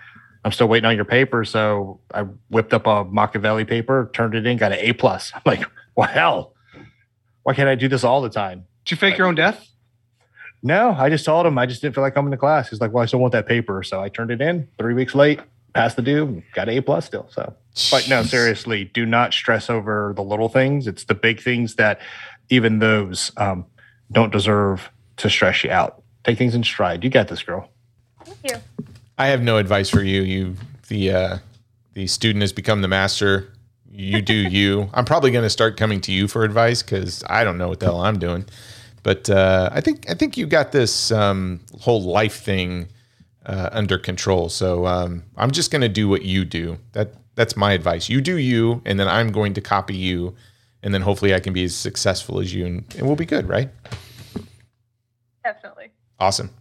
[0.43, 4.45] I'm still waiting on your paper." So I whipped up a Machiavelli paper, turned it
[4.45, 5.31] in, got an A plus.
[5.35, 5.63] I'm like,
[5.95, 6.53] "Well, hell,
[7.43, 9.65] why can't I do this all the time?" Did you fake your own death?
[10.63, 12.69] No, I just told him I just didn't feel like coming to class.
[12.69, 14.67] He's like, "Well, I still want that paper," so I turned it in.
[14.77, 15.39] Three weeks late,
[15.73, 17.27] passed the due, got an A plus still.
[17.31, 17.53] So.
[17.89, 20.87] But no, seriously, do not stress over the little things.
[20.87, 21.99] It's the big things that
[22.49, 23.65] even those um,
[24.11, 26.03] don't deserve to stress you out.
[26.23, 27.03] Take things in stride.
[27.03, 27.69] You got this, girl.
[28.25, 28.85] Thank you.
[29.17, 30.21] I have no advice for you.
[30.21, 30.55] You
[30.89, 31.37] the uh,
[31.93, 33.51] the student has become the master.
[33.89, 34.89] You do you.
[34.93, 37.79] I'm probably going to start coming to you for advice because I don't know what
[37.79, 38.45] the hell I'm doing.
[39.03, 42.87] But uh, I think I think you got this um, whole life thing
[43.45, 44.49] uh, under control.
[44.49, 46.77] So um, I'm just going to do what you do.
[46.93, 48.09] That that's my advice.
[48.09, 50.35] You do you, and then I'm going to copy you,
[50.83, 53.47] and then hopefully I can be as successful as you, and, and we'll be good,
[53.47, 53.69] right?
[55.43, 55.91] Definitely.
[56.19, 56.51] Awesome.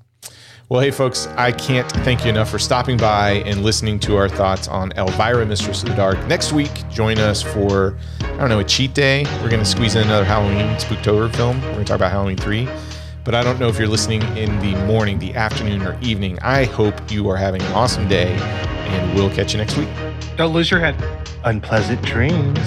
[0.71, 4.29] Well, hey, folks, I can't thank you enough for stopping by and listening to our
[4.29, 6.25] thoughts on Elvira, Mistress of the Dark.
[6.29, 9.25] Next week, join us for, I don't know, a cheat day.
[9.43, 11.61] We're going to squeeze in another Halloween Spooktober film.
[11.61, 12.69] We're going to talk about Halloween 3.
[13.25, 16.39] But I don't know if you're listening in the morning, the afternoon, or evening.
[16.41, 19.89] I hope you are having an awesome day, and we'll catch you next week.
[20.37, 20.95] Don't lose your head.
[21.43, 22.61] Unpleasant dreams.